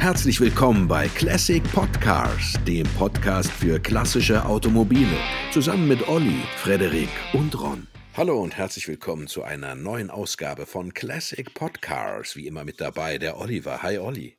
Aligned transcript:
Herzlich 0.00 0.40
willkommen 0.40 0.88
bei 0.88 1.08
Classic 1.08 1.62
Podcars, 1.62 2.54
dem 2.66 2.86
Podcast 2.96 3.52
für 3.52 3.78
klassische 3.78 4.46
Automobile, 4.46 5.14
zusammen 5.52 5.88
mit 5.88 6.08
Olli, 6.08 6.40
Frederik 6.56 7.10
und 7.34 7.60
Ron. 7.60 7.86
Hallo 8.16 8.40
und 8.40 8.56
herzlich 8.56 8.88
willkommen 8.88 9.26
zu 9.26 9.42
einer 9.42 9.74
neuen 9.74 10.08
Ausgabe 10.08 10.64
von 10.64 10.94
Classic 10.94 11.52
Podcars. 11.52 12.34
Wie 12.34 12.46
immer 12.46 12.64
mit 12.64 12.80
dabei 12.80 13.18
der 13.18 13.38
Oliver. 13.38 13.82
Hi 13.82 13.98
Olli. 13.98 14.38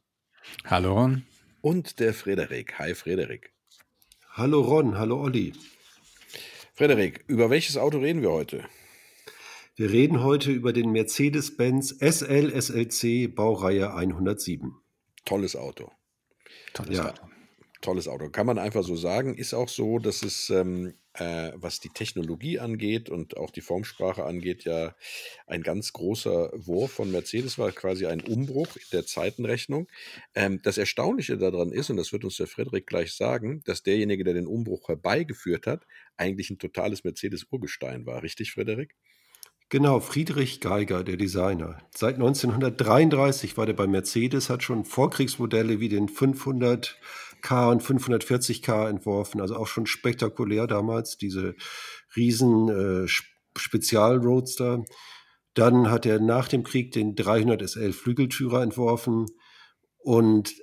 Hallo 0.66 0.96
Ron. 0.96 1.28
Und 1.62 2.00
der 2.00 2.16
Frederik. 2.16 2.80
Hi 2.80 2.96
Frederik. 2.96 3.54
Hallo 4.32 4.62
Ron, 4.62 4.98
hallo 4.98 5.22
Olli. 5.22 5.54
Frederik, 6.74 7.24
über 7.28 7.52
welches 7.52 7.78
Auto 7.78 8.00
reden 8.00 8.24
wir 8.24 8.32
heute? 8.32 8.66
Wir 9.76 9.92
reden 9.92 10.24
heute 10.24 10.52
über 10.52 10.74
den 10.74 10.92
Mercedes-Benz 10.92 11.98
SL 12.00 12.50
SLC 12.60 13.28
Baureihe 13.28 13.94
107. 13.94 14.81
Tolles 15.26 15.56
Auto. 15.56 15.92
Tolles 16.74 16.98
ja. 16.98 17.10
Auto. 17.10 17.24
Tolles 17.82 18.08
Auto. 18.08 18.30
Kann 18.30 18.46
man 18.46 18.60
einfach 18.60 18.84
so 18.84 18.96
sagen. 18.96 19.36
Ist 19.36 19.56
auch 19.56 19.68
so, 19.68 19.98
dass 19.98 20.22
es, 20.22 20.52
ähm, 20.52 20.94
äh, 21.14 21.52
was 21.56 21.80
die 21.80 21.90
Technologie 21.90 22.60
angeht 22.60 23.10
und 23.10 23.38
auch 23.38 23.50
die 23.50 23.62
Formsprache 23.62 24.24
angeht, 24.24 24.66
ja 24.66 24.96
ein 25.48 25.64
ganz 25.64 25.92
großer 25.92 26.52
Wurf 26.54 26.92
von 26.92 27.12
Mercedes 27.12 27.58
war, 27.58 27.72
quasi 27.72 28.06
ein 28.06 28.22
Umbruch 28.22 28.76
in 28.76 28.84
der 28.92 29.06
Zeitenrechnung. 29.08 29.88
Ähm, 30.36 30.62
das 30.62 30.78
Erstaunliche 30.78 31.38
daran 31.38 31.72
ist, 31.72 31.90
und 31.90 31.98
das 31.98 32.14
wird 32.14 32.24
uns 32.24 32.38
der 32.38 32.48
Frederik 32.48 32.86
gleich 32.86 33.14
sagen, 33.14 33.64
dass 33.66 33.82
derjenige, 33.82 34.24
der 34.24 34.36
den 34.36 34.48
Umbruch 34.48 34.88
herbeigeführt 34.88 35.66
hat, 35.66 35.86
eigentlich 36.18 36.52
ein 36.52 36.60
totales 36.60 37.04
Mercedes-Urgestein 37.04 38.06
war. 38.06 38.22
Richtig, 38.22 38.52
Frederik? 38.52 38.96
Genau, 39.72 40.02
Friedrich 40.02 40.60
Geiger, 40.60 41.02
der 41.06 41.16
Designer. 41.16 41.78
Seit 41.96 42.16
1933 42.16 43.56
war 43.56 43.66
der 43.66 43.72
bei 43.72 43.88
Mercedes, 43.88 44.50
hat 44.50 44.64
schon 44.64 44.84
Vorkriegsmodelle 44.84 45.80
wie 45.80 45.88
den 45.88 46.10
500K 46.10 47.72
und 47.72 47.82
540K 47.82 48.90
entworfen, 48.90 49.40
also 49.40 49.56
auch 49.56 49.68
schon 49.68 49.86
spektakulär 49.86 50.68
damals, 50.68 51.18
diese 51.18 51.56
riesen 52.18 52.68
äh, 52.68 53.08
Spezialroadster. 53.58 54.84
Dann 55.54 55.90
hat 55.90 56.06
er 56.06 56.20
nach 56.20 56.50
dem 56.50 56.64
Krieg 56.64 56.92
den 56.92 57.16
300 57.16 57.62
SL 57.62 57.94
Flügeltürer 57.94 58.64
entworfen 58.64 59.28
und 60.00 60.54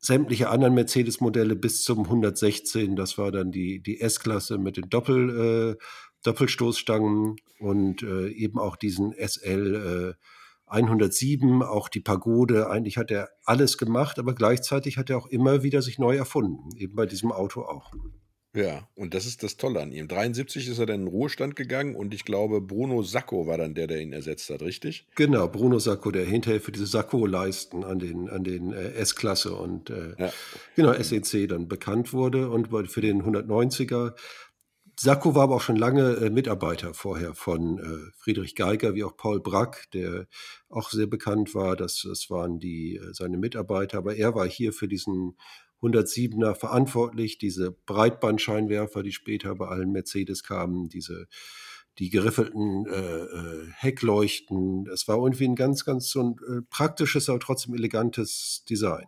sämtliche 0.00 0.48
anderen 0.48 0.74
Mercedes-Modelle 0.74 1.54
bis 1.54 1.84
zum 1.84 2.04
116, 2.04 2.96
das 2.96 3.18
war 3.18 3.30
dann 3.30 3.52
die, 3.52 3.80
die 3.80 4.00
S-Klasse 4.00 4.58
mit 4.58 4.76
den 4.76 4.88
Doppel- 4.88 5.76
äh, 5.76 5.84
Doppelstoßstangen 6.24 7.36
und 7.58 8.02
äh, 8.02 8.28
eben 8.28 8.58
auch 8.58 8.76
diesen 8.76 9.12
SL 9.12 10.16
äh, 10.16 10.24
107, 10.66 11.62
auch 11.62 11.88
die 11.88 12.00
Pagode. 12.00 12.68
Eigentlich 12.70 12.96
hat 12.96 13.10
er 13.10 13.30
alles 13.44 13.78
gemacht, 13.78 14.18
aber 14.18 14.34
gleichzeitig 14.34 14.98
hat 14.98 15.10
er 15.10 15.18
auch 15.18 15.26
immer 15.26 15.62
wieder 15.62 15.82
sich 15.82 15.98
neu 15.98 16.16
erfunden, 16.16 16.76
eben 16.76 16.94
bei 16.94 17.06
diesem 17.06 17.32
Auto 17.32 17.62
auch. 17.62 17.92
Ja, 18.54 18.88
und 18.94 19.12
das 19.12 19.26
ist 19.26 19.42
das 19.42 19.56
Tolle 19.58 19.80
an 19.80 19.92
ihm. 19.92 20.08
73 20.08 20.68
ist 20.68 20.78
er 20.78 20.86
dann 20.86 21.00
in 21.00 21.06
den 21.06 21.12
Ruhestand 21.12 21.54
gegangen 21.54 21.94
und 21.94 22.14
ich 22.14 22.24
glaube, 22.24 22.62
Bruno 22.62 23.02
Sacco 23.02 23.46
war 23.46 23.58
dann 23.58 23.74
der, 23.74 23.86
der 23.86 24.00
ihn 24.00 24.12
ersetzt 24.12 24.48
hat, 24.48 24.62
richtig? 24.62 25.06
Genau, 25.16 25.48
Bruno 25.48 25.78
Sacco, 25.78 26.10
der 26.10 26.24
hinterher 26.24 26.60
für 26.60 26.72
diese 26.72 26.86
Sacco-Leisten 26.86 27.84
an 27.84 27.98
den, 27.98 28.28
an 28.30 28.44
den 28.44 28.72
äh, 28.72 28.92
S-Klasse 28.94 29.54
und 29.54 29.90
äh, 29.90 30.14
ja. 30.18 30.32
genau, 30.74 30.94
SEC 30.94 31.46
dann 31.48 31.68
bekannt 31.68 32.12
wurde 32.14 32.48
und 32.50 32.68
für 32.90 33.02
den 33.02 33.22
190er 33.22 34.14
Sacco 35.00 35.34
war 35.36 35.44
aber 35.44 35.56
auch 35.56 35.60
schon 35.60 35.76
lange 35.76 36.16
äh, 36.16 36.30
Mitarbeiter 36.30 36.92
vorher 36.92 37.34
von 37.34 37.78
äh, 37.78 38.10
Friedrich 38.16 38.56
Geiger 38.56 38.94
wie 38.94 39.04
auch 39.04 39.16
Paul 39.16 39.40
Brack, 39.40 39.88
der 39.92 40.26
auch 40.68 40.90
sehr 40.90 41.06
bekannt 41.06 41.54
war. 41.54 41.76
Das, 41.76 42.04
das 42.08 42.30
waren 42.30 42.58
die, 42.58 42.96
äh, 42.96 43.12
seine 43.12 43.38
Mitarbeiter. 43.38 43.98
Aber 43.98 44.16
er 44.16 44.34
war 44.34 44.48
hier 44.48 44.72
für 44.72 44.88
diesen 44.88 45.36
107er 45.82 46.54
verantwortlich, 46.54 47.38
diese 47.38 47.70
Breitbandscheinwerfer, 47.70 49.04
die 49.04 49.12
später 49.12 49.54
bei 49.54 49.68
allen 49.68 49.92
Mercedes 49.92 50.42
kamen, 50.42 50.88
diese 50.88 51.28
die 51.98 52.10
geriffelten 52.10 52.86
äh, 52.86 53.24
äh 53.24 53.66
Heckleuchten. 53.76 54.88
Es 54.92 55.06
war 55.06 55.18
irgendwie 55.18 55.46
ein 55.46 55.56
ganz, 55.56 55.84
ganz 55.84 56.10
so 56.10 56.22
ein 56.22 56.36
äh, 56.48 56.62
praktisches, 56.70 57.28
aber 57.28 57.40
trotzdem 57.40 57.74
elegantes 57.74 58.64
Design. 58.68 59.06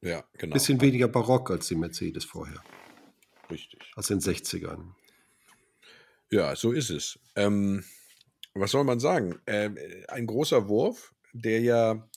Ja, 0.00 0.24
genau. 0.38 0.54
Bisschen 0.54 0.80
weniger 0.80 1.08
barock 1.08 1.50
als 1.50 1.68
die 1.68 1.74
Mercedes 1.74 2.24
vorher. 2.24 2.62
Richtig. 3.50 3.90
Aus 3.94 4.06
den 4.06 4.20
60ern. 4.20 4.94
Ja, 6.30 6.54
so 6.56 6.72
ist 6.72 6.90
es. 6.90 7.18
Ähm, 7.36 7.84
was 8.54 8.72
soll 8.72 8.84
man 8.84 9.00
sagen? 9.00 9.38
Ähm, 9.46 9.78
ein 10.08 10.26
großer 10.26 10.68
Wurf, 10.68 11.14
der 11.32 11.60
ja 11.60 12.08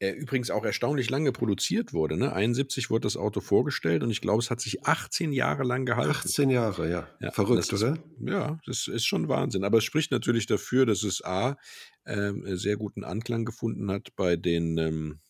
äh, 0.00 0.10
übrigens 0.10 0.50
auch 0.50 0.64
erstaunlich 0.64 1.08
lange 1.08 1.32
produziert 1.32 1.92
wurde. 1.92 2.16
Ne? 2.16 2.32
71 2.32 2.90
wurde 2.90 3.02
das 3.02 3.16
Auto 3.16 3.40
vorgestellt 3.40 4.02
und 4.02 4.10
ich 4.10 4.20
glaube, 4.20 4.42
es 4.42 4.50
hat 4.50 4.60
sich 4.60 4.84
18 4.84 5.32
Jahre 5.32 5.62
lang 5.62 5.86
gehalten. 5.86 6.10
18 6.10 6.50
Jahre, 6.50 6.90
ja. 6.90 7.08
ja 7.20 7.30
Verrückt, 7.30 7.72
ist, 7.72 7.82
oder? 7.82 7.98
Ja, 8.20 8.58
das 8.66 8.88
ist 8.88 9.06
schon 9.06 9.28
Wahnsinn. 9.28 9.64
Aber 9.64 9.78
es 9.78 9.84
spricht 9.84 10.10
natürlich 10.10 10.46
dafür, 10.46 10.84
dass 10.84 11.02
es 11.04 11.24
A, 11.24 11.56
äh, 12.04 12.32
sehr 12.56 12.76
guten 12.76 13.04
Anklang 13.04 13.44
gefunden 13.44 13.90
hat 13.90 14.08
bei 14.16 14.36
den 14.36 14.76
ähm, 14.78 15.20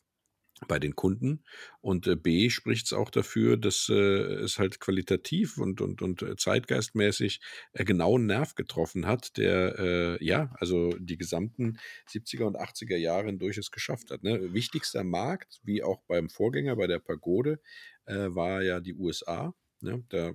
bei 0.69 0.79
den 0.79 0.95
Kunden. 0.95 1.45
Und 1.81 2.07
äh, 2.07 2.17
B 2.17 2.51
spricht 2.51 2.87
es 2.87 2.93
auch 2.93 3.11
dafür, 3.11 3.57
dass 3.57 3.89
äh, 3.89 3.95
es 3.95 4.59
halt 4.59 4.81
qualitativ 4.81 5.59
und, 5.59 5.81
und, 5.81 6.03
und 6.03 6.23
äh, 6.23 6.37
zeitgeistmäßig 6.37 7.41
genau 7.75 8.17
einen 8.17 8.27
Nerv 8.27 8.55
getroffen 8.55 9.07
hat, 9.07 9.37
der 9.37 9.79
äh, 9.79 10.25
ja, 10.25 10.55
also 10.59 10.91
die 10.99 11.19
gesamten 11.19 11.79
70er 12.09 12.45
und 12.45 12.59
80er 12.59 12.97
Jahre 12.97 13.27
hindurch 13.27 13.59
es 13.59 13.71
geschafft 13.71 14.11
hat. 14.11 14.23
Ne? 14.23 14.53
Wichtigster 14.53 15.05
Markt, 15.05 15.61
wie 15.65 15.83
auch 15.83 16.03
beim 16.07 16.29
Vorgänger, 16.29 16.77
bei 16.77 16.87
der 16.87 16.99
Pagode, 16.99 17.61
war 18.07 18.63
ja 18.63 18.81
die 18.81 18.93
USA. 18.93 19.55
Ne? 19.81 20.05
Da 20.11 20.35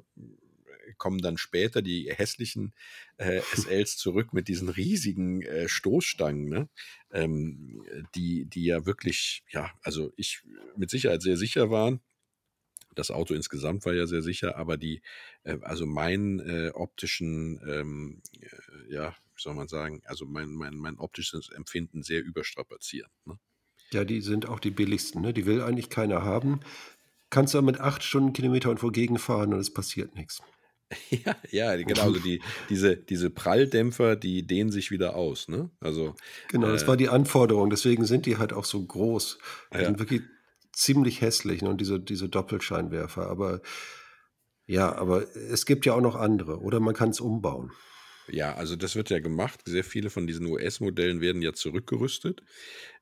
kommen 0.97 1.19
dann 1.19 1.37
später 1.37 1.81
die 1.81 2.11
hässlichen 2.11 2.73
äh, 3.17 3.41
SLs 3.53 3.97
zurück 3.97 4.33
mit 4.33 4.47
diesen 4.47 4.69
riesigen 4.69 5.41
äh, 5.41 5.67
Stoßstangen, 5.67 6.49
ne? 6.49 6.69
ähm, 7.11 7.83
die, 8.15 8.45
die 8.45 8.65
ja 8.65 8.85
wirklich, 8.85 9.43
ja, 9.49 9.71
also 9.81 10.11
ich 10.15 10.43
mit 10.75 10.89
Sicherheit 10.89 11.21
sehr 11.21 11.37
sicher 11.37 11.69
waren. 11.69 11.99
Das 12.95 13.11
Auto 13.11 13.33
insgesamt 13.33 13.85
war 13.85 13.93
ja 13.93 14.07
sehr 14.07 14.21
sicher, 14.21 14.57
aber 14.57 14.77
die, 14.77 15.01
äh, 15.43 15.57
also 15.61 15.85
meinen 15.85 16.39
äh, 16.39 16.71
optischen, 16.73 17.61
ähm, 17.67 18.21
äh, 18.41 18.93
ja, 18.93 19.15
wie 19.35 19.41
soll 19.41 19.53
man 19.53 19.67
sagen, 19.67 20.01
also 20.05 20.25
mein, 20.25 20.49
mein, 20.49 20.75
mein 20.75 20.97
optisches 20.97 21.49
Empfinden 21.49 22.03
sehr 22.03 22.23
überstrapaziert. 22.23 23.09
Ne? 23.25 23.39
Ja, 23.91 24.03
die 24.03 24.21
sind 24.21 24.47
auch 24.47 24.59
die 24.59 24.71
billigsten, 24.71 25.21
ne? 25.21 25.33
Die 25.33 25.45
will 25.45 25.61
eigentlich 25.61 25.89
keiner 25.89 26.23
haben. 26.23 26.59
Kannst 27.29 27.53
du 27.53 27.61
mit 27.61 27.79
acht 27.79 28.03
Stundenkilometer 28.03 28.69
irgendwo 28.69 28.89
gegenfahren 28.89 29.53
und 29.53 29.59
es 29.59 29.73
passiert 29.73 30.15
nichts. 30.15 30.41
Ja, 31.11 31.35
ja, 31.51 31.75
genau. 31.75 32.01
Also 32.01 32.19
die, 32.19 32.41
diese, 32.69 32.97
diese 32.97 33.29
Pralldämpfer, 33.29 34.15
die 34.15 34.45
dehnen 34.45 34.71
sich 34.71 34.91
wieder 34.91 35.15
aus, 35.15 35.47
ne? 35.47 35.69
Also. 35.79 36.15
Genau, 36.49 36.67
das 36.67 36.83
äh, 36.83 36.87
war 36.87 36.97
die 36.97 37.09
Anforderung. 37.09 37.69
Deswegen 37.69 38.05
sind 38.05 38.25
die 38.25 38.37
halt 38.37 38.53
auch 38.53 38.65
so 38.65 38.83
groß. 38.83 39.37
Die 39.73 39.77
ja. 39.77 39.85
sind 39.85 39.99
wirklich 39.99 40.21
ziemlich 40.73 41.21
hässlich, 41.21 41.61
ne? 41.61 41.69
Und 41.69 41.81
diese, 41.81 41.99
diese 41.99 42.29
Doppelscheinwerfer. 42.29 43.27
Aber 43.27 43.61
ja, 44.65 44.95
aber 44.95 45.35
es 45.35 45.65
gibt 45.65 45.85
ja 45.85 45.93
auch 45.93 46.01
noch 46.01 46.15
andere. 46.15 46.59
Oder 46.59 46.79
man 46.79 46.93
kann 46.93 47.09
es 47.09 47.19
umbauen. 47.19 47.71
Ja, 48.31 48.53
also 48.55 48.75
das 48.75 48.95
wird 48.95 49.09
ja 49.09 49.19
gemacht. 49.19 49.61
Sehr 49.65 49.83
viele 49.83 50.09
von 50.09 50.27
diesen 50.27 50.45
US-Modellen 50.45 51.19
werden 51.21 51.41
ja 51.41 51.53
zurückgerüstet. 51.53 52.43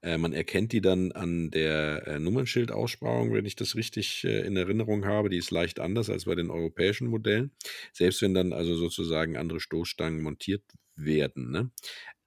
Äh, 0.01 0.17
man 0.17 0.33
erkennt 0.33 0.71
die 0.73 0.81
dann 0.81 1.11
an 1.11 1.51
der 1.51 2.07
äh, 2.07 2.19
Nummernschildaussparung, 2.19 3.33
wenn 3.33 3.45
ich 3.45 3.55
das 3.55 3.75
richtig 3.75 4.23
äh, 4.23 4.45
in 4.45 4.55
Erinnerung 4.55 5.05
habe. 5.05 5.29
Die 5.29 5.37
ist 5.37 5.51
leicht 5.51 5.79
anders 5.79 6.09
als 6.09 6.25
bei 6.25 6.35
den 6.35 6.49
europäischen 6.51 7.07
Modellen. 7.09 7.51
Selbst 7.93 8.21
wenn 8.21 8.33
dann 8.33 8.53
also 8.53 8.75
sozusagen 8.75 9.37
andere 9.37 9.59
Stoßstangen 9.59 10.21
montiert 10.21 10.63
werden. 10.97 11.51
Ne? 11.51 11.71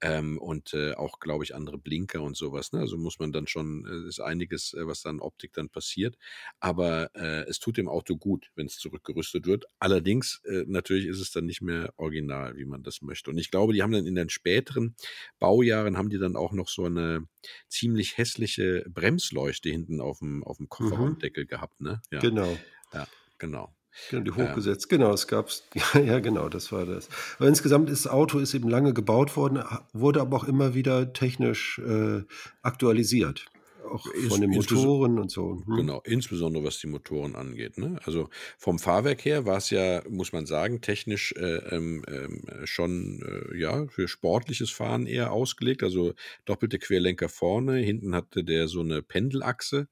Ähm, 0.01 0.39
und 0.39 0.73
äh, 0.73 0.93
auch, 0.93 1.19
glaube 1.19 1.43
ich, 1.43 1.53
andere 1.53 1.77
Blinker 1.77 2.23
und 2.23 2.35
sowas. 2.35 2.71
Ne? 2.73 2.79
Also 2.79 2.97
muss 2.97 3.19
man 3.19 3.31
dann 3.31 3.45
schon, 3.45 3.85
äh, 3.85 4.07
ist 4.07 4.19
einiges, 4.19 4.73
äh, 4.73 4.87
was 4.87 5.03
dann 5.03 5.19
Optik 5.19 5.53
dann 5.53 5.69
passiert. 5.69 6.17
Aber 6.59 7.11
äh, 7.13 7.47
es 7.47 7.59
tut 7.59 7.77
dem 7.77 7.87
Auto 7.87 8.17
gut, 8.17 8.51
wenn 8.55 8.65
es 8.65 8.77
zurückgerüstet 8.77 9.45
wird. 9.45 9.65
Allerdings, 9.79 10.41
äh, 10.45 10.63
natürlich 10.65 11.05
ist 11.05 11.19
es 11.19 11.31
dann 11.31 11.45
nicht 11.45 11.61
mehr 11.61 11.93
original, 11.97 12.57
wie 12.57 12.65
man 12.65 12.81
das 12.81 13.03
möchte. 13.03 13.29
Und 13.29 13.37
ich 13.37 13.51
glaube, 13.51 13.73
die 13.73 13.83
haben 13.83 13.91
dann 13.91 14.07
in 14.07 14.15
den 14.15 14.29
späteren 14.29 14.95
Baujahren, 15.37 15.97
haben 15.97 16.09
die 16.09 16.17
dann 16.17 16.35
auch 16.35 16.53
noch 16.53 16.67
so 16.67 16.85
eine 16.85 17.27
ziemlich 17.67 18.17
hässliche 18.17 18.85
Bremsleuchte 18.89 19.69
hinten 19.69 20.01
auf 20.01 20.19
dem, 20.19 20.43
auf 20.43 20.57
dem. 20.57 20.71
Kofferraumdeckel 20.71 21.43
mhm. 21.43 21.47
gehabt. 21.47 21.81
Ne? 21.81 22.01
Ja. 22.11 22.19
Genau. 22.19 22.57
Ja, 22.93 23.07
genau. 23.37 23.73
Genau, 24.09 24.23
die 24.23 24.31
hochgesetzt. 24.31 24.91
Ja. 24.91 24.97
Genau, 24.97 25.13
es 25.13 25.27
gab 25.27 25.49
ja, 25.93 25.99
ja, 25.99 26.19
genau, 26.19 26.49
das 26.49 26.71
war 26.71 26.85
das. 26.85 27.09
Aber 27.37 27.47
insgesamt 27.47 27.89
ist 27.89 28.05
das 28.05 28.11
Auto 28.11 28.39
ist 28.39 28.53
eben 28.53 28.69
lange 28.69 28.93
gebaut 28.93 29.35
worden, 29.35 29.63
wurde 29.93 30.21
aber 30.21 30.37
auch 30.37 30.43
immer 30.43 30.73
wieder 30.73 31.13
technisch 31.13 31.79
äh, 31.79 32.23
aktualisiert. 32.61 33.45
Auch 33.91 34.05
von 34.29 34.39
den 34.39 34.51
Motoren 34.51 35.19
und 35.19 35.31
so. 35.31 35.63
Hm. 35.65 35.75
Genau, 35.75 36.01
insbesondere 36.05 36.63
was 36.63 36.79
die 36.79 36.87
Motoren 36.87 37.35
angeht. 37.35 37.77
Ne? 37.77 37.99
Also 38.05 38.29
vom 38.57 38.79
Fahrwerk 38.79 39.25
her 39.25 39.45
war 39.45 39.57
es 39.57 39.69
ja, 39.69 40.01
muss 40.07 40.31
man 40.31 40.45
sagen, 40.45 40.81
technisch 40.81 41.33
äh, 41.33 41.57
ähm, 41.75 42.03
ähm 42.07 42.41
schon 42.63 43.21
äh, 43.51 43.59
ja, 43.59 43.87
für 43.87 44.07
sportliches 44.07 44.69
Fahren 44.69 45.07
eher 45.07 45.33
ausgelegt. 45.33 45.83
Also 45.83 46.13
doppelte 46.45 46.79
Querlenker 46.79 47.27
vorne, 47.27 47.77
hinten 47.77 48.15
hatte 48.15 48.45
der 48.45 48.67
so 48.67 48.79
eine 48.79 49.01
Pendelachse 49.01 49.87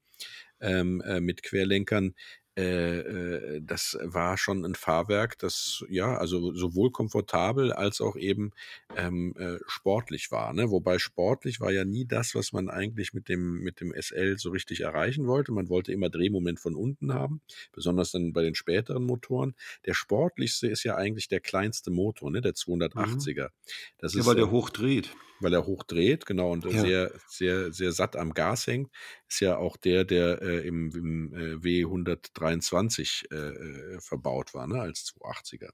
ähm, 0.60 1.00
äh, 1.02 1.20
mit 1.20 1.42
Querlenkern, 1.42 2.14
äh, 2.56 2.98
äh, 2.98 3.60
das 3.62 3.96
war 4.02 4.36
schon 4.36 4.64
ein 4.64 4.74
Fahrwerk, 4.74 5.38
das 5.38 5.84
ja, 5.88 6.16
also 6.16 6.52
sowohl 6.52 6.90
komfortabel 6.90 7.72
als 7.72 8.00
auch 8.00 8.16
eben 8.16 8.50
ähm, 8.96 9.34
äh, 9.38 9.58
sportlich 9.66 10.32
war. 10.32 10.52
Ne? 10.52 10.70
Wobei 10.70 10.98
sportlich 10.98 11.60
war 11.60 11.70
ja 11.70 11.84
nie 11.84 12.06
das, 12.06 12.34
was 12.34 12.52
man 12.52 12.68
eigentlich 12.68 13.14
mit 13.14 13.28
dem, 13.28 13.60
mit 13.60 13.80
dem 13.80 13.94
SL 13.94 14.36
so 14.36 14.50
richtig 14.50 14.80
erreichen 14.80 15.26
wollte. 15.26 15.52
Man 15.52 15.68
wollte 15.68 15.92
immer 15.92 16.10
Drehmoment 16.10 16.58
von 16.58 16.74
unten 16.74 17.14
haben, 17.14 17.40
besonders 17.72 18.10
dann 18.10 18.32
bei 18.32 18.42
den 18.42 18.56
späteren 18.56 19.04
Motoren. 19.04 19.54
Der 19.86 19.94
sportlichste 19.94 20.66
ist 20.66 20.82
ja 20.82 20.96
eigentlich 20.96 21.28
der 21.28 21.40
kleinste 21.40 21.90
Motor, 21.90 22.30
ne? 22.30 22.40
der 22.40 22.54
280er. 22.54 23.44
Mhm. 23.44 23.48
Das 23.98 24.14
ja, 24.14 24.20
ist, 24.20 24.26
weil 24.26 24.36
der 24.36 24.46
äh, 24.46 24.50
hoch 24.50 24.70
dreht 24.70 25.10
weil 25.40 25.52
er 25.54 25.66
hoch 25.66 25.82
dreht, 25.84 26.26
genau, 26.26 26.52
und 26.52 26.64
ja. 26.64 26.80
sehr, 26.80 27.12
sehr, 27.26 27.72
sehr 27.72 27.92
satt 27.92 28.16
am 28.16 28.34
Gas 28.34 28.66
hängt, 28.66 28.90
ist 29.28 29.40
ja 29.40 29.56
auch 29.56 29.76
der, 29.76 30.04
der 30.04 30.42
äh, 30.42 30.66
im, 30.66 30.90
im 30.94 31.34
äh, 31.34 31.54
W123 31.56 33.32
äh, 33.32 33.36
äh, 33.36 34.00
verbaut 34.00 34.54
war, 34.54 34.66
ne, 34.66 34.80
als 34.80 35.12
280er. 35.14 35.70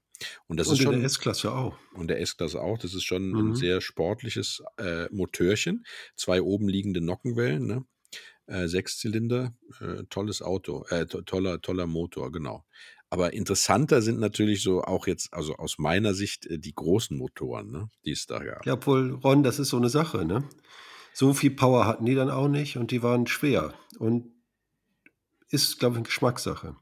Und 0.47 0.59
das 0.59 0.67
und 0.67 0.73
ist 0.73 0.83
schon. 0.83 0.95
Und 0.95 1.01
der 1.01 1.05
S-Klasse 1.05 1.51
auch. 1.51 1.77
Und 1.93 2.07
der 2.07 2.21
S-Klasse 2.21 2.61
auch. 2.61 2.77
Das 2.77 2.93
ist 2.93 3.03
schon 3.03 3.29
mhm. 3.29 3.51
ein 3.51 3.55
sehr 3.55 3.81
sportliches 3.81 4.63
äh, 4.77 5.07
Motörchen. 5.11 5.85
Zwei 6.15 6.41
oben 6.41 6.67
liegende 6.67 7.01
Nockenwellen, 7.01 7.65
ne? 7.65 7.85
Äh, 8.49 8.69
Sechszylinder, 8.69 9.53
tolles 10.09 10.41
Auto, 10.41 10.85
äh, 10.87 11.05
to 11.05 11.21
toller, 11.23 11.59
toller 11.59 11.85
Motor, 11.85 12.31
genau. 12.31 12.63
Aber 13.09 13.33
interessanter 13.33 14.01
sind 14.01 14.19
natürlich 14.19 14.61
so 14.61 14.81
auch 14.81 15.07
jetzt, 15.07 15.33
also 15.33 15.55
aus 15.55 15.77
meiner 15.77 16.13
Sicht, 16.13 16.45
äh, 16.47 16.59
die 16.59 16.73
großen 16.73 17.17
Motoren, 17.17 17.71
ne, 17.71 17.89
die 18.05 18.11
es 18.11 18.25
da 18.25 18.39
gab. 18.39 18.65
Ja, 18.65 18.73
obwohl, 18.73 19.13
Ron, 19.13 19.43
das 19.43 19.59
ist 19.59 19.69
so 19.69 19.77
eine 19.77 19.89
Sache, 19.89 20.25
ne? 20.25 20.43
So 21.13 21.33
viel 21.33 21.51
Power 21.51 21.85
hatten 21.85 22.05
die 22.05 22.15
dann 22.15 22.29
auch 22.29 22.47
nicht 22.47 22.77
und 22.77 22.91
die 22.91 23.01
waren 23.01 23.25
schwer. 23.25 23.73
Und 23.97 24.31
ist, 25.49 25.79
glaube 25.79 25.93
ich, 25.93 25.97
eine 25.97 26.05
Geschmackssache. 26.05 26.75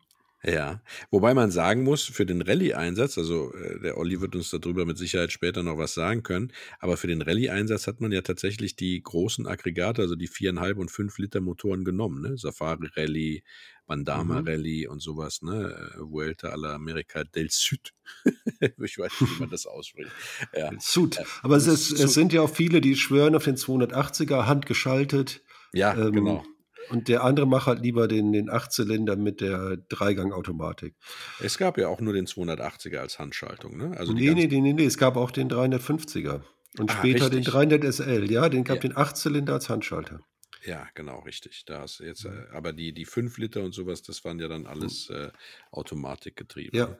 Ja, 0.48 0.82
wobei 1.10 1.34
man 1.34 1.50
sagen 1.50 1.84
muss, 1.84 2.04
für 2.04 2.26
den 2.26 2.44
Rallye-Einsatz, 2.44 3.18
also 3.18 3.52
äh, 3.54 3.80
der 3.80 3.98
Olli 3.98 4.22
wird 4.22 4.36
uns 4.36 4.52
darüber 4.52 4.86
mit 4.86 4.98
Sicherheit 4.98 5.32
später 5.32 5.64
noch 5.64 5.80
was 5.80 5.96
sagen 5.96 6.22
können, 6.22 6.52
aber 6.80 6.98
für 6.98 7.08
den 7.08 7.24
Rallye-Einsatz 7.24 7.88
hat 7.88 8.00
man 8.00 8.12
ja 8.12 8.22
tatsächlich 8.22 8.76
die 8.76 9.02
großen 9.02 9.48
Aggregate, 9.48 10.04
also 10.04 10.16
die 10.16 10.28
viereinhalb 10.28 10.78
und 10.78 10.92
fünf 10.92 11.18
Liter 11.18 11.42
Motoren 11.42 11.84
genommen, 11.84 12.22
ne? 12.22 12.38
Safari 12.38 12.90
Rallye, 12.96 13.44
Bandama 13.88 14.42
mhm. 14.42 14.48
Rallye 14.48 14.88
und 14.88 15.02
sowas, 15.02 15.42
ne? 15.42 15.94
Äh, 15.96 16.00
Vuelta 16.00 16.50
a 16.50 16.56
la 16.56 16.76
America 16.76 17.24
del 17.24 17.50
Sud. 17.50 17.94
ich 18.60 19.00
weiß 19.00 19.22
nicht, 19.22 19.36
wie 19.36 19.40
man 19.40 19.50
das 19.50 19.66
ausspricht. 19.66 20.12
Ja. 20.56 20.72
Sud. 20.80 21.24
Aber 21.42 21.56
es, 21.56 21.66
ist, 21.66 21.92
es 21.92 22.14
sind 22.14 22.34
ja 22.34 22.42
auch 22.42 22.54
viele, 22.54 22.82
die 22.82 22.96
schwören 22.96 23.36
auf 23.36 23.46
den 23.46 23.56
280er, 23.56 24.46
handgeschaltet. 24.46 25.44
Ja, 25.74 25.96
ähm, 25.98 26.12
genau. 26.12 26.46
Und 26.90 27.08
der 27.08 27.24
andere 27.24 27.48
macht 27.48 27.68
halt 27.68 27.82
lieber 27.82 28.08
den, 28.08 28.32
den 28.32 28.50
Achtzylinder 28.50 29.16
mit 29.16 29.42
der 29.42 29.78
Dreigang-Automatik. 29.90 30.96
Es 31.40 31.58
gab 31.58 31.78
ja 31.78 31.88
auch 31.88 32.02
nur 32.02 32.14
den 32.14 32.26
280er 32.26 32.98
als 32.98 33.20
Handschaltung, 33.20 33.78
ne? 33.78 33.98
Also 33.98 34.14
nee, 34.14 34.34
nee, 34.34 34.48
nee, 34.48 34.62
nee, 34.62 34.74
nee, 34.74 34.86
es 34.86 34.98
gab 34.98 35.18
auch 35.18 35.32
den 35.32 35.50
350er. 35.50 36.42
Und 36.78 36.92
ah, 36.92 36.98
später 36.98 37.26
richtig. 37.26 37.46
den 37.46 37.52
300 37.52 37.94
SL, 37.94 38.32
ja, 38.32 38.50
den 38.50 38.64
gab 38.64 38.78
ja. 38.78 38.82
den 38.90 38.98
Achtzylinder 38.98 39.54
als 39.54 39.70
Handschalter. 39.70 40.20
Ja, 40.66 40.88
genau, 40.96 41.20
richtig. 41.20 41.64
Da 41.66 41.84
ist 41.84 42.00
jetzt, 42.00 42.26
äh, 42.26 42.48
aber 42.52 42.74
die, 42.74 42.94
die 42.94 43.06
5 43.06 43.38
Liter 43.38 43.64
und 43.64 43.74
sowas, 43.74 44.02
das 44.02 44.26
waren 44.26 44.40
ja 44.40 44.48
dann 44.48 44.66
alles 44.66 45.10
äh, 45.10 45.32
Automatikgetriebe. 45.72 46.76
Ja. 46.76 46.88
Ne? 46.88 46.98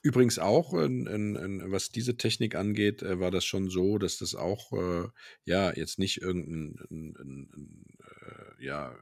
Übrigens 0.00 0.38
auch, 0.38 0.74
in, 0.74 1.06
in, 1.06 1.34
in, 1.34 1.72
was 1.72 1.90
diese 1.90 2.16
Technik 2.16 2.54
angeht, 2.54 3.02
äh, 3.02 3.18
war 3.18 3.30
das 3.30 3.44
schon 3.44 3.68
so, 3.68 3.98
dass 3.98 4.18
das 4.18 4.34
auch, 4.34 4.72
äh, 4.72 5.08
ja, 5.44 5.72
jetzt 5.74 5.98
nicht 5.98 6.22
irgendein 6.22 7.56
äh, 7.97 7.97
ja, 8.58 8.94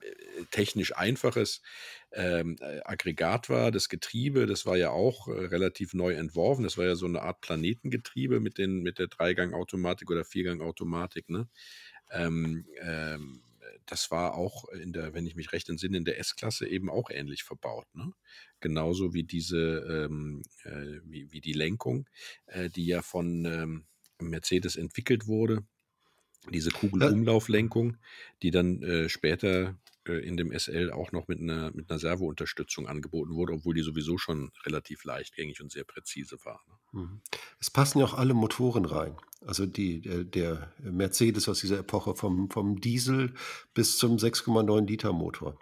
äh, 0.00 0.44
technisch 0.50 0.96
einfaches 0.96 1.62
ähm, 2.12 2.56
äh, 2.60 2.80
Aggregat 2.84 3.48
war. 3.48 3.70
Das 3.70 3.88
Getriebe, 3.88 4.46
das 4.46 4.66
war 4.66 4.76
ja 4.76 4.90
auch 4.90 5.28
äh, 5.28 5.46
relativ 5.46 5.94
neu 5.94 6.14
entworfen. 6.14 6.62
Das 6.62 6.78
war 6.78 6.84
ja 6.84 6.94
so 6.94 7.06
eine 7.06 7.22
Art 7.22 7.40
Planetengetriebe 7.40 8.40
mit, 8.40 8.58
den, 8.58 8.82
mit 8.82 8.98
der 8.98 9.08
Dreigang-Automatik 9.08 10.10
oder 10.10 10.24
Viergang-Automatik. 10.24 11.28
Ne? 11.28 11.48
Ähm, 12.10 12.66
ähm, 12.80 13.42
das 13.86 14.10
war 14.10 14.34
auch 14.34 14.68
in 14.68 14.92
der, 14.92 15.14
wenn 15.14 15.26
ich 15.26 15.36
mich 15.36 15.52
recht 15.52 15.68
entsinne, 15.68 15.96
in 15.96 16.04
der 16.04 16.18
S-Klasse 16.18 16.66
eben 16.66 16.90
auch 16.90 17.10
ähnlich 17.10 17.44
verbaut. 17.44 17.86
Ne? 17.94 18.12
Genauso 18.60 19.14
wie 19.14 19.24
diese, 19.24 20.06
ähm, 20.08 20.42
äh, 20.64 21.00
wie, 21.04 21.32
wie 21.32 21.40
die 21.40 21.52
Lenkung, 21.52 22.08
äh, 22.46 22.68
die 22.68 22.86
ja 22.86 23.02
von 23.02 23.44
ähm, 23.44 23.86
Mercedes 24.18 24.76
entwickelt 24.76 25.26
wurde 25.26 25.64
diese 26.50 26.70
Kugelumlauflenkung, 26.70 27.96
die 28.42 28.50
dann 28.50 28.82
äh, 28.82 29.08
später 29.08 29.76
äh, 30.08 30.26
in 30.26 30.36
dem 30.36 30.56
SL 30.56 30.90
auch 30.90 31.12
noch 31.12 31.28
mit 31.28 31.40
einer, 31.40 31.70
mit 31.72 31.90
einer 31.90 31.98
Servounterstützung 31.98 32.86
angeboten 32.86 33.34
wurde, 33.34 33.54
obwohl 33.54 33.74
die 33.74 33.82
sowieso 33.82 34.18
schon 34.18 34.50
relativ 34.64 35.04
leichtgängig 35.04 35.60
und 35.60 35.72
sehr 35.72 35.84
präzise 35.84 36.38
war. 36.44 36.60
Ne? 36.66 37.00
Mhm. 37.00 37.20
Es 37.60 37.70
passen 37.70 37.98
ja 37.98 38.04
auch 38.04 38.14
alle 38.14 38.34
Motoren 38.34 38.84
rein. 38.84 39.16
Also 39.44 39.66
die, 39.66 40.00
der, 40.00 40.24
der 40.24 40.72
Mercedes 40.82 41.48
aus 41.48 41.60
dieser 41.60 41.78
Epoche 41.78 42.14
vom, 42.14 42.50
vom 42.50 42.80
Diesel 42.80 43.34
bis 43.74 43.98
zum 43.98 44.16
6,9 44.16 44.86
Liter 44.86 45.12
Motor. 45.12 45.58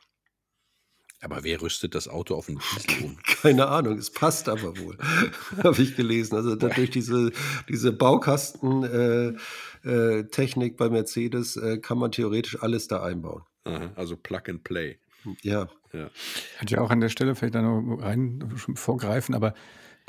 Aber 1.25 1.43
wer 1.43 1.63
rüstet 1.63 1.95
das 1.95 2.07
Auto 2.07 2.35
auf 2.35 2.49
einen 2.49 2.61
Diesel 2.77 3.05
um? 3.05 3.17
Keine 3.23 3.69
Ahnung, 3.69 3.97
es 3.97 4.11
passt 4.11 4.47
aber 4.49 4.77
wohl, 4.79 4.99
habe 5.65 5.81
ich 5.81 5.97
gelesen. 5.97 6.37
Also 6.37 6.55
durch 6.55 6.91
diese, 6.91 7.33
diese 7.67 7.93
Baukastentechnik 7.93 9.43
äh, 9.85 10.75
äh, 10.75 10.77
bei 10.77 10.91
Mercedes 10.91 11.57
äh, 11.57 11.79
kann 11.79 11.97
man 11.97 12.13
theoretisch 12.13 12.63
alles 12.63 12.89
da 12.89 13.03
einbauen. 13.03 13.43
Aha, 13.65 13.91
also 13.97 14.17
Plug 14.19 14.43
and 14.49 14.65
Play. 14.65 14.99
Ja. 15.41 15.71
ja. 15.95 16.11
Hätte 16.59 16.75
ja 16.75 16.83
auch 16.83 16.91
an 16.91 17.01
der 17.01 17.09
Stelle 17.09 17.35
vielleicht 17.35 17.55
da 17.55 17.63
noch 17.63 18.03
rein 18.03 18.47
vorgreifen, 18.75 19.35
aber 19.35 19.55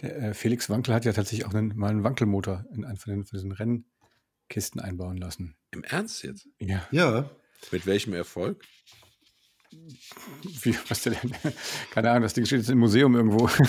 der 0.02 0.18
äh, 0.22 0.34
Felix 0.34 0.70
Wankel 0.70 0.94
hat 0.94 1.06
ja 1.06 1.14
tatsächlich 1.14 1.48
auch 1.48 1.54
einen, 1.54 1.78
mal 1.78 1.92
einen 1.92 2.04
Wankelmotor 2.04 2.66
in 2.74 2.84
einen 2.84 2.98
von, 2.98 3.14
den, 3.14 3.24
von 3.24 3.38
diesen 3.38 3.54
Rennkisten 3.54 4.82
einbauen 4.82 5.16
lassen. 5.16 5.56
Im 5.72 5.86
Ernst 5.86 6.24
jetzt? 6.24 6.50
Ja. 6.60 6.86
Ja. 6.92 7.30
Mit 7.72 7.86
welchem 7.86 8.14
Erfolg? 8.14 8.66
Wie, 10.62 10.76
was 10.88 11.04
der 11.04 11.14
denn? 11.14 11.32
Keine 11.92 12.10
Ahnung, 12.10 12.24
das 12.24 12.34
Ding 12.34 12.46
steht 12.46 12.60
jetzt 12.60 12.70
im 12.70 12.80
Museum 12.80 13.16
irgendwo. 13.16 13.48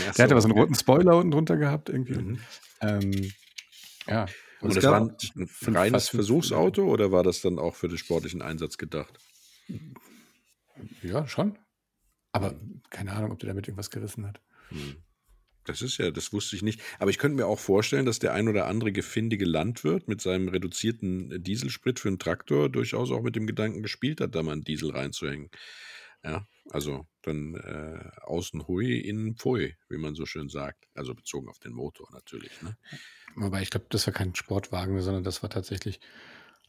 Ja, 0.00 0.14
der 0.14 0.14
so, 0.14 0.22
hatte 0.22 0.34
aber 0.34 0.40
so 0.40 0.48
einen 0.48 0.58
roten 0.58 0.74
Spoiler 0.74 1.16
unten 1.16 1.30
drunter 1.30 1.56
gehabt, 1.56 1.88
irgendwie. 1.88 2.14
Mhm. 2.14 2.40
Ähm, 2.80 3.32
ja. 4.06 4.26
Und 4.60 4.76
das 4.76 4.84
war 4.84 5.00
ein, 5.00 5.16
ein 5.36 5.76
reines 5.76 6.08
Versuchsauto 6.08 6.84
oder 6.84 7.12
war 7.12 7.22
das 7.22 7.40
dann 7.40 7.58
auch 7.58 7.74
für 7.74 7.88
den 7.88 7.98
sportlichen 7.98 8.42
Einsatz 8.42 8.76
gedacht? 8.78 9.18
Ja, 11.02 11.26
schon. 11.26 11.58
Aber 12.32 12.54
keine 12.90 13.12
Ahnung, 13.12 13.32
ob 13.32 13.38
der 13.38 13.48
damit 13.48 13.66
irgendwas 13.68 13.90
gerissen 13.90 14.26
hat. 14.26 14.40
Hm. 14.68 14.96
Das 15.70 15.82
ist 15.82 15.98
ja, 15.98 16.10
das 16.10 16.32
wusste 16.32 16.56
ich 16.56 16.62
nicht. 16.62 16.80
Aber 16.98 17.10
ich 17.10 17.18
könnte 17.18 17.36
mir 17.36 17.46
auch 17.46 17.58
vorstellen, 17.58 18.06
dass 18.06 18.18
der 18.18 18.34
ein 18.34 18.48
oder 18.48 18.66
andere 18.66 18.92
gefindige 18.92 19.44
Landwirt 19.44 20.08
mit 20.08 20.20
seinem 20.20 20.48
reduzierten 20.48 21.42
Dieselsprit 21.42 21.98
für 21.98 22.08
einen 22.08 22.18
Traktor 22.18 22.68
durchaus 22.68 23.10
auch 23.10 23.22
mit 23.22 23.36
dem 23.36 23.46
Gedanken 23.46 23.82
gespielt 23.82 24.20
hat, 24.20 24.34
da 24.34 24.42
mal 24.42 24.52
einen 24.52 24.64
Diesel 24.64 24.90
reinzuhängen. 24.90 25.50
Ja, 26.22 26.46
also 26.70 27.06
dann 27.22 27.54
äh, 27.54 28.10
außen 28.22 28.66
hui, 28.68 28.98
innen 28.98 29.36
pfui, 29.36 29.76
wie 29.88 29.96
man 29.96 30.14
so 30.14 30.26
schön 30.26 30.48
sagt. 30.48 30.86
Also 30.94 31.14
bezogen 31.14 31.48
auf 31.48 31.58
den 31.58 31.72
Motor 31.72 32.08
natürlich. 32.12 32.60
Ne? 32.62 32.76
Wobei 33.36 33.62
ich 33.62 33.70
glaube, 33.70 33.86
das 33.88 34.06
war 34.06 34.12
kein 34.12 34.34
Sportwagen, 34.34 35.00
sondern 35.00 35.24
das 35.24 35.42
war 35.42 35.48
tatsächlich 35.48 36.00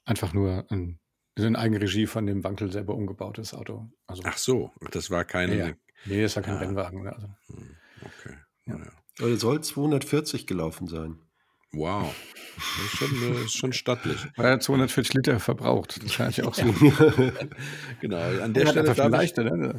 einfach 0.05 0.34
nur 0.34 0.65
ein, 0.70 1.00
in 1.36 1.55
Eigenregie 1.55 2.08
von 2.08 2.25
dem 2.25 2.43
Wankel 2.43 2.72
selber 2.72 2.96
umgebautes 2.96 3.53
Auto. 3.53 3.91
Also, 4.08 4.24
Ach 4.25 4.38
so, 4.38 4.72
das 4.91 5.10
war 5.10 5.25
keine. 5.25 5.58
Ja, 5.58 5.74
Nee, 6.05 6.22
das 6.22 6.36
war 6.36 6.43
kein 6.43 6.55
ah. 6.55 6.60
Rennwagen. 6.60 7.08
Also. 7.08 7.27
Hm, 7.48 7.75
okay. 8.01 8.38
Ja. 8.80 9.28
Ja. 9.28 9.36
soll 9.36 9.62
240 9.62 10.48
gelaufen 10.48 10.88
sein. 10.88 11.20
Wow. 11.74 12.13
Das 12.56 12.86
ist 12.86 12.98
schon, 12.98 13.34
äh, 13.34 13.48
schon 13.48 13.74
stattlich. 13.74 14.28
Weil 14.36 14.48
er 14.48 14.60
240 14.60 15.13
Liter 15.13 15.40
verbraucht. 15.40 16.04
Das 16.04 16.18
kann 16.18 16.30
ich 16.30 16.44
auch 16.44 16.54
so. 16.54 16.66
genau. 18.01 18.18
An 18.18 18.54
der 18.54 18.68
Stelle 18.68 18.94
darf 18.94 19.10
leichter, 19.10 19.44
ne? 19.46 19.74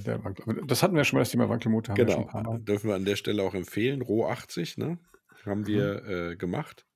Das 0.67 0.83
hatten 0.83 0.97
wir 0.97 1.05
schon 1.05 1.19
mal, 1.19 1.23
das 1.23 1.31
Thema 1.31 1.51
Wankelmotor. 1.51 1.95
Genau. 1.95 2.29
Wir 2.33 2.59
Dürfen 2.61 2.89
wir 2.89 2.95
an 2.95 3.05
der 3.05 3.17
Stelle 3.17 3.43
auch 3.43 3.55
empfehlen. 3.55 4.01
Roh 4.01 4.27
80, 4.27 4.79
ne? 4.79 4.99
Haben 5.45 5.67
wir 5.67 6.03
mhm. 6.03 6.33
äh, 6.33 6.37
gemacht. 6.37 6.87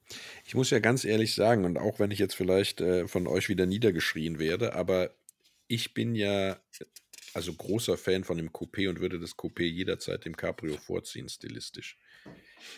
Ich 0.45 0.55
muss 0.55 0.71
ja 0.71 0.79
ganz 0.79 1.05
ehrlich 1.05 1.35
sagen, 1.35 1.65
und 1.65 1.79
auch 1.79 1.99
wenn 1.99 2.11
ich 2.11 2.19
jetzt 2.19 2.35
vielleicht 2.35 2.81
äh, 2.81 3.09
von 3.09 3.27
euch 3.27 3.49
wieder 3.49 3.67
niedergeschrien 3.67 4.39
werde, 4.39 4.75
aber 4.75 5.15
ich 5.69 5.95
bin 5.95 6.15
ja 6.15 6.61
also 7.35 7.55
großer 7.55 7.97
Fan 7.99 8.25
von 8.25 8.37
dem 8.37 8.51
Coupé 8.51 8.89
und 8.89 9.01
würde 9.01 9.19
das 9.21 9.37
Coupé 9.39 9.63
jederzeit 9.65 10.25
dem 10.25 10.37
Cabrio 10.37 10.77
vorziehen, 10.77 11.29
stilistisch. 11.29 11.99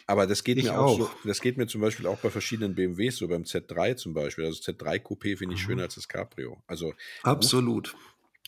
Aber 0.06 0.26
das 0.26 0.44
geht 0.44 0.58
Ich 0.58 0.62
mir 0.62 0.76
auch, 0.76 0.88
so, 0.88 1.10
das 1.24 1.40
geht 1.40 1.56
mir 1.58 1.66
zum 1.66 1.80
Beispiel 1.80 2.06
auch 2.06 2.20
bei 2.20 2.30
verschiedenen 2.30 2.74
BMWs, 2.74 3.16
so 3.16 3.28
beim 3.28 3.44
Z3 3.44 3.94
zum 3.94 4.14
Beispiel. 4.14 4.44
Also 4.44 4.58
das 4.58 4.64
Z3 4.64 4.98
Coupé 4.98 5.36
finde 5.36 5.54
ich 5.54 5.60
Mhm. 5.60 5.62
schöner 5.62 5.84
als 5.84 5.96
das 5.96 6.08
Cabrio. 6.08 6.62
Also 6.66 6.94
Absolut. 7.24 7.96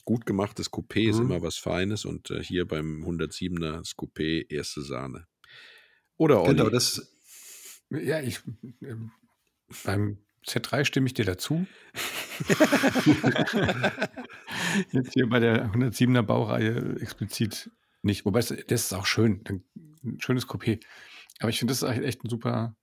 gut 0.07 0.25
gemachtes 0.25 0.71
Coupé 0.73 1.11
ist 1.11 1.19
Mhm. 1.19 1.21
immer 1.21 1.43
was 1.43 1.59
Feines 1.59 2.07
und 2.07 2.31
äh, 2.31 2.43
hier 2.43 2.66
beim 2.66 3.05
107er 3.05 3.78
das 3.78 3.95
Coupé 3.97 4.47
erste 4.50 4.81
Sahne. 4.81 5.26
Oder 6.19 6.43
Olli? 6.43 6.55
Genau, 6.55 6.71
das, 6.71 7.15
Ja, 7.90 8.21
ich, 8.21 8.40
ähm, 8.83 9.12
beim 9.85 10.19
Z3 10.47 10.85
stimme 10.85 11.07
ich 11.07 11.14
dir 11.14 11.25
dazu. 11.25 11.66
Jetzt 14.93 15.12
hier 15.14 15.28
bei 15.28 15.38
der 15.40 15.71
107er 15.73 16.23
Baureihe 16.23 16.97
explizit 17.00 17.71
nicht. 18.02 18.25
Wobei, 18.25 18.40
das 18.40 18.50
ist 18.50 18.93
auch 18.93 19.07
schön. 19.07 19.43
Ein 19.49 19.64
schönes 20.21 20.47
Coupé. 20.49 20.81
Aber 21.40 21.50
ich 21.50 21.59
finde, 21.59 21.73
das 21.73 21.78
ist 21.83 21.85
eigentlich 21.88 22.07
echt 22.07 22.25
ein 22.25 22.28
super, 22.31 22.75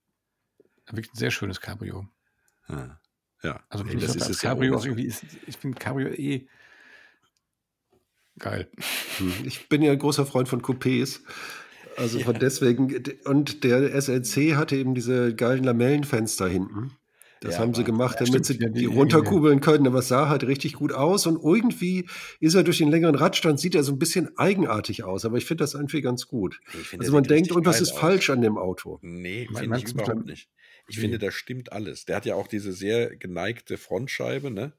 wirklich 0.90 1.12
ein 1.12 1.16
sehr 1.18 1.30
schönes 1.30 1.60
Cabrio. 1.60 2.08
Ah, 2.66 2.98
ja, 3.42 3.62
Also 3.68 3.84
nee, 3.84 3.94
ich 3.94 4.04
das 4.04 4.16
ist 4.16 4.42
ja 4.42 4.50
Cabrio 4.50 4.74
ohnehin. 4.74 4.90
irgendwie, 4.90 5.06
ist, 5.06 5.24
ich 5.46 5.56
finde 5.56 5.78
Cabrio 5.78 6.08
eh 6.08 6.48
geil. 8.38 8.70
Hm, 9.18 9.32
Ich 9.44 9.68
bin 9.68 9.82
ja 9.82 9.92
ein 9.92 9.98
großer 9.98 10.26
Freund 10.26 10.48
von 10.48 10.62
Coupés. 10.62 11.20
Also 11.96 12.18
von 12.20 12.38
deswegen, 12.38 13.02
und 13.24 13.64
der 13.64 13.94
SLC 13.94 14.56
hatte 14.56 14.76
eben 14.76 14.94
diese 14.94 15.34
geilen 15.34 15.64
Lamellenfenster 15.64 16.48
hinten. 16.48 16.92
Das 17.40 17.54
Ja, 17.54 17.60
haben 17.60 17.74
sie 17.74 17.84
gemacht, 17.84 18.14
Ja, 18.20 18.24
damit 18.26 18.46
stimmt, 18.46 18.46
sie 18.46 18.64
ja, 18.64 18.68
die- 18.70 18.80
die 18.80 18.84
ja, 18.86 18.90
runterkurbeln 18.90 19.60
können, 19.60 19.86
aber 19.86 19.98
es 19.98 20.08
sah 20.08 20.28
halt 20.30 20.44
richtig 20.44 20.72
gut 20.74 20.92
aus 20.92 21.26
und 21.26 21.38
irgendwie 21.44 22.08
ist 22.40 22.54
er 22.54 22.62
durch 22.62 22.78
den 22.78 22.88
längeren 22.88 23.14
Radstand, 23.16 23.60
sieht 23.60 23.74
er 23.74 23.82
so 23.82 23.92
ein 23.92 23.98
bisschen 23.98 24.36
eigenartig 24.38 25.04
aus, 25.04 25.26
aber 25.26 25.36
ich 25.36 25.44
finde 25.44 25.62
das 25.62 25.74
irgendwie 25.74 26.00
ganz 26.00 26.26
gut. 26.26 26.58
Ich 26.80 26.88
finde, 26.88 27.04
Also 27.04 27.12
man 27.12 27.24
denkt, 27.24 27.50
irgendwas 27.50 27.82
ist 27.82 27.92
aus. 27.92 27.98
falsch 27.98 28.30
an 28.30 28.40
dem 28.40 28.56
Auto. 28.56 28.98
Nee, 29.02 29.46
finde 29.54 29.76
ich 29.76 29.84
überhaupt 29.90 30.24
nicht. 30.24 30.48
Ich 30.88 30.96
Wie? 30.96 31.02
finde, 31.02 31.18
da 31.18 31.30
stimmt 31.30 31.70
alles. 31.72 32.06
Der 32.06 32.16
hat 32.16 32.24
ja 32.24 32.34
auch 32.34 32.46
diese 32.46 32.72
sehr 32.72 33.14
geneigte 33.14 33.76
Frontscheibe, 33.76 34.50
ne? 34.50 34.72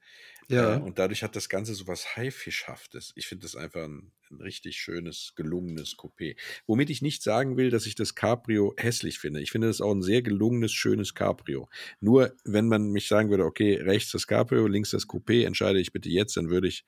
Ja. 0.48 0.76
Äh, 0.76 0.80
und 0.80 0.98
dadurch 0.98 1.22
hat 1.22 1.36
das 1.36 1.48
Ganze 1.48 1.74
so 1.74 1.86
was 1.86 2.16
Haifischhaftes. 2.16 3.12
Ich 3.16 3.26
finde 3.26 3.42
das 3.42 3.54
einfach 3.56 3.84
ein, 3.84 4.12
ein 4.30 4.40
richtig 4.40 4.76
schönes, 4.76 5.32
gelungenes 5.36 5.96
Coupé. 5.96 6.36
Womit 6.66 6.90
ich 6.90 7.02
nicht 7.02 7.22
sagen 7.22 7.56
will, 7.56 7.70
dass 7.70 7.86
ich 7.86 7.94
das 7.94 8.14
Cabrio 8.14 8.74
hässlich 8.76 9.18
finde. 9.18 9.40
Ich 9.40 9.50
finde 9.50 9.68
das 9.68 9.80
auch 9.80 9.92
ein 9.92 10.02
sehr 10.02 10.22
gelungenes, 10.22 10.72
schönes 10.72 11.14
Cabrio. 11.14 11.68
Nur, 12.00 12.34
wenn 12.44 12.68
man 12.68 12.90
mich 12.90 13.08
sagen 13.08 13.30
würde, 13.30 13.44
okay, 13.44 13.76
rechts 13.76 14.12
das 14.12 14.26
Cabrio, 14.26 14.66
links 14.66 14.90
das 14.90 15.08
Coupé, 15.08 15.44
entscheide 15.46 15.80
ich 15.80 15.92
bitte 15.92 16.08
jetzt, 16.08 16.36
dann 16.36 16.48
würde 16.50 16.68
ich 16.68 16.84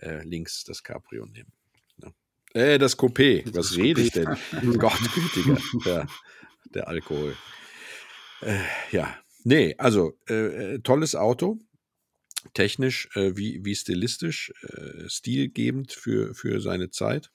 äh, 0.00 0.22
links 0.24 0.64
das 0.64 0.82
Cabrio 0.82 1.26
nehmen. 1.26 1.52
Ne? 1.98 2.12
Äh, 2.52 2.78
das 2.78 2.98
Coupé. 2.98 3.44
Was 3.46 3.52
Das 3.52 3.76
rede 3.76 4.00
ich 4.02 4.12
Coupé. 4.12 4.38
denn? 4.60 4.78
Gott 4.78 5.00
gütiger. 5.14 5.58
Ja, 5.84 6.06
der 6.74 6.88
Alkohol. 6.88 7.36
Äh, 8.42 8.58
ja, 8.90 9.16
nee, 9.44 9.74
also 9.78 10.18
äh, 10.28 10.74
äh, 10.74 10.78
tolles 10.80 11.14
Auto. 11.14 11.58
Technisch 12.52 13.08
äh, 13.16 13.36
wie, 13.36 13.64
wie 13.64 13.74
stilistisch, 13.74 14.52
äh, 14.62 15.08
stilgebend 15.08 15.92
für, 15.92 16.34
für 16.34 16.60
seine 16.60 16.90
Zeit. 16.90 17.30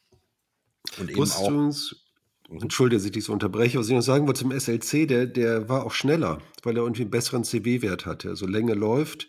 Und 0.99 1.09
eben 1.09 1.19
Wusstest 1.19 1.41
du 1.41 1.45
auch. 1.45 1.57
uns, 1.57 2.05
Mhm. 2.49 2.63
Entschuldige, 2.63 2.97
dass 2.97 3.05
ich 3.05 3.11
dich 3.11 3.25
so 3.25 3.31
unterbreche, 3.33 3.77
was 3.77 3.89
ich 3.89 3.93
noch 3.93 4.01
sagen 4.01 4.25
wollte 4.25 4.39
zum 4.39 4.51
SLC, 4.51 5.07
der, 5.07 5.27
der 5.27 5.69
war 5.69 5.85
auch 5.85 5.93
schneller, 5.93 6.41
weil 6.63 6.75
er 6.77 6.81
irgendwie 6.81 7.03
einen 7.03 7.11
besseren 7.11 7.43
CW-Wert 7.43 8.07
hatte. 8.07 8.29
Also 8.29 8.47
Länge 8.47 8.73
läuft. 8.73 9.27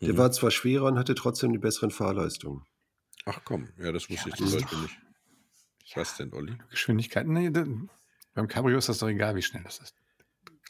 Der 0.00 0.12
Mhm. 0.12 0.18
war 0.18 0.30
zwar 0.30 0.52
schwerer 0.52 0.84
und 0.84 0.96
hatte 0.96 1.16
trotzdem 1.16 1.52
die 1.52 1.58
besseren 1.58 1.90
Fahrleistungen. 1.90 2.62
Ach 3.26 3.40
komm, 3.44 3.68
ja, 3.78 3.90
das 3.90 4.08
wusste 4.08 4.28
Ja, 4.28 4.34
ich 4.36 4.36
zum 4.36 4.52
Beispiel 4.52 4.78
nicht. 4.78 4.96
Was 5.96 6.16
denn, 6.16 6.32
Olli? 6.32 6.56
Geschwindigkeit. 6.70 7.26
Nee, 7.26 7.50
beim 7.50 8.46
Cabrio 8.46 8.78
ist 8.78 8.88
das 8.88 8.98
doch 8.98 9.08
egal, 9.08 9.34
wie 9.34 9.42
schnell 9.42 9.64
das 9.64 9.80
ist. 9.80 9.94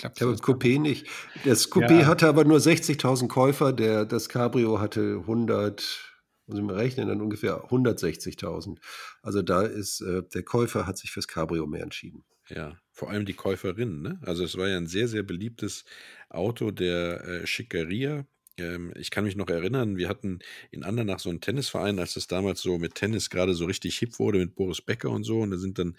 Klappt 0.00 0.18
Ja, 0.20 0.26
aber 0.26 0.32
das 0.32 0.42
Coupé 0.42 0.80
nicht. 0.80 1.06
Das 1.44 1.70
Coupé 1.70 2.00
Ja. 2.00 2.06
hatte 2.06 2.26
aber 2.26 2.44
nur 2.44 2.58
60.000 2.58 3.28
Käufer, 3.28 3.72
der, 3.72 4.06
das 4.06 4.28
Cabrio 4.28 4.80
hatte 4.80 5.18
100, 5.20 6.14
muss 6.46 6.58
ich 6.58 6.64
mal 6.64 6.76
rechnen, 6.76 7.08
dann 7.08 7.20
ungefähr 7.20 7.64
160.000. 7.70 8.78
Also 9.22 9.42
da 9.42 9.62
ist, 9.62 10.00
äh, 10.00 10.22
der 10.34 10.42
Käufer 10.42 10.86
hat 10.86 10.96
sich 10.98 11.10
fürs 11.10 11.28
Cabrio 11.28 11.66
mehr 11.66 11.82
entschieden. 11.82 12.24
Ja, 12.48 12.78
vor 12.90 13.10
allem 13.10 13.26
die 13.26 13.34
Käuferin, 13.34 14.00
ne? 14.02 14.18
Also 14.22 14.42
es 14.44 14.56
war 14.56 14.68
ja 14.68 14.76
ein 14.78 14.86
sehr, 14.86 15.06
sehr 15.06 15.22
beliebtes 15.22 15.84
Auto 16.30 16.70
der 16.70 17.24
äh, 17.24 17.46
Schickeria. 17.46 18.26
Ähm, 18.56 18.92
ich 18.96 19.10
kann 19.10 19.24
mich 19.24 19.36
noch 19.36 19.48
erinnern, 19.48 19.96
wir 19.96 20.08
hatten 20.08 20.40
in 20.70 20.84
Andernach 20.84 21.20
so 21.20 21.30
einen 21.30 21.40
Tennisverein, 21.40 21.98
als 21.98 22.14
das 22.14 22.26
damals 22.26 22.60
so 22.60 22.78
mit 22.78 22.94
Tennis 22.94 23.30
gerade 23.30 23.54
so 23.54 23.64
richtig 23.64 23.98
hip 23.98 24.18
wurde 24.18 24.38
mit 24.38 24.54
Boris 24.54 24.82
Becker 24.82 25.10
und 25.10 25.24
so. 25.24 25.40
Und 25.40 25.50
da 25.50 25.58
sind 25.58 25.78
dann, 25.78 25.96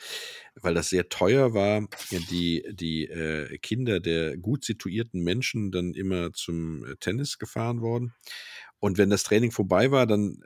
weil 0.55 0.73
das 0.73 0.89
sehr 0.89 1.09
teuer 1.09 1.53
war, 1.53 1.87
die, 2.29 2.63
die 2.71 3.05
äh, 3.05 3.57
Kinder 3.59 3.99
der 3.99 4.37
gut 4.37 4.65
situierten 4.65 5.23
Menschen 5.23 5.71
dann 5.71 5.93
immer 5.93 6.33
zum 6.33 6.85
äh, 6.85 6.95
Tennis 6.97 7.39
gefahren 7.39 7.81
worden. 7.81 8.13
Und 8.79 8.97
wenn 8.97 9.09
das 9.09 9.23
Training 9.23 9.51
vorbei 9.51 9.91
war, 9.91 10.07
dann 10.07 10.39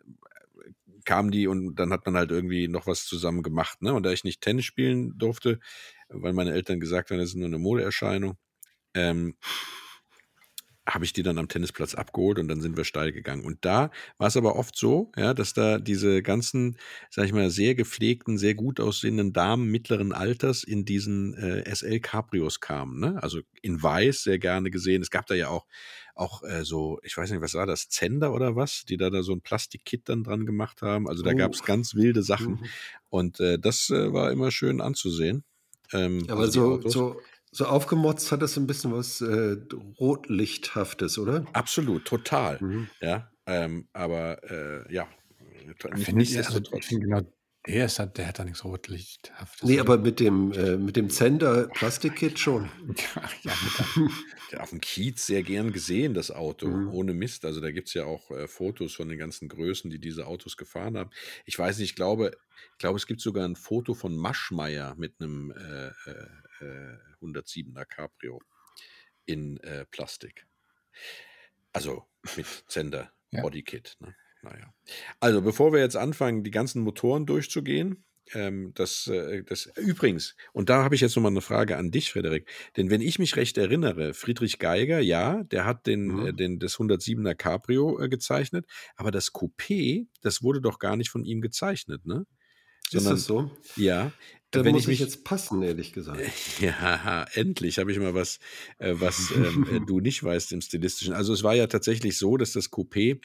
kamen 1.05 1.31
die 1.31 1.47
und 1.47 1.75
dann 1.75 1.91
hat 1.91 2.05
man 2.05 2.17
halt 2.17 2.31
irgendwie 2.31 2.67
noch 2.67 2.88
was 2.88 3.05
zusammen 3.05 3.43
gemacht. 3.43 3.81
Ne? 3.81 3.93
Und 3.93 4.03
da 4.03 4.12
ich 4.12 4.24
nicht 4.24 4.41
Tennis 4.41 4.65
spielen 4.65 5.17
durfte, 5.17 5.59
weil 6.09 6.33
meine 6.33 6.51
Eltern 6.51 6.79
gesagt 6.79 7.12
haben, 7.12 7.19
das 7.19 7.29
ist 7.29 7.35
nur 7.35 7.47
eine 7.47 7.59
Modeerscheinung, 7.59 8.38
ähm, 8.93 9.35
habe 10.87 11.03
ich 11.05 11.13
die 11.13 11.23
dann 11.23 11.37
am 11.37 11.47
Tennisplatz 11.47 11.95
abgeholt 11.95 12.37
und 12.37 12.47
dann 12.47 12.61
sind 12.61 12.77
wir 12.77 12.83
steil 12.83 13.11
gegangen. 13.11 13.43
Und 13.43 13.65
da 13.65 13.89
war 14.17 14.27
es 14.27 14.37
aber 14.37 14.55
oft 14.55 14.75
so, 14.77 15.11
ja, 15.17 15.33
dass 15.33 15.53
da 15.53 15.79
diese 15.79 16.21
ganzen, 16.21 16.77
sag 17.09 17.25
ich 17.25 17.33
mal, 17.33 17.49
sehr 17.49 17.73
gepflegten, 17.75 18.37
sehr 18.37 18.53
gut 18.53 18.79
aussehenden 18.79 19.33
Damen 19.33 19.69
mittleren 19.71 20.13
Alters 20.13 20.63
in 20.63 20.85
diesen 20.85 21.33
äh, 21.35 21.63
SL 21.73 21.99
Cabrios 21.99 22.59
kamen. 22.59 22.99
Ne? 22.99 23.21
Also 23.23 23.39
in 23.61 23.81
Weiß 23.81 24.23
sehr 24.23 24.37
gerne 24.39 24.69
gesehen. 24.69 25.01
Es 25.01 25.09
gab 25.09 25.25
da 25.25 25.33
ja 25.35 25.49
auch, 25.49 25.65
auch 26.13 26.43
äh, 26.43 26.63
so, 26.63 26.99
ich 27.03 27.17
weiß 27.17 27.31
nicht, 27.31 27.41
was 27.41 27.55
war 27.55 27.65
das, 27.65 27.89
Zender 27.89 28.31
oder 28.33 28.55
was, 28.55 28.85
die 28.85 28.97
da, 28.97 29.09
da 29.09 29.23
so 29.23 29.33
ein 29.33 29.41
Plastikkit 29.41 30.07
dann 30.07 30.23
dran 30.23 30.45
gemacht 30.45 30.81
haben. 30.81 31.07
Also 31.09 31.23
da 31.23 31.31
Oh. 31.31 31.35
gab 31.35 31.53
es 31.53 31.63
ganz 31.63 31.95
wilde 31.95 32.21
Sachen. 32.23 32.53
Mhm. 32.53 32.65
Und 33.09 33.39
äh, 33.39 33.57
das 33.59 33.89
äh, 33.89 34.13
war 34.13 34.31
immer 34.31 34.51
schön 34.51 34.81
anzusehen. 34.81 35.43
Ähm, 35.93 36.25
Aber 36.29 36.41
also 36.41 36.81
so, 36.81 36.89
so, 36.89 37.21
so 37.55 37.65
aufgemotzt 37.65 38.31
hat 38.31 38.41
das 38.41 38.57
ein 38.57 38.67
bisschen 38.67 38.91
was 38.93 39.21
äh, 39.21 39.55
Rotlichthaftes, 40.00 41.17
oder? 41.17 41.45
Absolut, 41.53 42.05
total. 42.05 42.57
Mhm. 42.62 42.88
Ja, 43.01 43.31
ähm, 43.45 43.88
aber 43.93 44.43
äh, 44.50 44.93
ja, 44.93 45.07
Finde 45.79 45.95
nicht, 45.95 46.31
ich, 46.31 46.38
also, 46.38 46.59
nichtsdestotrotz. 46.59 46.79
ich 46.83 46.85
finde 46.88 47.05
genau, 47.07 47.21
der, 47.67 47.85
ist, 47.85 47.97
halt- 48.00 48.17
der 48.17 48.27
hat 48.27 48.38
da 48.39 48.43
nichts 48.43 48.63
Rotlichthaftes. 48.63 49.67
Nee, 49.67 49.79
aber 49.79 49.97
mit 49.97 50.19
dem, 50.19 50.51
äh, 50.51 50.77
mit 50.77 50.95
dem 50.95 51.09
Zender 51.09 51.67
Plastikkit 51.67 52.38
schon. 52.39 52.69
Ja, 53.43 53.53
mit 53.97 54.12
Ja, 54.51 54.59
auf 54.59 54.69
dem 54.69 54.79
Kiez 54.81 55.25
sehr 55.25 55.41
gern 55.41 55.71
gesehen, 55.74 56.13
das 56.13 56.29
Auto, 56.29 56.67
Mhm. 56.67 56.89
ohne 56.93 57.13
Mist. 57.13 57.45
Also 57.45 57.62
da 57.62 57.71
gibt 57.71 57.88
es 57.88 57.93
ja 57.95 58.05
auch 58.05 58.29
äh, 58.31 58.47
Fotos 58.47 58.93
von 58.93 59.09
den 59.09 59.17
ganzen 59.17 59.47
Größen, 59.50 59.89
die 59.89 60.00
diese 60.00 60.27
Autos 60.27 60.55
gefahren 60.57 60.97
haben. 60.97 61.09
Ich 61.45 61.57
weiß 61.57 61.79
nicht, 61.79 61.89
ich 61.91 61.95
glaube, 61.95 62.31
ich 62.74 62.77
glaube, 62.77 62.97
es 62.97 63.07
gibt 63.07 63.21
sogar 63.21 63.47
ein 63.47 63.55
Foto 63.55 63.93
von 63.95 64.15
Maschmeyer 64.15 64.93
mit 64.97 65.15
einem 65.19 65.51
äh, 65.51 65.88
äh, 66.62 66.65
äh, 66.65 66.97
107er 67.21 67.85
Cabrio 67.85 68.41
in 69.25 69.57
äh, 69.57 69.85
Plastik. 69.85 70.45
Also 71.74 72.05
mit 72.38 72.45
Zender 72.67 73.12
Ja. 73.31 73.41
Bodykit. 73.41 73.97
Ne? 74.00 74.15
naja. 74.41 74.74
Also, 75.19 75.41
bevor 75.41 75.74
wir 75.74 75.79
jetzt 75.79 75.97
anfangen, 75.97 76.43
die 76.43 76.51
ganzen 76.51 76.81
Motoren 76.83 77.25
durchzugehen, 77.25 78.05
ähm, 78.33 78.71
das, 78.75 79.07
äh, 79.07 79.43
das 79.43 79.65
übrigens, 79.75 80.35
und 80.53 80.69
da 80.69 80.83
habe 80.83 80.95
ich 80.95 81.01
jetzt 81.01 81.15
nochmal 81.15 81.31
eine 81.31 81.41
Frage 81.41 81.77
an 81.77 81.91
dich, 81.91 82.12
Frederik. 82.12 82.50
Denn 82.77 82.89
wenn 82.91 83.01
ich 83.01 83.17
mich 83.19 83.35
recht 83.35 83.57
erinnere, 83.57 84.13
Friedrich 84.13 84.57
Geiger, 84.59 85.00
ja, 85.00 85.43
der 85.45 85.65
hat 85.65 85.85
den, 85.88 86.05
Mhm. 86.07 86.25
äh, 86.27 86.33
den 86.33 86.59
das 86.59 86.77
107er 86.77 87.35
Cabrio 87.35 88.00
äh, 88.00 88.07
gezeichnet, 88.09 88.65
aber 88.95 89.12
das 89.12 89.31
Coupé, 89.33 90.07
das 90.21 90.41
wurde 90.43 90.62
doch 90.62 90.79
gar 90.79 90.95
nicht 90.95 91.09
von 91.09 91.24
ihm 91.25 91.41
gezeichnet, 91.41 92.05
ne? 92.05 92.25
Ist 92.85 92.91
Sondern, 92.91 93.13
das 93.13 93.25
so? 93.25 93.51
ja, 93.75 94.12
Da 94.55 94.65
wenn 94.65 94.71
muss 94.74 94.83
ich 94.83 94.85
ich 94.85 95.00
mich, 95.00 95.00
jetzt 95.00 95.24
passen, 95.24 95.62
ehrlich 95.62 95.93
gesagt. 95.93 96.19
ja, 96.59 97.25
endlich 97.33 97.77
habe 97.77 97.91
ich 97.91 98.00
mal 98.00 98.13
was, 98.13 98.39
äh, 98.79 98.93
was 98.97 99.31
ähm, 99.35 99.67
äh, 99.71 99.79
du 99.85 100.00
nicht 100.00 100.24
weißt 100.24 100.51
im 100.53 100.62
Stilistischen. 100.62 101.13
Also 101.13 101.33
es 101.33 101.43
war 101.43 101.55
ja 101.55 101.67
tatsächlich 101.67 102.17
so, 102.17 102.38
dass 102.38 102.53
das 102.53 102.71
Coupé 102.71 103.19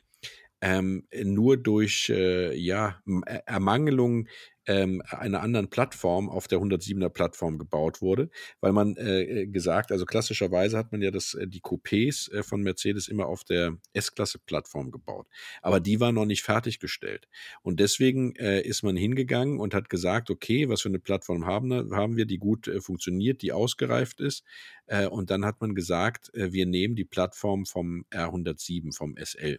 ähm, 0.60 1.06
nur 1.24 1.56
durch 1.56 2.10
äh, 2.10 2.54
ja, 2.56 3.00
M- 3.06 3.24
Ä- 3.24 3.42
Ermangelung 3.46 4.28
ähm, 4.66 5.02
einer 5.08 5.40
anderen 5.40 5.70
Plattform 5.70 6.28
auf 6.28 6.46
der 6.46 6.58
107er 6.60 7.08
Plattform 7.08 7.58
gebaut 7.58 8.02
wurde, 8.02 8.28
weil 8.60 8.72
man 8.72 8.96
äh, 8.96 9.22
äh, 9.42 9.46
gesagt, 9.46 9.90
also 9.90 10.04
klassischerweise 10.04 10.76
hat 10.76 10.92
man 10.92 11.00
ja 11.02 11.10
das, 11.10 11.34
äh, 11.34 11.46
die 11.48 11.60
Coupés 11.62 12.30
äh, 12.30 12.42
von 12.42 12.62
Mercedes 12.62 13.08
immer 13.08 13.26
auf 13.26 13.42
der 13.44 13.78
S-Klasse-Plattform 13.94 14.90
gebaut, 14.90 15.26
aber 15.62 15.80
die 15.80 15.98
war 15.98 16.12
noch 16.12 16.26
nicht 16.26 16.42
fertiggestellt. 16.42 17.26
Und 17.62 17.80
deswegen 17.80 18.34
äh, 18.36 18.60
ist 18.60 18.82
man 18.82 18.96
hingegangen 18.96 19.58
und 19.60 19.74
hat 19.74 19.88
gesagt, 19.88 20.30
okay, 20.30 20.68
was 20.68 20.82
für 20.82 20.88
eine 20.90 20.98
Plattform 21.00 21.46
haben, 21.46 21.68
wir- 21.68 21.96
haben 21.96 22.16
wir, 22.16 22.26
die 22.26 22.38
gut 22.38 22.68
äh, 22.68 22.80
funktioniert, 22.80 23.42
die 23.42 23.52
ausgereift 23.52 24.20
ist. 24.20 24.44
Äh, 24.86 25.06
und 25.06 25.30
dann 25.30 25.44
hat 25.44 25.60
man 25.60 25.74
gesagt, 25.74 26.32
äh, 26.34 26.52
wir 26.52 26.66
nehmen 26.66 26.94
die 26.96 27.04
Plattform 27.04 27.64
vom 27.66 28.04
R107, 28.10 28.92
vom 28.92 29.16
SL 29.16 29.58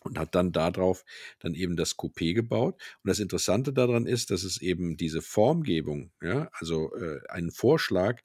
und 0.00 0.18
hat 0.18 0.34
dann 0.34 0.52
darauf 0.52 1.04
dann 1.40 1.54
eben 1.54 1.76
das 1.76 1.96
Coupé 1.96 2.34
gebaut. 2.34 2.74
Und 3.02 3.08
das 3.08 3.20
Interessante 3.20 3.72
daran 3.72 4.06
ist, 4.06 4.30
dass 4.30 4.44
es 4.44 4.60
eben 4.60 4.96
diese 4.96 5.22
Formgebung, 5.22 6.10
ja, 6.22 6.48
also 6.52 6.94
äh, 6.96 7.20
einen 7.28 7.50
Vorschlag 7.50 8.20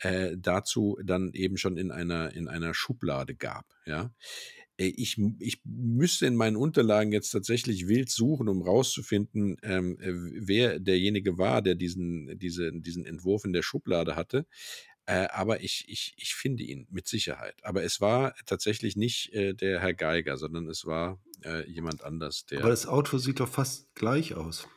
äh, 0.00 0.36
dazu 0.38 0.98
dann 1.04 1.32
eben 1.34 1.56
schon 1.56 1.76
in 1.76 1.90
einer, 1.90 2.32
in 2.34 2.48
einer 2.48 2.74
Schublade 2.74 3.34
gab, 3.34 3.66
ja. 3.86 4.12
Äh, 4.78 4.92
Ich, 4.96 5.18
ich 5.38 5.60
müsste 5.64 6.26
in 6.26 6.36
meinen 6.36 6.56
Unterlagen 6.56 7.12
jetzt 7.12 7.30
tatsächlich 7.30 7.86
wild 7.88 8.10
suchen, 8.10 8.48
um 8.48 8.62
rauszufinden, 8.62 9.56
ähm, 9.62 9.98
äh, 10.00 10.12
wer 10.46 10.80
derjenige 10.80 11.38
war, 11.38 11.62
der 11.62 11.74
diesen, 11.74 12.38
diese, 12.38 12.72
diesen 12.72 13.04
Entwurf 13.04 13.44
in 13.44 13.52
der 13.52 13.62
Schublade 13.62 14.16
hatte. 14.16 14.46
Äh, 15.06 15.28
aber 15.32 15.62
ich, 15.62 15.84
ich, 15.88 16.14
ich 16.16 16.34
finde 16.34 16.62
ihn 16.62 16.86
mit 16.90 17.08
Sicherheit. 17.08 17.54
Aber 17.62 17.82
es 17.82 18.00
war 18.00 18.34
tatsächlich 18.46 18.96
nicht 18.96 19.32
äh, 19.32 19.54
der 19.54 19.80
Herr 19.80 19.94
Geiger, 19.94 20.36
sondern 20.36 20.68
es 20.68 20.86
war 20.86 21.18
äh, 21.44 21.68
jemand 21.68 22.04
anders, 22.04 22.44
Aber 22.50 22.60
der. 22.62 22.68
das 22.70 22.86
Auto 22.86 23.18
sieht 23.18 23.40
doch 23.40 23.48
fast 23.48 23.94
gleich 23.94 24.34
aus. 24.34 24.68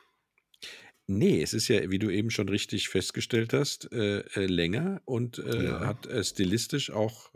Nee, 1.05 1.41
es 1.41 1.53
ist 1.53 1.67
ja, 1.67 1.89
wie 1.91 1.99
du 1.99 2.09
eben 2.09 2.29
schon 2.31 2.47
richtig 2.47 2.87
festgestellt 2.87 3.51
hast, 3.51 3.91
äh, 3.91 4.19
äh, 4.35 4.45
länger 4.45 5.01
und 5.03 5.37
äh, 5.37 5.65
Ja. 5.65 5.85
hat 5.85 6.07
stilistisch 6.25 6.91
auch 6.91 7.29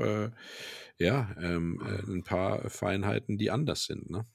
ja, 0.99 1.35
ähm, 1.39 1.81
äh, 1.85 2.11
ein 2.11 2.23
paar 2.23 2.69
Feinheiten, 2.69 3.37
die 3.37 3.51
anders 3.51 3.85
sind. 3.85 4.09
Ne? 4.09 4.25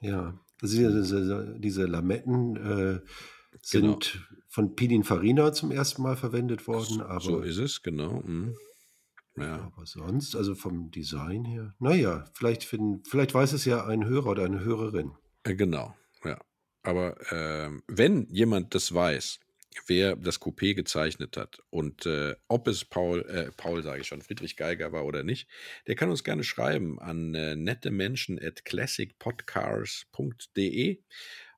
Ja. 0.00 0.38
Also 0.62 0.76
diese, 0.76 1.02
diese, 1.02 1.56
diese 1.58 1.86
Lametten 1.86 2.56
äh, 2.56 3.00
Genau. 3.70 4.00
sind 4.00 4.26
von 4.48 4.74
Pininfarina 4.76 5.52
zum 5.52 5.70
ersten 5.70 6.02
Mal 6.02 6.16
verwendet 6.16 6.66
worden, 6.66 6.96
So 6.96 7.04
aber, 7.04 7.44
ist 7.44 7.58
es, 7.58 7.82
genau. 7.82 8.22
mhm. 8.24 8.56
Ja, 9.36 9.64
aber 9.64 9.84
sonst, 9.84 10.36
also 10.36 10.54
vom 10.54 10.92
Design 10.92 11.44
her, 11.44 11.74
naja, 11.80 12.24
vielleicht, 12.34 12.62
finden, 12.62 13.02
vielleicht 13.04 13.34
weiß 13.34 13.52
es 13.52 13.64
ja 13.64 13.84
ein 13.84 14.04
Hörer 14.04 14.28
oder 14.28 14.44
eine 14.44 14.60
Hörerin. 14.60 15.10
äh, 15.42 15.56
genau. 15.56 15.92
Ja. 16.24 16.38
Aber 16.82 17.16
ähm, 17.32 17.82
wenn 17.88 18.28
jemand 18.30 18.76
das 18.76 18.94
weiß, 18.94 19.40
wer 19.86 20.16
das 20.16 20.40
Coupé 20.40 20.74
gezeichnet 20.74 21.36
hat 21.36 21.58
und 21.70 22.06
äh, 22.06 22.34
ob 22.48 22.68
es 22.68 22.84
Paul, 22.84 23.22
äh, 23.22 23.50
Paul 23.56 23.82
sage 23.82 24.02
ich 24.02 24.06
schon, 24.06 24.22
Friedrich 24.22 24.56
Geiger 24.56 24.92
war 24.92 25.04
oder 25.04 25.24
nicht, 25.24 25.48
der 25.86 25.96
kann 25.96 26.10
uns 26.10 26.22
gerne 26.22 26.44
schreiben 26.44 27.00
an 27.00 27.34
äh, 27.34 27.56
nette 27.56 27.90
Menschen 27.90 28.38
at 28.40 28.64
classicpodcars.de. 28.64 31.02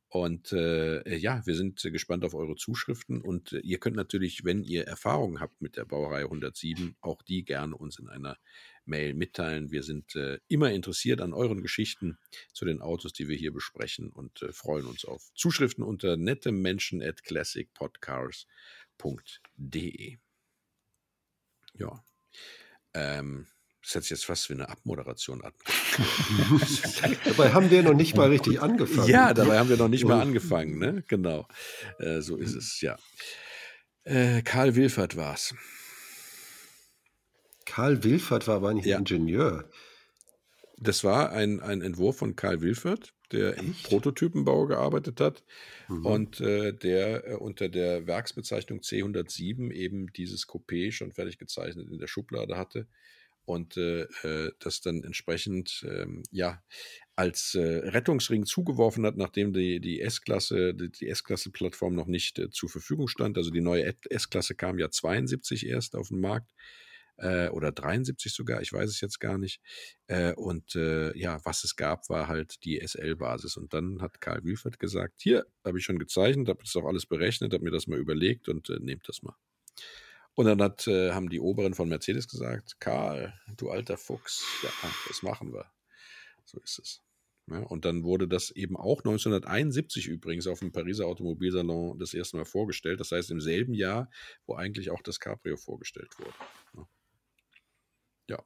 Und 0.08 0.52
äh, 0.52 1.16
ja, 1.16 1.44
wir 1.46 1.56
sind 1.56 1.84
äh, 1.84 1.90
gespannt 1.90 2.24
auf 2.24 2.34
eure 2.34 2.54
Zuschriften 2.54 3.20
und 3.20 3.52
äh, 3.52 3.58
ihr 3.58 3.78
könnt 3.78 3.96
natürlich, 3.96 4.44
wenn 4.44 4.62
ihr 4.62 4.86
Erfahrungen 4.86 5.40
habt 5.40 5.60
mit 5.60 5.76
der 5.76 5.84
Baureihe 5.84 6.24
107, 6.24 6.96
auch 7.00 7.22
die 7.22 7.44
gerne 7.44 7.76
uns 7.76 7.98
in 7.98 8.08
einer 8.08 8.38
Mail 8.84 9.14
mitteilen. 9.14 9.72
Wir 9.72 9.82
sind 9.82 10.14
äh, 10.14 10.38
immer 10.46 10.70
interessiert 10.70 11.20
an 11.20 11.32
euren 11.32 11.60
Geschichten 11.60 12.18
zu 12.52 12.64
den 12.64 12.82
Autos, 12.82 13.12
die 13.12 13.26
wir 13.28 13.36
hier 13.36 13.52
besprechen 13.52 14.10
und 14.10 14.42
äh, 14.42 14.52
freuen 14.52 14.86
uns 14.86 15.04
auf 15.04 15.28
Zuschriften 15.34 15.82
unter 15.82 16.16
nette 16.16 16.52
Menschen 16.52 17.02
at 17.02 17.24
classicpodcars.de. 17.24 20.18
Ja. 21.74 22.04
Ähm, 22.94 23.48
das 23.86 23.94
hat 23.94 24.02
sich 24.02 24.10
jetzt 24.10 24.24
fast 24.24 24.50
wie 24.50 24.54
eine 24.54 24.68
Abmoderation 24.68 25.42
an. 25.44 25.52
Dabei 27.24 27.52
haben 27.52 27.70
wir 27.70 27.84
noch 27.84 27.94
nicht 27.94 28.16
mal 28.16 28.28
richtig 28.30 28.60
angefangen. 28.60 29.08
Ja, 29.08 29.32
dabei 29.32 29.60
haben 29.60 29.68
wir 29.68 29.76
noch 29.76 29.86
nicht 29.88 30.04
mal 30.04 30.20
angefangen, 30.20 30.78
ne? 30.78 31.04
Genau. 31.06 31.46
Äh, 32.00 32.20
so 32.20 32.36
ist 32.36 32.56
es, 32.56 32.80
ja. 32.80 32.98
Äh, 34.02 34.42
Karl 34.42 34.74
Wilfert 34.74 35.16
war's. 35.16 35.54
Karl 37.64 38.02
Wilfert 38.02 38.48
war 38.48 38.56
aber 38.56 38.74
nicht 38.74 38.86
Ja. 38.86 38.96
ein 38.96 39.02
Ingenieur. 39.02 39.70
Das 40.78 41.04
war 41.04 41.30
ein, 41.30 41.60
ein 41.60 41.80
Entwurf 41.80 42.16
von 42.18 42.34
Karl 42.34 42.60
Wilfert, 42.62 43.14
der 43.30 43.56
im 43.56 43.70
Echt? 43.70 43.84
Prototypenbau 43.84 44.66
gearbeitet 44.66 45.20
hat 45.20 45.44
Mhm. 45.88 46.06
und 46.06 46.40
äh, 46.40 46.72
der 46.72 47.24
äh, 47.28 47.34
unter 47.34 47.68
der 47.68 48.08
Werksbezeichnung 48.08 48.80
C107 48.80 49.70
eben 49.70 50.08
dieses 50.12 50.48
Coupé 50.48 50.90
schon 50.90 51.12
fertig 51.12 51.38
gezeichnet 51.38 51.88
in 51.88 51.98
der 51.98 52.08
Schublade 52.08 52.56
hatte 52.56 52.88
und 53.46 53.76
äh, 53.76 54.02
äh, 54.22 54.52
das 54.58 54.80
dann 54.80 55.02
entsprechend 55.04 55.86
ähm, 55.88 56.22
ja 56.30 56.62
als 57.14 57.54
äh, 57.54 57.60
Rettungsring 57.60 58.44
zugeworfen 58.44 59.06
hat, 59.06 59.16
nachdem 59.16 59.52
die, 59.52 59.80
die 59.80 60.02
S-Klasse, 60.02 60.74
die, 60.74 60.90
die 60.90 61.08
S-Klasse-Plattform 61.08 61.94
noch 61.94 62.06
nicht 62.06 62.38
äh, 62.38 62.50
zur 62.50 62.68
Verfügung 62.68 63.08
stand. 63.08 63.38
Also 63.38 63.50
die 63.50 63.62
neue 63.62 63.94
S-Klasse 64.10 64.54
kam 64.54 64.78
ja 64.78 64.90
72 64.90 65.66
erst 65.66 65.94
auf 65.94 66.08
den 66.08 66.20
Markt 66.20 66.52
äh, 67.18 67.48
oder 67.48 67.72
73 67.72 68.34
sogar, 68.34 68.60
ich 68.60 68.72
weiß 68.72 68.90
es 68.90 69.00
jetzt 69.00 69.20
gar 69.20 69.38
nicht. 69.38 69.62
Äh, 70.08 70.34
und 70.34 70.74
ja, 70.74 71.40
was 71.44 71.64
es 71.64 71.76
gab, 71.76 72.08
war 72.10 72.28
halt 72.28 72.64
die 72.64 72.80
SL-Basis. 72.84 73.56
Und 73.56 73.72
dann 73.72 74.02
hat 74.02 74.20
Karl 74.20 74.44
Wilfert 74.44 74.78
gesagt, 74.80 75.22
hier, 75.22 75.46
habe 75.64 75.78
ich 75.78 75.84
schon 75.84 75.98
gezeichnet, 75.98 76.48
habe 76.48 76.64
das 76.64 76.74
auch 76.76 76.84
alles 76.84 77.06
berechnet, 77.06 77.54
habe 77.54 77.64
mir 77.64 77.70
das 77.70 77.86
mal 77.86 77.98
überlegt 77.98 78.48
und 78.48 78.68
nehmt 78.80 79.08
das 79.08 79.22
mal. 79.22 79.36
Und 80.36 80.46
dann 80.46 80.60
hat, 80.62 80.86
äh, 80.86 81.12
haben 81.12 81.28
die 81.30 81.40
Oberen 81.40 81.74
von 81.74 81.88
Mercedes 81.88 82.28
gesagt, 82.28 82.78
Karl, 82.78 83.32
du 83.56 83.70
alter 83.70 83.96
Fuchs, 83.96 84.44
ja, 84.62 84.70
das 85.08 85.22
machen 85.22 85.52
wir. 85.52 85.64
So 86.44 86.60
ist 86.60 86.78
es. 86.78 87.02
Ja, 87.48 87.60
und 87.60 87.84
dann 87.84 88.02
wurde 88.04 88.28
das 88.28 88.50
eben 88.50 88.76
auch 88.76 88.98
1971 88.98 90.06
übrigens 90.08 90.46
auf 90.46 90.58
dem 90.58 90.72
Pariser 90.72 91.06
Automobilsalon 91.06 91.98
das 91.98 92.12
erste 92.12 92.36
Mal 92.36 92.44
vorgestellt. 92.44 93.00
Das 93.00 93.12
heißt 93.12 93.30
im 93.30 93.40
selben 93.40 93.72
Jahr, 93.72 94.10
wo 94.46 94.56
eigentlich 94.56 94.90
auch 94.90 95.00
das 95.02 95.20
Cabrio 95.20 95.56
vorgestellt 95.56 96.18
wurde. 96.18 96.34
Ja. 96.76 96.88
Ja. 98.28 98.44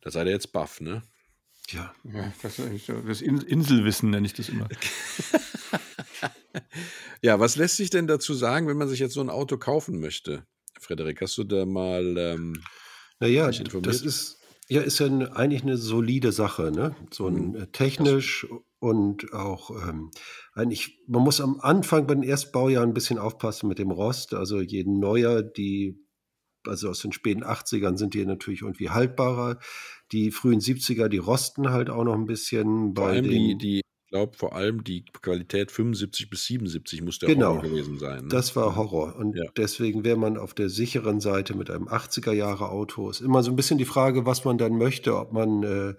Da 0.00 0.10
seid 0.10 0.26
ihr 0.28 0.32
jetzt 0.32 0.52
baff, 0.52 0.80
ne? 0.80 1.02
Ja. 1.70 1.94
Ja, 2.04 2.32
das, 2.42 2.58
ist 2.58 2.64
eigentlich 2.66 2.84
so- 2.86 3.00
das 3.02 3.20
In- 3.20 3.40
Inselwissen 3.42 4.10
nenne 4.10 4.26
ich 4.26 4.34
das 4.34 4.48
immer. 4.48 4.68
Ja, 7.22 7.38
was 7.38 7.56
lässt 7.56 7.76
sich 7.76 7.88
denn 7.90 8.06
dazu 8.08 8.34
sagen, 8.34 8.66
wenn 8.66 8.76
man 8.76 8.88
sich 8.88 8.98
jetzt 8.98 9.14
so 9.14 9.20
ein 9.20 9.30
Auto 9.30 9.56
kaufen 9.56 10.00
möchte? 10.00 10.44
Frederik, 10.82 11.20
hast 11.20 11.38
du 11.38 11.44
da 11.44 11.64
mal 11.66 12.16
ähm, 12.18 12.54
Naja, 13.20 13.50
das 13.50 14.02
ist, 14.02 14.38
ja, 14.68 14.80
ist 14.80 14.98
ja 14.98 15.06
eine, 15.06 15.36
eigentlich 15.36 15.62
eine 15.62 15.76
solide 15.76 16.32
Sache, 16.32 16.70
ne? 16.72 16.94
So 17.10 17.28
ein, 17.28 17.50
Mhm. 17.50 17.54
äh, 17.56 17.66
technisch 17.68 18.46
und 18.78 19.32
auch 19.32 19.70
ähm, 19.70 20.10
eigentlich, 20.54 20.98
man 21.06 21.22
muss 21.22 21.40
am 21.40 21.60
Anfang 21.60 22.06
bei 22.06 22.14
den 22.14 22.24
Erstbaujahren 22.24 22.90
ein 22.90 22.94
bisschen 22.94 23.18
aufpassen 23.18 23.68
mit 23.68 23.78
dem 23.78 23.90
Rost. 23.92 24.34
Also 24.34 24.60
je 24.60 24.84
neuer 24.84 25.42
die, 25.42 26.04
also 26.66 26.90
aus 26.90 27.00
den 27.00 27.12
späten 27.12 27.44
80ern 27.44 27.96
sind 27.96 28.14
die 28.14 28.24
natürlich 28.24 28.62
irgendwie 28.62 28.90
haltbarer. 28.90 29.58
Die 30.10 30.30
frühen 30.32 30.60
70er, 30.60 31.08
die 31.08 31.18
rosten 31.18 31.70
halt 31.70 31.90
auch 31.90 32.04
noch 32.04 32.14
ein 32.14 32.26
bisschen. 32.26 32.94
vor 32.94 33.06
Bei 33.06 33.12
allem 33.12 33.24
die, 33.24 33.30
den, 33.30 33.58
die, 33.58 33.80
glaube, 34.12 34.36
vor 34.36 34.54
allem 34.54 34.84
die 34.84 35.04
Qualität 35.06 35.72
75 35.72 36.28
bis 36.30 36.44
77 36.44 37.02
muss 37.02 37.18
der 37.18 37.30
Genau. 37.30 37.54
Horror 37.56 37.62
gewesen 37.62 37.98
sein. 37.98 38.24
Ne? 38.24 38.28
Das 38.28 38.54
war 38.54 38.76
Horror. 38.76 39.16
Und 39.16 39.36
Ja. 39.36 39.44
deswegen 39.56 40.04
wäre 40.04 40.18
man 40.18 40.36
auf 40.36 40.52
der 40.54 40.68
sicheren 40.68 41.18
Seite 41.20 41.56
mit 41.56 41.70
einem 41.70 41.88
80er-Jahre-Auto. 41.88 43.08
Ist 43.10 43.22
immer 43.22 43.42
so 43.42 43.50
ein 43.50 43.56
bisschen 43.56 43.78
die 43.78 43.86
Frage, 43.86 44.26
was 44.26 44.44
man 44.44 44.58
dann 44.58 44.76
möchte, 44.76 45.16
ob 45.16 45.32
man 45.32 45.62
äh, 45.62 45.94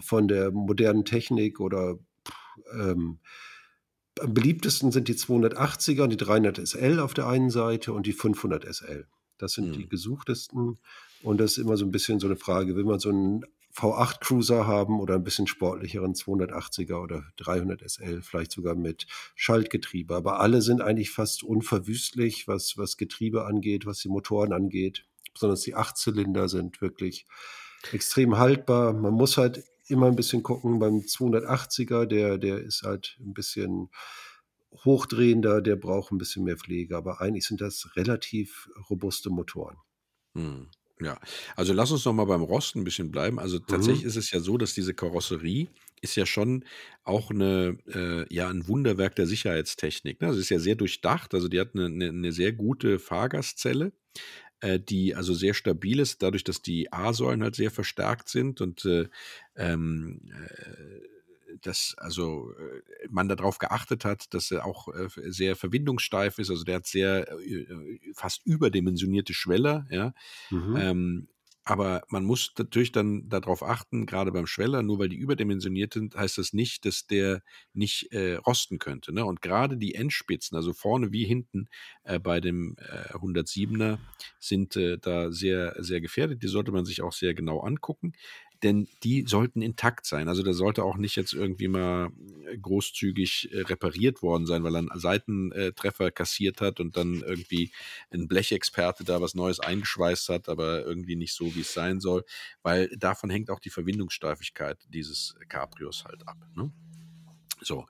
von 0.00 0.28
der 0.28 0.50
modernen 0.50 1.04
Technik 1.04 1.60
oder 1.60 1.98
ähm, 2.74 3.20
am 4.20 4.32
beliebtesten 4.34 4.90
sind 4.90 5.08
die 5.08 5.14
280er 5.14 6.02
und 6.04 6.10
die 6.10 6.16
300 6.16 6.58
SL 6.66 7.00
auf 7.00 7.12
der 7.14 7.26
einen 7.28 7.50
Seite 7.50 7.92
und 7.92 8.06
die 8.06 8.12
500 8.12 8.64
SL. 8.64 9.06
Das 9.38 9.52
sind 9.52 9.68
Mhm. 9.68 9.72
die 9.74 9.88
gesuchtesten. 9.88 10.78
Und 11.22 11.38
das 11.38 11.52
ist 11.52 11.58
immer 11.58 11.76
so 11.76 11.84
ein 11.84 11.90
bisschen 11.90 12.18
so 12.18 12.26
eine 12.28 12.36
Frage, 12.36 12.76
will 12.76 12.84
man 12.84 12.98
so 12.98 13.10
ein 13.10 13.42
V8 13.74 14.20
Cruiser 14.20 14.66
haben 14.66 15.00
oder 15.00 15.14
ein 15.14 15.24
bisschen 15.24 15.46
sportlicheren 15.46 16.14
280er 16.14 17.02
oder 17.02 17.24
300 17.36 17.82
SL, 17.88 18.20
vielleicht 18.22 18.52
sogar 18.52 18.74
mit 18.74 19.06
Schaltgetriebe. 19.34 20.14
Aber 20.14 20.40
alle 20.40 20.60
sind 20.60 20.82
eigentlich 20.82 21.10
fast 21.10 21.42
unverwüstlich, 21.42 22.46
was, 22.46 22.76
was 22.76 22.98
Getriebe 22.98 23.46
angeht, 23.46 23.86
was 23.86 23.98
die 24.00 24.08
Motoren 24.08 24.52
angeht. 24.52 25.06
Besonders 25.32 25.62
die 25.62 25.74
Achtzylinder 25.74 26.48
sind 26.48 26.82
wirklich 26.82 27.26
extrem 27.92 28.36
haltbar. 28.36 28.92
Man 28.92 29.14
muss 29.14 29.38
halt 29.38 29.64
immer 29.88 30.06
ein 30.06 30.16
bisschen 30.16 30.42
gucken 30.42 30.78
beim 30.78 30.98
280er, 30.98 32.04
der, 32.04 32.38
der 32.38 32.58
ist 32.58 32.82
halt 32.82 33.16
ein 33.20 33.32
bisschen 33.32 33.88
hochdrehender, 34.84 35.60
der 35.60 35.76
braucht 35.76 36.12
ein 36.12 36.18
bisschen 36.18 36.44
mehr 36.44 36.56
Pflege. 36.56 36.96
Aber 36.96 37.22
eigentlich 37.22 37.46
sind 37.46 37.60
das 37.62 37.88
relativ 37.96 38.68
robuste 38.90 39.30
Motoren. 39.30 39.76
Hm. 40.34 40.68
Ja, 41.04 41.18
also 41.56 41.72
lass 41.72 41.90
uns 41.90 42.04
noch 42.04 42.12
mal 42.12 42.24
beim 42.26 42.42
Rost 42.42 42.76
ein 42.76 42.84
bisschen 42.84 43.10
bleiben. 43.10 43.38
Also 43.38 43.58
tatsächlich 43.58 44.04
Mhm. 44.04 44.06
ist 44.06 44.16
es 44.16 44.30
ja 44.30 44.40
so, 44.40 44.58
dass 44.58 44.74
diese 44.74 44.94
Karosserie 44.94 45.68
ist 46.00 46.16
ja 46.16 46.26
schon 46.26 46.64
auch 47.04 47.30
eine, 47.30 47.78
äh, 47.86 48.32
ja, 48.34 48.48
ein 48.48 48.66
Wunderwerk 48.68 49.16
der 49.16 49.26
Sicherheitstechnik. 49.26 50.20
Ne? 50.20 50.28
Also 50.28 50.38
es 50.38 50.46
ist 50.46 50.50
ja 50.50 50.58
sehr 50.58 50.74
durchdacht. 50.74 51.34
Also 51.34 51.48
die 51.48 51.60
hat 51.60 51.74
eine, 51.74 51.86
eine, 51.86 52.08
eine 52.08 52.32
sehr 52.32 52.52
gute 52.52 52.98
Fahrgastzelle, 52.98 53.92
äh, 54.60 54.80
die 54.80 55.14
also 55.14 55.34
sehr 55.34 55.54
stabil 55.54 56.00
ist, 56.00 56.22
dadurch, 56.22 56.44
dass 56.44 56.62
die 56.62 56.92
A-Säulen 56.92 57.42
halt 57.42 57.56
sehr 57.56 57.70
verstärkt 57.70 58.28
sind 58.28 58.60
und 58.60 58.84
äh, 58.84 59.08
ähm, 59.56 60.20
äh, 60.32 61.00
dass 61.60 61.94
also 61.98 62.52
äh, 62.52 63.08
man 63.10 63.28
darauf 63.28 63.58
geachtet 63.58 64.04
hat, 64.04 64.32
dass 64.34 64.50
er 64.50 64.64
auch 64.64 64.88
äh, 64.88 65.08
sehr 65.30 65.56
verbindungssteif 65.56 66.38
ist. 66.38 66.50
Also 66.50 66.64
der 66.64 66.76
hat 66.76 66.86
sehr 66.86 67.30
äh, 67.30 67.66
fast 68.14 68.44
überdimensionierte 68.46 69.34
Schweller, 69.34 69.86
ja. 69.90 70.14
Mhm. 70.50 70.76
Ähm, 70.76 71.28
aber 71.64 72.02
man 72.08 72.24
muss 72.24 72.52
natürlich 72.58 72.90
dann 72.90 73.28
darauf 73.28 73.62
achten, 73.62 74.06
gerade 74.06 74.32
beim 74.32 74.46
Schweller, 74.46 74.82
nur 74.82 74.98
weil 74.98 75.08
die 75.08 75.16
überdimensioniert 75.16 75.94
sind, 75.94 76.16
heißt 76.16 76.38
das 76.38 76.52
nicht, 76.52 76.84
dass 76.84 77.06
der 77.06 77.42
nicht 77.72 78.12
äh, 78.12 78.34
rosten 78.34 78.78
könnte. 78.80 79.12
Ne? 79.12 79.24
Und 79.24 79.42
gerade 79.42 79.76
die 79.76 79.94
Endspitzen, 79.94 80.56
also 80.56 80.72
vorne 80.72 81.12
wie 81.12 81.24
hinten 81.24 81.68
äh, 82.02 82.18
bei 82.18 82.40
dem 82.40 82.76
äh, 82.78 83.14
107er, 83.14 83.98
sind 84.40 84.76
äh, 84.76 84.98
da 84.98 85.30
sehr, 85.30 85.76
sehr 85.78 86.00
gefährdet. 86.00 86.42
Die 86.42 86.48
sollte 86.48 86.72
man 86.72 86.84
sich 86.84 87.00
auch 87.00 87.12
sehr 87.12 87.34
genau 87.34 87.60
angucken 87.60 88.12
denn 88.62 88.86
die 89.02 89.24
sollten 89.26 89.60
intakt 89.60 90.06
sein. 90.06 90.28
Also 90.28 90.42
da 90.42 90.52
sollte 90.52 90.84
auch 90.84 90.96
nicht 90.96 91.16
jetzt 91.16 91.32
irgendwie 91.32 91.68
mal 91.68 92.10
äh, 92.46 92.56
großzügig 92.58 93.50
äh, 93.52 93.62
repariert 93.62 94.22
worden 94.22 94.46
sein, 94.46 94.62
weil 94.62 94.76
er 94.76 94.78
einen 94.78 95.00
Seitentreffer 95.00 96.10
kassiert 96.10 96.60
hat 96.60 96.78
und 96.78 96.96
dann 96.96 97.22
irgendwie 97.26 97.72
ein 98.10 98.28
Blechexperte 98.28 99.04
da 99.04 99.20
was 99.20 99.34
Neues 99.34 99.58
eingeschweißt 99.58 100.28
hat, 100.28 100.48
aber 100.48 100.84
irgendwie 100.84 101.16
nicht 101.16 101.34
so, 101.34 101.51
wie 101.54 101.60
es 101.60 101.72
sein 101.72 102.00
soll, 102.00 102.24
weil 102.62 102.88
davon 102.96 103.30
hängt 103.30 103.50
auch 103.50 103.60
die 103.60 103.70
Verbindungssteifigkeit 103.70 104.78
dieses 104.88 105.34
Cabrios 105.48 106.04
halt 106.04 106.26
ab. 106.26 106.38
Ne? 106.54 106.72
So, 107.60 107.86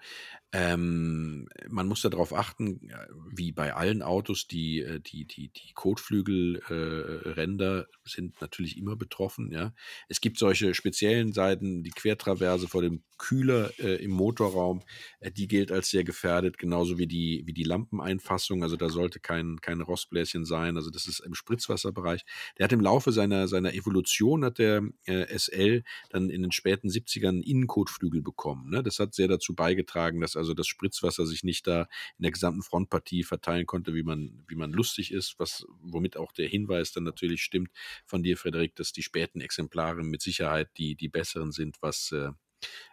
ähm, 0.54 1.48
man 1.70 1.88
muss 1.88 2.02
darauf 2.02 2.34
achten, 2.34 2.86
ja, 2.86 2.98
wie 3.30 3.52
bei 3.52 3.74
allen 3.74 4.02
Autos, 4.02 4.46
die, 4.46 4.80
äh, 4.80 5.00
die, 5.00 5.24
die, 5.24 5.48
die 5.48 5.72
Kotflügelränder 5.72 7.80
äh, 7.80 7.84
sind 8.04 8.38
natürlich 8.42 8.76
immer 8.76 8.94
betroffen. 8.94 9.50
Ja. 9.50 9.72
Es 10.08 10.20
gibt 10.20 10.36
solche 10.36 10.74
speziellen 10.74 11.32
Seiten, 11.32 11.82
die 11.82 11.90
Quertraverse 11.90 12.68
vor 12.68 12.82
dem 12.82 13.02
Kühler 13.16 13.70
äh, 13.78 14.04
im 14.04 14.10
Motorraum, 14.10 14.82
äh, 15.20 15.30
die 15.30 15.48
gilt 15.48 15.72
als 15.72 15.88
sehr 15.88 16.04
gefährdet, 16.04 16.58
genauso 16.58 16.98
wie 16.98 17.06
die, 17.06 17.44
wie 17.46 17.54
die 17.54 17.62
Lampeneinfassung. 17.62 18.62
Also 18.62 18.76
da 18.76 18.90
sollte 18.90 19.20
kein, 19.20 19.58
kein 19.60 19.80
Rostbläschen 19.80 20.44
sein. 20.44 20.76
Also 20.76 20.90
das 20.90 21.06
ist 21.06 21.20
im 21.20 21.34
Spritzwasserbereich. 21.34 22.26
Der 22.58 22.64
hat 22.64 22.72
im 22.72 22.80
Laufe 22.80 23.12
seiner, 23.12 23.48
seiner 23.48 23.72
Evolution, 23.72 24.44
hat 24.44 24.58
der 24.58 24.82
äh, 25.06 25.38
SL 25.38 25.82
dann 26.10 26.28
in 26.28 26.42
den 26.42 26.52
späten 26.52 26.88
70ern 26.88 27.28
einen 27.28 27.42
Innenkotflügel 27.42 28.20
bekommen. 28.20 28.68
Ne? 28.68 28.82
Das 28.82 28.98
hat 28.98 29.14
sehr 29.14 29.28
dazu 29.28 29.54
beigetragen, 29.54 30.20
dass 30.20 30.41
also 30.42 30.54
das 30.54 30.66
Spritzwasser 30.66 31.24
sich 31.24 31.44
nicht 31.44 31.66
da 31.66 31.82
in 32.18 32.24
der 32.24 32.32
gesamten 32.32 32.62
Frontpartie 32.62 33.22
verteilen 33.22 33.64
konnte, 33.64 33.94
wie 33.94 34.02
man, 34.02 34.44
wie 34.48 34.56
man 34.56 34.72
lustig 34.72 35.12
ist, 35.12 35.38
was, 35.38 35.64
womit 35.80 36.16
auch 36.16 36.32
der 36.32 36.48
Hinweis 36.48 36.92
dann 36.92 37.04
natürlich 37.04 37.42
stimmt 37.42 37.70
von 38.04 38.22
dir, 38.22 38.36
Frederik, 38.36 38.74
dass 38.74 38.92
die 38.92 39.02
späten 39.02 39.40
Exemplare 39.40 40.02
mit 40.02 40.20
Sicherheit 40.20 40.70
die, 40.76 40.96
die 40.96 41.08
besseren 41.08 41.52
sind, 41.52 41.76
was, 41.80 42.12
äh, 42.12 42.30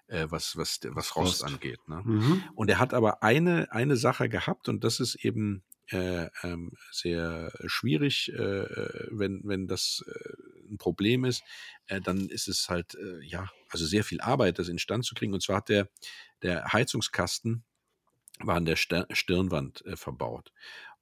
äh 0.07 0.27
was, 0.29 0.55
was, 0.57 0.79
was 0.83 1.15
Rost, 1.15 1.43
Rost. 1.43 1.43
angeht. 1.43 1.79
Ne? 1.87 2.01
Mhm. 2.05 2.43
Und 2.53 2.69
er 2.69 2.79
hat 2.79 2.93
aber 2.93 3.23
eine, 3.23 3.71
eine 3.71 3.97
Sache 3.97 4.29
gehabt 4.29 4.69
und 4.69 4.83
das 4.83 4.99
ist 4.99 5.15
eben 5.15 5.63
äh, 5.91 6.29
ähm, 6.43 6.73
sehr 6.91 7.51
schwierig, 7.65 8.31
äh, 8.31 8.65
wenn, 9.09 9.41
wenn 9.43 9.65
das 9.65 10.05
äh, 10.07 10.58
ein 10.69 10.77
Problem 10.77 11.25
ist, 11.25 11.43
äh, 11.87 12.01
dann 12.01 12.29
ist 12.29 12.47
es 12.47 12.69
halt, 12.69 12.95
äh, 12.95 13.23
ja, 13.25 13.49
also 13.69 13.85
sehr 13.85 14.03
viel 14.03 14.21
Arbeit, 14.21 14.59
das 14.59 14.67
instand 14.69 15.05
zu 15.05 15.15
kriegen. 15.15 15.33
Und 15.33 15.41
zwar 15.43 15.57
hat 15.57 15.69
der, 15.69 15.89
der 16.41 16.71
Heizungskasten 16.71 17.63
war 18.39 18.55
an 18.55 18.65
der 18.65 18.75
Ster 18.75 19.07
Stirnwand 19.11 19.85
äh, 19.85 19.95
verbaut. 19.95 20.51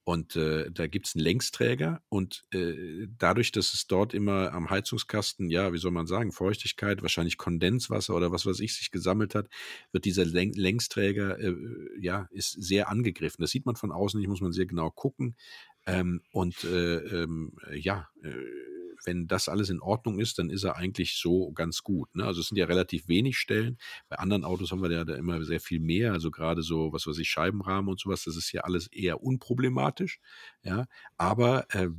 Und 0.08 0.38
äh, 0.38 0.72
da 0.72 0.88
gibt 0.88 1.08
es 1.08 1.16
einen 1.16 1.26
Längsträger 1.26 2.02
und 2.08 2.46
äh, 2.54 3.08
dadurch, 3.18 3.52
dass 3.52 3.74
es 3.74 3.88
dort 3.88 4.14
immer 4.14 4.54
am 4.54 4.70
Heizungskasten, 4.70 5.50
ja, 5.50 5.74
wie 5.74 5.80
soll 5.80 5.92
man 5.92 6.08
sagen, 6.08 6.32
Feuchtigkeit, 6.32 7.02
wahrscheinlich 7.02 7.38
Kondenswasser 7.38 8.16
oder 8.16 8.32
was 8.32 8.46
weiß 8.46 8.62
ich 8.62 8.74
sich 8.74 8.92
gesammelt 8.92 9.36
hat, 9.36 9.50
wird 9.92 10.06
dieser 10.06 10.24
Läng 10.24 10.54
Längsträger, 10.54 11.38
äh, 11.40 11.54
ja, 12.00 12.30
ist 12.32 12.52
sehr 12.52 12.88
angegriffen. 12.88 13.42
Das 13.42 13.52
sieht 13.52 13.66
man 13.66 13.76
von 13.76 13.92
außen 13.92 14.18
nicht, 14.18 14.30
muss 14.30 14.40
man 14.40 14.54
sehr 14.54 14.66
genau 14.66 14.92
gucken. 14.92 15.36
Ähm, 15.86 16.22
und 16.32 16.64
äh, 16.64 17.00
ähm, 17.24 17.58
ja, 17.74 18.08
äh, 18.24 18.30
wenn 19.06 19.28
das 19.28 19.50
alles 19.50 19.70
in 19.70 19.82
Ordnung 19.82 20.20
ist, 20.20 20.40
dann 20.40 20.50
ist 20.50 20.64
er 20.64 20.76
eigentlich 20.76 21.18
so 21.18 21.52
ganz 21.52 21.84
gut. 21.84 22.14
Ne? 22.16 22.26
Also 22.26 22.42
es 22.42 22.48
sind 22.48 22.58
ja 22.58 22.66
relativ 22.66 23.08
wenig 23.08 23.38
Stellen. 23.38 23.78
Bei 24.10 24.18
anderen 24.18 24.44
Autos 24.44 24.72
haben 24.72 24.82
wir 24.82 24.92
ja 24.92 25.06
da 25.06 25.16
immer 25.16 25.44
sehr 25.44 25.60
viel 25.60 25.80
mehr. 25.80 26.14
Also 26.14 26.32
gerade 26.32 26.62
so, 26.62 26.94
was 26.94 27.08
weiß 27.08 27.18
ich, 27.20 27.30
Scheibenrahmen 27.30 27.90
und 27.90 28.00
sowas, 28.00 28.24
das 28.24 28.36
ist 28.36 28.52
ja 28.52 28.62
alles 28.62 28.88
eher 28.88 29.22
unproblematisch. 29.22 30.20
Ja, 30.64 30.86
aber 31.18 31.66
äh, 31.74 31.90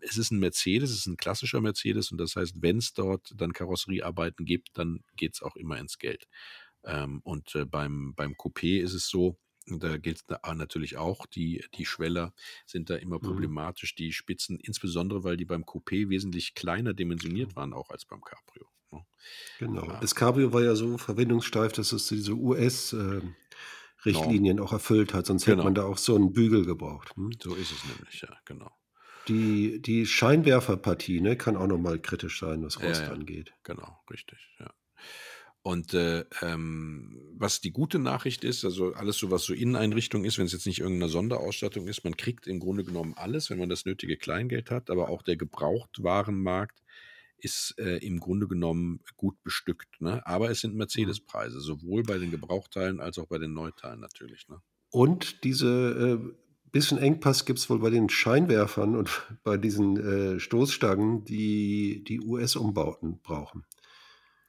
es 0.00 0.16
ist 0.16 0.30
ein 0.30 0.38
Mercedes, 0.38 0.90
es 0.90 0.98
ist 0.98 1.06
ein 1.06 1.16
klassischer 1.16 1.60
Mercedes 1.60 2.10
und 2.10 2.18
das 2.18 2.36
heißt, 2.36 2.56
wenn 2.60 2.78
es 2.78 2.94
dort 2.94 3.32
dann 3.36 3.52
Karosseriearbeiten 3.52 4.46
gibt, 4.46 4.70
dann 4.74 5.00
geht 5.16 5.34
es 5.34 5.42
auch 5.42 5.56
immer 5.56 5.78
ins 5.78 5.98
Geld. 5.98 6.26
Ähm, 6.84 7.20
und 7.24 7.54
äh, 7.54 7.64
beim, 7.66 8.14
beim 8.14 8.32
Coupé 8.32 8.80
ist 8.80 8.94
es 8.94 9.08
so, 9.08 9.36
da 9.78 9.96
gilt 9.98 10.24
natürlich 10.54 10.96
auch, 10.96 11.26
die, 11.26 11.64
die 11.74 11.86
Schweller 11.86 12.32
sind 12.66 12.90
da 12.90 12.96
immer 12.96 13.16
Mhm. 13.16 13.20
problematisch, 13.20 13.94
die 13.94 14.12
Spitzen, 14.12 14.58
insbesondere 14.58 15.24
weil 15.24 15.36
die 15.36 15.44
beim 15.44 15.64
Coupé 15.64 16.08
wesentlich 16.08 16.54
kleiner 16.54 16.94
dimensioniert 16.94 17.56
waren, 17.56 17.72
auch 17.72 17.90
als 17.90 18.04
beim 18.04 18.20
Cabrio. 18.22 18.66
ne? 18.90 19.04
Genau. 19.58 19.86
Ja. 19.86 20.00
Das 20.00 20.14
Cabrio 20.14 20.52
war 20.52 20.62
ja 20.62 20.74
so 20.74 20.98
verwendungssteif, 20.98 21.72
dass 21.72 21.92
es 21.92 22.08
diese 22.08 22.34
US-Richtlinien 22.34 24.60
auch 24.60 24.72
erfüllt 24.72 25.14
hat, 25.14 25.26
sonst 25.26 25.42
hätte 25.46 25.56
Genau. 25.56 25.64
man 25.64 25.74
da 25.74 25.84
auch 25.84 25.98
so 25.98 26.16
einen 26.16 26.32
Bügel 26.32 26.64
gebraucht. 26.64 27.14
Hm? 27.16 27.30
So 27.42 27.54
ist 27.54 27.70
es 27.70 27.84
nämlich, 27.84 28.20
ja, 28.22 28.36
genau. 28.44 28.70
Die, 29.28 29.80
die 29.82 30.06
Scheinwerferpartie 30.06 31.20
ne, 31.20 31.36
kann 31.36 31.56
auch 31.56 31.66
nochmal 31.66 32.00
kritisch 32.00 32.40
sein, 32.40 32.62
was 32.64 32.76
Ja, 32.76 32.86
Rost 32.86 33.02
ja. 33.02 33.12
angeht. 33.12 33.52
Genau, 33.64 34.00
richtig, 34.10 34.38
ja. 34.58 34.72
Und 35.62 35.92
äh, 35.92 36.24
ähm, 36.40 37.20
was 37.36 37.60
die 37.60 37.70
gute 37.70 37.98
Nachricht 37.98 38.44
ist, 38.44 38.64
also 38.64 38.94
alles 38.94 39.18
so, 39.18 39.30
was 39.30 39.44
so 39.44 39.52
Inneneinrichtung 39.52 40.24
ist, 40.24 40.38
wenn 40.38 40.46
es 40.46 40.52
jetzt 40.52 40.66
nicht 40.66 40.80
irgendeine 40.80 41.10
Sonderausstattung 41.10 41.86
ist, 41.86 42.02
man 42.02 42.16
kriegt 42.16 42.46
im 42.46 42.60
Grunde 42.60 42.82
genommen 42.82 43.14
alles, 43.16 43.50
wenn 43.50 43.58
man 43.58 43.68
das 43.68 43.84
nötige 43.84 44.16
Kleingeld 44.16 44.70
hat, 44.70 44.88
aber 44.88 45.10
auch 45.10 45.22
der 45.22 45.36
Gebrauchtwarenmarkt 45.36 46.80
ist 47.36 47.74
äh, 47.78 47.98
im 47.98 48.20
Grunde 48.20 48.48
genommen 48.48 49.00
gut 49.16 49.42
bestückt. 49.42 50.00
Ne? 50.00 50.26
Aber 50.26 50.50
es 50.50 50.60
sind 50.60 50.76
Mercedes-Preise, 50.76 51.60
sowohl 51.60 52.02
bei 52.04 52.18
den 52.18 52.30
Gebrauchteilen 52.30 53.00
als 53.00 53.18
auch 53.18 53.26
bei 53.26 53.38
den 53.38 53.52
Neuteilen 53.52 54.00
natürlich. 54.00 54.48
Ne? 54.48 54.60
Und 54.90 55.44
diese 55.44 56.20
äh, 56.22 56.34
bisschen 56.72 56.98
Engpass 56.98 57.44
gibt 57.44 57.58
es 57.58 57.68
wohl 57.68 57.80
bei 57.80 57.90
den 57.90 58.08
Scheinwerfern 58.08 58.96
und 58.96 59.10
bei 59.44 59.56
diesen 59.56 59.96
äh, 60.36 60.40
Stoßstangen, 60.40 61.24
die 61.24 62.04
die 62.04 62.20
US-Umbauten 62.20 63.20
brauchen. 63.22 63.64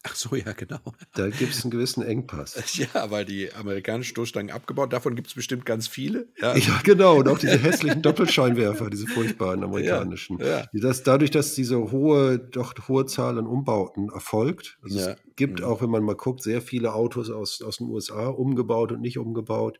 Ach 0.03 0.15
so, 0.15 0.35
ja, 0.35 0.51
genau. 0.53 0.79
Da 1.13 1.29
gibt 1.29 1.53
es 1.53 1.63
einen 1.63 1.69
gewissen 1.71 2.01
Engpass. 2.03 2.55
Ja, 2.93 3.11
weil 3.11 3.23
die 3.25 3.53
amerikanischen 3.53 4.09
Stoßstangen 4.09 4.49
abgebaut, 4.51 4.91
davon 4.93 5.15
gibt 5.15 5.27
es 5.27 5.35
bestimmt 5.35 5.65
ganz 5.65 5.87
viele. 5.87 6.27
Ja, 6.39 6.55
Ja, 6.57 6.79
genau. 6.83 7.17
Und 7.19 7.27
auch 7.27 7.37
diese 7.37 7.57
hässlichen 7.59 8.01
Doppelscheinwerfer, 8.01 8.89
diese 8.89 9.05
furchtbaren 9.07 9.63
amerikanischen. 9.63 10.39
ja. 10.39 10.65
Die 10.73 10.79
Das, 10.79 11.03
dadurch, 11.03 11.29
dass 11.29 11.53
diese 11.53 11.91
hohe, 11.91 12.39
doch 12.39 12.73
hohe 12.87 13.05
Zahl 13.05 13.37
an 13.37 13.45
Umbauten 13.45 14.09
erfolgt. 14.09 14.79
Also 14.81 14.99
Ja. 14.99 15.11
Es 15.11 15.17
gibt 15.35 15.59
Mhm. 15.59 15.65
auch, 15.65 15.81
wenn 15.81 15.89
man 15.91 16.03
mal 16.03 16.15
guckt, 16.15 16.41
sehr 16.43 16.61
viele 16.61 16.93
Autos 16.93 17.29
aus, 17.29 17.61
aus 17.61 17.77
den 17.77 17.87
USA 17.87 18.27
umgebaut 18.27 18.91
und 18.91 19.01
nicht 19.01 19.17
umgebaut. 19.19 19.79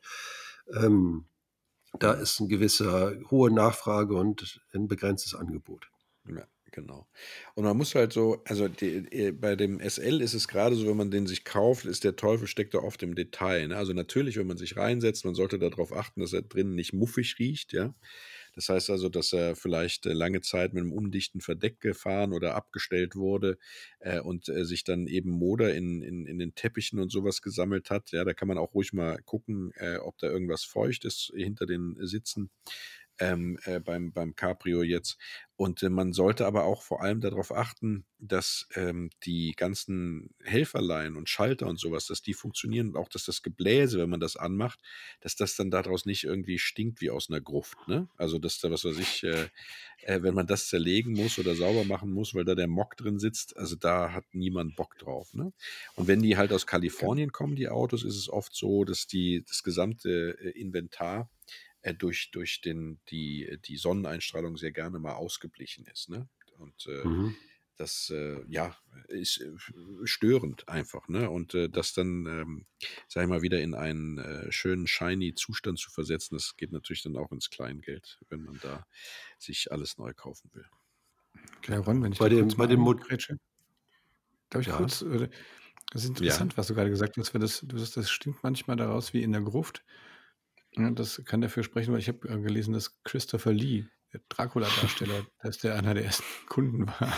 Ähm, 0.73 1.25
da 1.99 2.13
ist 2.13 2.39
eine 2.39 2.47
gewisse 2.49 3.19
hohe 3.31 3.51
Nachfrage 3.51 4.15
und 4.15 4.61
ein 4.73 4.87
begrenztes 4.87 5.35
Angebot. 5.35 5.89
Ja, 6.27 6.43
genau. 6.71 7.07
Und 7.55 7.63
man 7.63 7.77
muss 7.77 7.95
halt 7.95 8.13
so, 8.13 8.41
also 8.45 8.67
die, 8.67 9.05
äh, 9.11 9.31
bei 9.31 9.55
dem 9.55 9.79
SL 9.79 10.21
ist 10.21 10.33
es 10.33 10.47
gerade 10.47 10.75
so, 10.75 10.87
wenn 10.87 10.97
man 10.97 11.11
den 11.11 11.27
sich 11.27 11.43
kauft, 11.43 11.85
ist 11.85 12.03
der 12.03 12.15
Teufel 12.15 12.47
steckt 12.47 12.73
da 12.73 12.79
oft 12.79 13.03
im 13.03 13.15
Detail. 13.15 13.67
Ne? 13.67 13.77
Also 13.77 13.93
natürlich, 13.93 14.37
wenn 14.37 14.47
man 14.47 14.57
sich 14.57 14.77
reinsetzt, 14.77 15.25
man 15.25 15.35
sollte 15.35 15.59
darauf 15.59 15.93
achten, 15.93 16.21
dass 16.21 16.33
er 16.33 16.41
drinnen 16.41 16.75
nicht 16.75 16.93
muffig 16.93 17.37
riecht, 17.39 17.73
ja. 17.73 17.93
Das 18.53 18.67
heißt 18.67 18.89
also, 18.89 19.07
dass 19.07 19.31
er 19.31 19.55
vielleicht 19.55 20.05
äh, 20.05 20.13
lange 20.13 20.41
Zeit 20.41 20.73
mit 20.73 20.81
einem 20.81 20.91
undichten 20.91 21.41
Verdeck 21.41 21.79
gefahren 21.79 22.33
oder 22.33 22.55
abgestellt 22.55 23.15
wurde 23.15 23.57
äh, 23.99 24.19
und 24.19 24.49
äh, 24.49 24.65
sich 24.65 24.83
dann 24.83 25.07
eben 25.07 25.31
Moder 25.31 25.73
in, 25.73 26.01
in, 26.01 26.25
in 26.25 26.37
den 26.37 26.53
Teppichen 26.53 26.99
und 26.99 27.11
sowas 27.11 27.41
gesammelt 27.41 27.89
hat. 27.89 28.11
Ja, 28.11 28.25
da 28.25 28.33
kann 28.33 28.47
man 28.47 28.57
auch 28.57 28.73
ruhig 28.73 28.93
mal 28.93 29.21
gucken, 29.23 29.71
äh, 29.75 29.97
ob 29.97 30.17
da 30.17 30.27
irgendwas 30.27 30.63
feucht 30.65 31.05
ist 31.05 31.31
hinter 31.33 31.65
den 31.65 31.95
Sitzen 32.01 32.51
ähm, 33.21 33.59
äh, 33.65 33.79
beim, 33.79 34.11
beim 34.11 34.35
Cabrio 34.35 34.81
jetzt. 34.81 35.17
Und 35.55 35.83
äh, 35.83 35.89
man 35.89 36.11
sollte 36.11 36.47
aber 36.47 36.63
auch 36.63 36.81
vor 36.81 37.03
allem 37.03 37.21
darauf 37.21 37.55
achten, 37.55 38.03
dass 38.17 38.67
ähm, 38.73 39.11
die 39.25 39.53
ganzen 39.55 40.33
Helferlein 40.43 41.15
und 41.15 41.29
Schalter 41.29 41.67
und 41.67 41.79
sowas, 41.79 42.07
dass 42.07 42.23
die 42.23 42.33
funktionieren 42.33 42.89
und 42.89 42.97
auch, 42.97 43.09
dass 43.09 43.25
das 43.25 43.43
Gebläse, 43.43 43.99
wenn 43.99 44.09
man 44.09 44.19
das 44.19 44.35
anmacht, 44.35 44.79
dass 45.21 45.35
das 45.35 45.55
dann 45.55 45.69
daraus 45.69 46.05
nicht 46.07 46.23
irgendwie 46.23 46.57
stinkt 46.57 46.99
wie 46.99 47.11
aus 47.11 47.29
einer 47.29 47.41
Gruft. 47.41 47.77
Ne? 47.87 48.09
Also, 48.17 48.39
dass 48.39 48.59
da, 48.59 48.71
was 48.71 48.85
weiß 48.85 48.97
ich, 48.97 49.23
äh, 49.23 49.49
äh, 50.01 50.23
wenn 50.23 50.33
man 50.33 50.47
das 50.47 50.67
zerlegen 50.67 51.13
muss 51.13 51.37
oder 51.37 51.53
sauber 51.53 51.83
machen 51.83 52.11
muss, 52.11 52.33
weil 52.33 52.45
da 52.45 52.55
der 52.55 52.67
Mock 52.67 52.97
drin 52.97 53.19
sitzt, 53.19 53.55
also 53.55 53.75
da 53.75 54.13
hat 54.13 54.25
niemand 54.31 54.75
Bock 54.75 54.97
drauf. 54.97 55.31
Ne? 55.35 55.53
Und 55.95 56.07
wenn 56.07 56.23
die 56.23 56.37
halt 56.37 56.51
aus 56.53 56.65
Kalifornien 56.65 57.31
kommen, 57.31 57.55
die 57.55 57.69
Autos, 57.69 58.03
ist 58.03 58.17
es 58.17 58.29
oft 58.29 58.55
so, 58.55 58.83
dass 58.83 59.05
die 59.05 59.43
das 59.47 59.61
gesamte 59.61 60.39
äh, 60.39 60.59
Inventar 60.59 61.29
äh, 61.81 61.93
durch, 61.93 62.31
durch 62.31 62.61
den, 62.61 62.99
die, 63.09 63.57
die 63.65 63.77
Sonneneinstrahlung 63.77 64.57
sehr 64.57 64.71
gerne 64.71 64.99
mal 64.99 65.13
ausgeblichen 65.13 65.85
ist. 65.85 66.09
Ne? 66.09 66.27
Und 66.57 66.87
äh, 66.87 67.07
mhm. 67.07 67.35
das 67.77 68.11
äh, 68.11 68.43
ja, 68.47 68.75
ist 69.07 69.41
äh, 69.41 69.51
störend 70.05 70.67
einfach. 70.67 71.07
Ne? 71.07 71.29
Und 71.29 71.53
äh, 71.55 71.69
das 71.69 71.93
dann, 71.93 72.25
ähm, 72.25 72.65
sag 73.07 73.23
ich 73.23 73.29
mal, 73.29 73.41
wieder 73.41 73.61
in 73.61 73.73
einen 73.73 74.19
äh, 74.19 74.51
schönen, 74.51 74.87
shiny 74.87 75.33
Zustand 75.33 75.79
zu 75.79 75.89
versetzen, 75.89 76.35
das 76.35 76.55
geht 76.57 76.71
natürlich 76.71 77.03
dann 77.03 77.17
auch 77.17 77.31
ins 77.31 77.49
Kleingeld, 77.49 78.19
wenn 78.29 78.43
man 78.43 78.59
da 78.61 78.85
sich 79.39 79.71
alles 79.71 79.97
neu 79.97 80.13
kaufen 80.13 80.51
will. 80.53 80.65
Ja, 81.67 81.79
Ron, 81.79 82.03
wenn 82.03 82.11
ich 82.11 82.19
bei 82.19 82.29
dem, 82.29 82.47
bei 82.49 82.67
dem 82.67 82.81
Mod 82.81 83.01
Darf 84.49 84.61
ich 84.61 84.67
ja. 84.67 84.75
kurz, 84.75 85.05
das 85.91 86.03
ist 86.03 86.09
interessant, 86.09 86.53
ja. 86.53 86.57
was 86.57 86.67
du 86.67 86.75
gerade 86.75 86.89
gesagt 86.89 87.17
hast, 87.17 87.33
weil 87.33 87.41
das, 87.41 87.65
das, 87.65 87.91
das 87.91 88.11
stinkt 88.11 88.43
manchmal 88.43 88.75
daraus 88.75 89.13
wie 89.13 89.23
in 89.23 89.31
der 89.31 89.41
Gruft. 89.41 89.83
Ja, 90.77 90.89
das 90.91 91.21
kann 91.25 91.41
dafür 91.41 91.63
sprechen, 91.63 91.93
weil 91.93 91.99
ich 91.99 92.07
habe 92.07 92.27
äh, 92.29 92.39
gelesen, 92.39 92.73
dass 92.73 93.01
Christopher 93.03 93.51
Lee, 93.51 93.85
der 94.13 94.21
Dracula-Darsteller, 94.29 95.25
dass 95.43 95.57
der 95.57 95.75
einer 95.75 95.93
der 95.93 96.05
ersten 96.05 96.23
Kunden 96.47 96.87
war. 96.87 97.13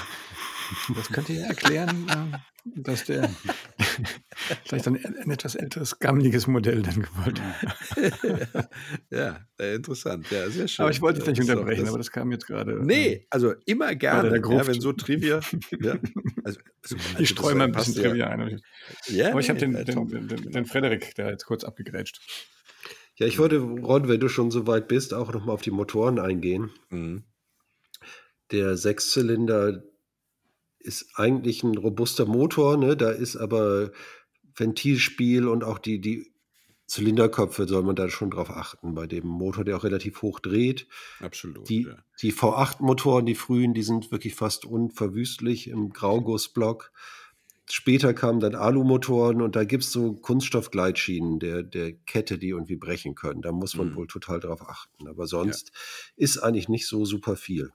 Das 0.95 1.09
könnte 1.09 1.33
ja 1.33 1.47
erklären, 1.47 2.07
ähm, 2.09 2.35
dass 2.63 3.03
der 3.05 3.29
vielleicht 4.65 4.87
ein, 4.87 5.05
ein 5.05 5.29
etwas 5.29 5.55
älteres, 5.55 5.99
gammeliges 5.99 6.47
Modell 6.47 6.81
dann 6.81 7.01
gewollt 7.01 7.41
hat. 7.41 8.69
ja, 9.11 9.39
interessant. 9.59 10.31
Ja, 10.31 10.49
sehr 10.49 10.67
schön. 10.67 10.83
Aber 10.83 10.91
ich 10.91 11.01
wollte 11.01 11.19
dich 11.19 11.27
nicht 11.27 11.41
unterbrechen, 11.41 11.81
das 11.81 11.89
aber 11.89 11.97
das 11.97 12.11
kam 12.11 12.31
jetzt 12.31 12.47
gerade. 12.47 12.83
Nee, 12.83 13.13
ähm, 13.13 13.27
also 13.29 13.53
immer 13.65 13.93
gerne, 13.93 14.35
ja, 14.35 14.67
wenn 14.67 14.81
so 14.81 14.93
Trivia. 14.93 15.41
Ja, 15.79 15.97
also, 16.43 16.59
also, 16.81 16.95
ich 17.19 17.29
streue 17.29 17.55
mal 17.55 17.65
ein 17.65 17.71
bisschen 17.73 17.95
Trivia 17.95 18.29
ein. 18.29 18.61
Ja, 19.07 19.31
aber 19.31 19.41
ich 19.41 19.49
habe 19.49 19.59
den, 19.59 19.73
den, 19.73 20.27
den, 20.27 20.51
den 20.51 20.65
Frederik, 20.65 21.13
der 21.15 21.25
hat 21.25 21.31
jetzt 21.33 21.45
kurz 21.45 21.63
abgegrätscht. 21.63 22.19
Ja, 23.15 23.27
ich 23.27 23.39
wollte, 23.39 23.59
Ron, 23.59 24.07
wenn 24.07 24.19
du 24.19 24.27
schon 24.27 24.51
so 24.51 24.65
weit 24.65 24.87
bist, 24.87 25.13
auch 25.13 25.31
nochmal 25.31 25.53
auf 25.53 25.61
die 25.61 25.71
Motoren 25.71 26.19
eingehen. 26.19 26.71
Mhm. 26.89 27.23
Der 28.51 28.77
Sechszylinder 28.77 29.83
ist 30.79 31.11
eigentlich 31.15 31.63
ein 31.63 31.77
robuster 31.77 32.25
Motor, 32.25 32.77
ne? 32.77 32.97
da 32.97 33.09
ist 33.09 33.37
aber 33.37 33.91
Ventilspiel 34.55 35.47
und 35.47 35.63
auch 35.63 35.79
die, 35.79 36.01
die 36.01 36.33
Zylinderköpfe 36.87 37.67
soll 37.67 37.83
man 37.83 37.95
da 37.95 38.09
schon 38.09 38.29
drauf 38.29 38.49
achten, 38.49 38.93
bei 38.93 39.07
dem 39.07 39.25
Motor, 39.25 39.63
der 39.63 39.77
auch 39.77 39.83
relativ 39.83 40.21
hoch 40.21 40.39
dreht. 40.39 40.87
Absolut. 41.19 41.67
Die, 41.69 41.83
ja. 41.83 41.97
die 42.21 42.33
V8-Motoren, 42.33 43.25
die 43.25 43.35
frühen, 43.35 43.73
die 43.73 43.83
sind 43.83 44.11
wirklich 44.11 44.35
fast 44.35 44.65
unverwüstlich 44.65 45.69
im 45.69 45.91
Graugussblock. 45.91 46.91
Später 47.69 48.13
kamen 48.13 48.39
dann 48.39 48.55
Alumotoren 48.55 49.41
und 49.41 49.55
da 49.55 49.63
gibt 49.63 49.83
es 49.83 49.91
so 49.91 50.13
Kunststoffgleitschienen 50.13 51.39
der, 51.39 51.63
der 51.63 51.93
Kette, 51.93 52.37
die 52.37 52.49
irgendwie 52.49 52.75
brechen 52.75 53.15
können. 53.15 53.41
Da 53.41 53.51
muss 53.51 53.75
man 53.75 53.91
mhm. 53.91 53.95
wohl 53.95 54.07
total 54.07 54.39
drauf 54.39 54.67
achten. 54.67 55.07
Aber 55.07 55.27
sonst 55.27 55.69
ja. 55.69 56.23
ist 56.23 56.37
eigentlich 56.39 56.67
nicht 56.67 56.87
so 56.87 57.05
super 57.05 57.35
viel. 57.35 57.71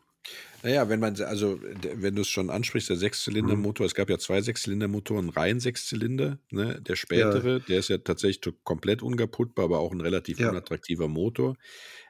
Naja, 0.63 0.89
wenn 0.89 1.01
man, 1.01 1.21
also 1.23 1.61
wenn 1.95 2.17
du 2.17 2.23
es 2.23 2.29
schon 2.29 2.51
ansprichst, 2.51 2.91
der 2.91 2.97
Sechszylindermotor, 2.97 3.85
mhm. 3.85 3.87
es 3.87 3.95
gab 3.95 4.11
ja 4.11 4.19
zwei 4.19 4.43
Sechszylindermotoren, 4.43 5.31
rein 5.31 5.61
Sechszylinder, 5.61 6.39
ne? 6.51 6.81
Der 6.83 6.97
spätere, 6.97 7.53
ja. 7.53 7.59
der 7.61 7.79
ist 7.79 7.89
ja 7.89 7.99
tatsächlich 7.99 8.55
komplett 8.65 9.03
unkaputtbar, 9.03 9.67
aber 9.67 9.79
auch 9.79 9.93
ein 9.93 10.01
relativ 10.01 10.41
ja. 10.41 10.51
unattraktiver 10.51 11.09
Motor. 11.09 11.57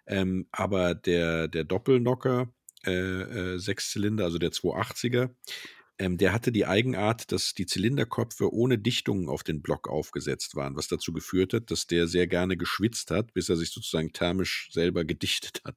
Ähm, 0.06 0.46
aber 0.50 0.94
der, 0.94 1.48
der 1.48 1.64
Doppelnocker, 1.64 2.52
äh, 2.86 2.92
äh, 2.92 3.58
Sechszylinder, 3.58 4.24
also 4.24 4.38
der 4.38 4.50
280er, 4.50 5.30
ähm, 5.98 6.16
der 6.16 6.32
hatte 6.32 6.52
die 6.52 6.64
Eigenart, 6.66 7.32
dass 7.32 7.54
die 7.54 7.66
Zylinderköpfe 7.66 8.52
ohne 8.52 8.78
Dichtungen 8.78 9.28
auf 9.28 9.42
den 9.42 9.62
Block 9.62 9.88
aufgesetzt 9.88 10.54
waren, 10.54 10.76
was 10.76 10.86
dazu 10.86 11.12
geführt 11.12 11.52
hat, 11.52 11.70
dass 11.70 11.86
der 11.86 12.06
sehr 12.06 12.28
gerne 12.28 12.56
geschwitzt 12.56 13.10
hat, 13.10 13.34
bis 13.34 13.48
er 13.48 13.56
sich 13.56 13.70
sozusagen 13.70 14.12
thermisch 14.12 14.68
selber 14.72 15.04
gedichtet 15.04 15.60
hat. 15.64 15.76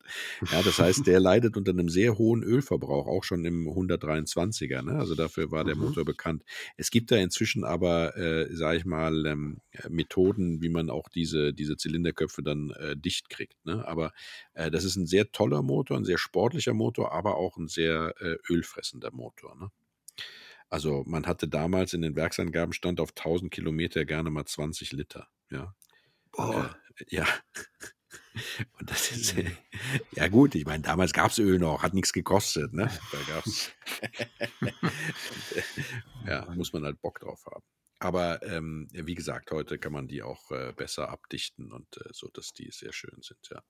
Ja, 0.51 0.61
das 0.61 0.77
heißt, 0.77 1.05
der 1.07 1.19
leidet 1.19 1.57
unter 1.57 1.71
einem 1.71 1.89
sehr 1.89 2.17
hohen 2.17 2.43
Ölverbrauch, 2.43 3.07
auch 3.07 3.23
schon 3.23 3.45
im 3.45 3.67
123er. 3.67 4.83
Ne? 4.83 4.99
Also 4.99 5.15
dafür 5.15 5.51
war 5.51 5.63
der 5.63 5.75
mhm. 5.75 5.85
Motor 5.85 6.05
bekannt. 6.05 6.43
Es 6.77 6.91
gibt 6.91 7.11
da 7.11 7.17
inzwischen 7.17 7.63
aber, 7.63 8.15
äh, 8.15 8.55
sage 8.55 8.77
ich 8.77 8.85
mal, 8.85 9.25
ähm, 9.25 9.61
Methoden, 9.89 10.61
wie 10.61 10.69
man 10.69 10.89
auch 10.91 11.09
diese, 11.09 11.53
diese 11.53 11.77
Zylinderköpfe 11.77 12.43
dann 12.43 12.69
äh, 12.71 12.95
dicht 12.95 13.29
kriegt. 13.29 13.65
Ne? 13.65 13.87
Aber 13.87 14.13
äh, 14.53 14.69
das 14.69 14.83
ist 14.83 14.97
ein 14.97 15.07
sehr 15.07 15.31
toller 15.31 15.63
Motor, 15.63 15.97
ein 15.97 16.05
sehr 16.05 16.19
sportlicher 16.19 16.73
Motor, 16.73 17.11
aber 17.11 17.37
auch 17.37 17.57
ein 17.57 17.67
sehr 17.67 18.13
äh, 18.19 18.35
ölfressender 18.49 19.11
Motor. 19.11 19.55
Ne? 19.55 19.71
Also 20.71 21.03
man 21.05 21.27
hatte 21.27 21.49
damals 21.49 21.93
in 21.93 22.01
den 22.01 22.15
Werksangaben 22.15 22.73
stand 22.73 23.01
auf 23.01 23.09
1000 23.09 23.51
Kilometer 23.51 24.05
gerne 24.05 24.31
mal 24.31 24.45
20 24.45 24.93
Liter. 24.93 25.27
Ja. 25.49 25.75
Oh. 26.31 26.63
Äh, 26.97 27.05
ja. 27.09 27.27
Und 28.79 28.89
das 28.89 29.11
ist, 29.11 29.37
äh, 29.37 29.51
ja 30.13 30.29
gut, 30.29 30.55
ich 30.55 30.65
meine, 30.65 30.81
damals 30.81 31.11
gab 31.11 31.31
es 31.31 31.39
Öl 31.39 31.59
noch, 31.59 31.83
hat 31.83 31.93
nichts 31.93 32.13
gekostet, 32.13 32.73
ne? 32.73 32.89
Da 33.11 33.33
gab's, 33.33 33.71
ja, 36.25 36.49
muss 36.55 36.71
man 36.71 36.85
halt 36.85 37.01
Bock 37.01 37.19
drauf 37.19 37.45
haben. 37.45 37.63
Aber 37.99 38.41
ähm, 38.43 38.87
wie 38.91 39.15
gesagt, 39.15 39.51
heute 39.51 39.77
kann 39.77 39.91
man 39.91 40.07
die 40.07 40.23
auch 40.23 40.51
äh, 40.51 40.71
besser 40.71 41.09
abdichten 41.09 41.73
und 41.73 41.97
äh, 41.97 42.09
so, 42.13 42.29
dass 42.29 42.53
die 42.53 42.71
sehr 42.71 42.93
schön 42.93 43.21
sind, 43.21 43.49
ja. 43.49 43.61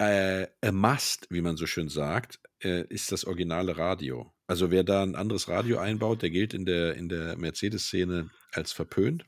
Äh, 0.00 0.48
a 0.60 0.70
must, 0.70 1.26
wie 1.30 1.40
man 1.40 1.56
so 1.56 1.66
schön 1.66 1.88
sagt, 1.88 2.40
äh, 2.62 2.86
ist 2.88 3.10
das 3.10 3.24
originale 3.24 3.78
Radio. 3.78 4.32
Also 4.48 4.70
wer 4.70 4.82
da 4.82 5.02
ein 5.02 5.14
anderes 5.14 5.48
Radio 5.48 5.78
einbaut, 5.78 6.22
der 6.22 6.30
gilt 6.30 6.54
in 6.54 6.64
der, 6.64 6.94
in 6.94 7.10
der 7.10 7.36
Mercedes-Szene 7.36 8.30
als 8.52 8.72
verpönt. 8.72 9.26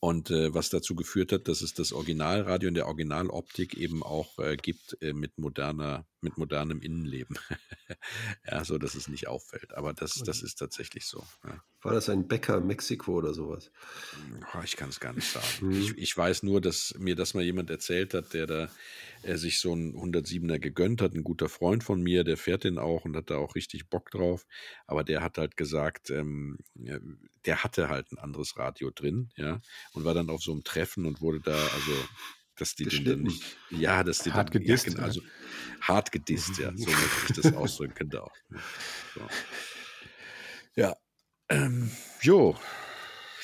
Und 0.00 0.30
äh, 0.30 0.52
was 0.52 0.70
dazu 0.70 0.96
geführt 0.96 1.30
hat, 1.30 1.46
dass 1.46 1.62
es 1.62 1.72
das 1.72 1.92
Originalradio 1.92 2.68
in 2.68 2.74
der 2.74 2.86
Originaloptik 2.86 3.76
eben 3.76 4.02
auch 4.02 4.38
äh, 4.38 4.56
gibt 4.56 5.00
äh, 5.02 5.12
mit 5.12 5.38
moderner, 5.38 6.04
mit 6.22 6.38
modernem 6.38 6.80
Innenleben. 6.80 7.38
ja, 8.46 8.64
so 8.64 8.78
dass 8.78 8.94
es 8.94 9.08
nicht 9.08 9.28
auffällt. 9.28 9.74
Aber 9.74 9.92
das, 9.92 10.14
das 10.24 10.42
ist 10.42 10.56
tatsächlich 10.56 11.06
so. 11.06 11.24
Ja. 11.44 11.62
War 11.82 11.94
das 11.94 12.10
ein 12.10 12.28
Bäcker 12.28 12.60
Mexiko 12.60 13.14
oder 13.14 13.32
sowas? 13.32 13.70
Ich 14.64 14.76
kann 14.76 14.90
es 14.90 15.00
gar 15.00 15.14
nicht 15.14 15.30
sagen. 15.30 15.46
Hm. 15.60 15.70
Ich, 15.70 15.96
ich, 15.96 16.16
weiß 16.16 16.42
nur, 16.42 16.60
dass 16.60 16.94
mir 16.98 17.16
das 17.16 17.32
mal 17.34 17.42
jemand 17.42 17.70
erzählt 17.70 18.12
hat, 18.12 18.34
der 18.34 18.46
da 18.46 18.70
äh, 19.22 19.36
sich 19.36 19.60
so 19.60 19.72
einen 19.72 19.94
107er 19.94 20.58
gegönnt 20.58 21.00
hat. 21.00 21.14
Ein 21.14 21.24
guter 21.24 21.48
Freund 21.48 21.82
von 21.82 22.02
mir, 22.02 22.22
der 22.22 22.36
fährt 22.36 22.64
den 22.64 22.78
auch 22.78 23.04
und 23.04 23.16
hat 23.16 23.30
da 23.30 23.36
auch 23.36 23.54
richtig 23.54 23.88
Bock 23.88 24.10
drauf. 24.10 24.46
Aber 24.86 25.04
der 25.04 25.22
hat 25.22 25.38
halt 25.38 25.56
gesagt, 25.56 26.10
ähm, 26.10 26.58
der 26.74 27.64
hatte 27.64 27.88
halt 27.88 28.12
ein 28.12 28.18
anderes 28.18 28.58
Radio 28.58 28.90
drin, 28.90 29.30
ja, 29.36 29.60
und 29.92 30.04
war 30.04 30.14
dann 30.14 30.30
auf 30.30 30.42
so 30.42 30.52
einem 30.52 30.64
Treffen 30.64 31.06
und 31.06 31.20
wurde 31.20 31.40
da, 31.40 31.56
also 31.56 31.92
dass 32.60 32.74
die 32.74 32.84
den 32.84 33.04
dann 33.04 33.22
nicht, 33.22 33.56
ja, 33.70 34.04
dass 34.04 34.18
die 34.18 34.32
hart 34.32 34.54
dann, 34.54 34.62
gedisst, 34.62 34.94
ja, 34.94 35.00
also 35.00 35.22
hart 35.80 36.12
gedisst, 36.12 36.58
ja, 36.58 36.70
so 36.76 36.86
möchte 36.86 37.26
ich 37.28 37.40
das 37.40 37.52
ausdrücken, 37.56 37.94
könnte 37.94 38.22
auch. 38.22 38.34
So. 39.14 39.20
Ja, 40.76 40.94
ähm, 41.48 41.90
jo, 42.20 42.56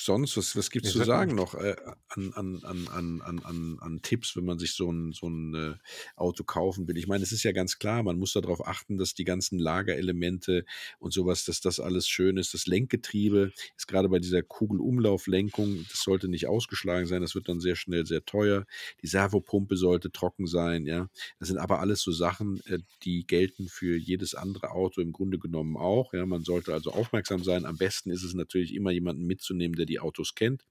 sonst, 0.07 0.37
was, 0.37 0.57
was 0.57 0.71
gibt 0.71 0.87
es 0.87 0.93
zu 0.93 1.05
sagen 1.05 1.35
noch 1.35 1.55
äh, 1.55 1.77
an, 2.09 2.33
an, 2.33 2.61
an, 2.65 2.89
an, 2.89 3.41
an, 3.45 3.79
an 3.81 4.01
Tipps, 4.03 4.37
wenn 4.37 4.45
man 4.45 4.59
sich 4.59 4.73
so 4.73 4.91
ein, 4.91 5.13
so 5.13 5.29
ein 5.29 5.55
äh, 5.55 5.75
Auto 6.17 6.45
kaufen 6.45 6.89
will? 6.89 6.97
Ich 6.97 7.07
meine, 7.07 7.23
es 7.23 7.33
ist 7.33 7.43
ja 7.43 7.53
ganz 7.53 7.79
klar, 7.79 8.03
man 8.03 8.19
muss 8.19 8.33
darauf 8.33 8.67
achten, 8.67 8.97
dass 8.97 9.15
die 9.15 9.25
ganzen 9.25 9.59
Lagerelemente 9.59 10.65
und 10.99 11.13
sowas, 11.13 11.45
dass 11.45 11.61
das 11.61 11.81
alles 11.81 12.09
schön 12.09 12.39
ist. 12.39 12.55
Das 12.55 12.67
Lenkgetriebe 12.67 13.53
ist 13.77 13.87
gerade 13.87 14.09
bei 14.09 14.19
dieser 14.19 14.43
Kugelumlauflenkung, 14.43 15.85
das 15.91 16.01
sollte 16.03 16.29
nicht 16.29 16.47
ausgeschlagen 16.47 17.07
sein, 17.07 17.21
das 17.21 17.35
wird 17.35 17.49
dann 17.49 17.61
sehr 17.61 17.77
schnell 17.77 18.07
sehr 18.07 18.25
teuer. 18.25 18.65
Die 19.03 19.09
Servopumpe 19.09 19.77
sollte 19.77 20.11
trocken 20.11 20.47
sein, 20.47 20.87
ja. 20.87 21.11
Das 21.39 21.49
sind 21.49 21.59
aber 21.59 21.81
alles 21.81 22.01
so 22.01 22.13
Sachen, 22.13 22.61
äh, 22.67 22.79
die 23.03 23.27
gelten 23.27 23.69
für 23.69 23.97
jedes 23.97 24.35
andere 24.35 24.71
Auto 24.71 25.01
im 25.01 25.13
Grunde 25.13 25.39
genommen 25.39 25.77
auch. 25.77 26.15
Ja, 26.15 26.25
man 26.27 26.43
sollte 26.43 26.73
also 26.73 26.93
aufmerksam 26.93 27.43
sein. 27.43 27.67
Am 27.67 27.77
besten 27.77 28.11
ist 28.11 28.23
es 28.23 28.35
natürlich 28.35 28.75
immer 28.75 28.93
jemanden 28.93 29.27
mitzunehmen, 29.27 29.77
der 29.77 29.87
die 29.87 29.96
Autos 30.01 30.35
kennt. 30.35 30.67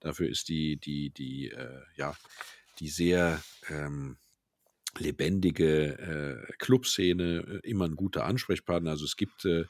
Dafür 0.00 0.28
ist 0.28 0.48
die, 0.48 0.76
die, 0.76 1.10
die, 1.10 1.50
äh, 1.50 1.82
ja, 1.96 2.16
die 2.78 2.88
sehr, 2.88 3.42
ähm, 3.68 4.18
lebendige 4.98 6.46
äh, 6.48 6.52
Clubszene, 6.58 7.60
äh, 7.64 7.68
immer 7.68 7.86
ein 7.86 7.96
guter 7.96 8.24
Ansprechpartner. 8.24 8.90
Also 8.90 9.04
es 9.04 9.16
gibt 9.16 9.44
äh, 9.44 9.64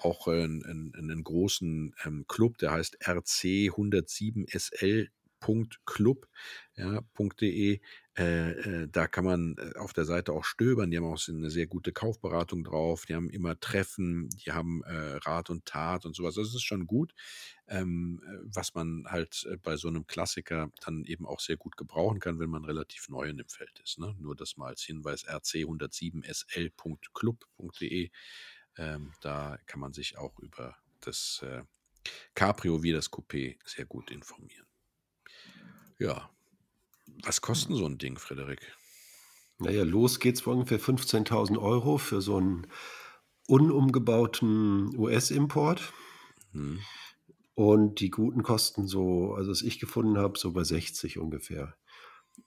auch 0.00 0.28
äh, 0.28 0.42
einen, 0.42 0.92
einen 0.94 1.24
großen 1.24 1.94
ähm, 2.04 2.24
Club, 2.28 2.58
der 2.58 2.72
heißt 2.72 2.98
RC 3.06 3.70
107 3.70 4.46
SL 4.48 5.08
Club, 5.84 6.28
.de. 7.40 7.80
Äh, 8.18 8.50
äh, 8.50 8.88
da 8.90 9.06
kann 9.06 9.24
man 9.24 9.56
äh, 9.58 9.78
auf 9.78 9.92
der 9.92 10.04
Seite 10.04 10.32
auch 10.32 10.44
stöbern. 10.44 10.90
Die 10.90 10.96
haben 10.96 11.04
auch 11.04 11.20
eine 11.28 11.50
sehr 11.50 11.68
gute 11.68 11.92
Kaufberatung 11.92 12.64
drauf. 12.64 13.06
Die 13.06 13.14
haben 13.14 13.30
immer 13.30 13.60
Treffen, 13.60 14.28
die 14.30 14.50
haben 14.50 14.82
äh, 14.82 15.18
Rat 15.18 15.50
und 15.50 15.66
Tat 15.66 16.04
und 16.04 16.16
sowas. 16.16 16.34
Das 16.34 16.52
ist 16.52 16.64
schon 16.64 16.88
gut, 16.88 17.14
ähm, 17.68 18.20
äh, 18.26 18.38
was 18.42 18.74
man 18.74 19.04
halt 19.06 19.48
bei 19.62 19.76
so 19.76 19.86
einem 19.86 20.08
Klassiker 20.08 20.72
dann 20.84 21.04
eben 21.04 21.26
auch 21.26 21.38
sehr 21.38 21.56
gut 21.56 21.76
gebrauchen 21.76 22.18
kann, 22.18 22.40
wenn 22.40 22.50
man 22.50 22.64
relativ 22.64 23.08
neu 23.08 23.28
in 23.28 23.36
dem 23.36 23.48
Feld 23.48 23.78
ist. 23.84 24.00
Ne? 24.00 24.16
Nur 24.18 24.34
das 24.34 24.56
mal 24.56 24.66
als 24.68 24.82
Hinweis: 24.82 25.24
rc107sl.club.de. 25.26 28.10
Ähm, 28.76 29.12
da 29.20 29.58
kann 29.66 29.80
man 29.80 29.92
sich 29.92 30.18
auch 30.18 30.40
über 30.40 30.76
das 31.00 31.44
Cabrio 32.34 32.82
wie 32.82 32.92
das 32.92 33.10
Coupé 33.10 33.58
sehr 33.64 33.84
gut 33.84 34.10
informieren. 34.10 34.67
Ja. 35.98 36.30
Was 37.24 37.40
kostet 37.40 37.76
so 37.76 37.86
ein 37.86 37.98
Ding, 37.98 38.18
Frederik? 38.18 38.60
Naja, 39.58 39.82
los 39.82 40.20
geht's 40.20 40.42
bei 40.42 40.52
ungefähr 40.52 40.80
15.000 40.80 41.58
Euro 41.58 41.98
für 41.98 42.20
so 42.22 42.36
einen 42.36 42.68
unumgebauten 43.48 44.96
US-Import. 44.96 45.92
Hm. 46.52 46.80
Und 47.54 47.98
die 47.98 48.10
guten 48.10 48.44
kosten 48.44 48.86
so, 48.86 49.34
also 49.34 49.50
was 49.50 49.62
ich 49.62 49.80
gefunden 49.80 50.16
habe, 50.16 50.38
so 50.38 50.52
bei 50.52 50.62
60 50.62 51.18
ungefähr. 51.18 51.76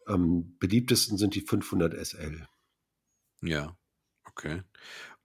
Am 0.06 0.58
beliebtesten 0.58 1.18
sind 1.18 1.36
die 1.36 1.42
500 1.42 1.94
SL. 1.94 2.48
Ja, 3.42 3.78
okay. 4.24 4.64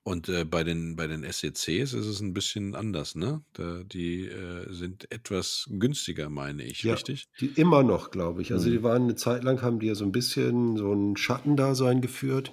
Und 0.07 0.29
äh, 0.29 0.45
bei 0.45 0.62
den, 0.62 0.95
bei 0.95 1.09
den 1.09 1.25
SECs 1.25 1.92
ist 1.92 2.07
es 2.07 2.21
ein 2.21 2.33
bisschen 2.33 2.77
anders, 2.77 3.16
ne? 3.16 3.42
Da, 3.55 3.83
die 3.83 4.25
äh, 4.27 4.73
sind 4.73 5.11
etwas 5.11 5.66
günstiger, 5.69 6.31
meine 6.31 6.62
ich, 6.62 6.85
Ja, 6.85 6.92
richtig? 6.92 7.27
die 7.40 7.47
immer 7.47 7.83
noch, 7.83 8.11
glaube 8.12 8.40
ich. 8.40 8.53
Also 8.53 8.69
die 8.71 8.77
Hm. 8.77 8.83
waren 8.85 9.03
eine 9.03 9.16
Zeit 9.16 9.42
lang, 9.42 9.62
haben 9.62 9.81
die 9.81 9.87
ja 9.87 9.95
so 9.97 10.05
ein 10.05 10.12
bisschen 10.12 10.77
so 10.77 10.92
ein 10.92 11.16
Schattendasein 11.16 12.01
geführt. 12.01 12.53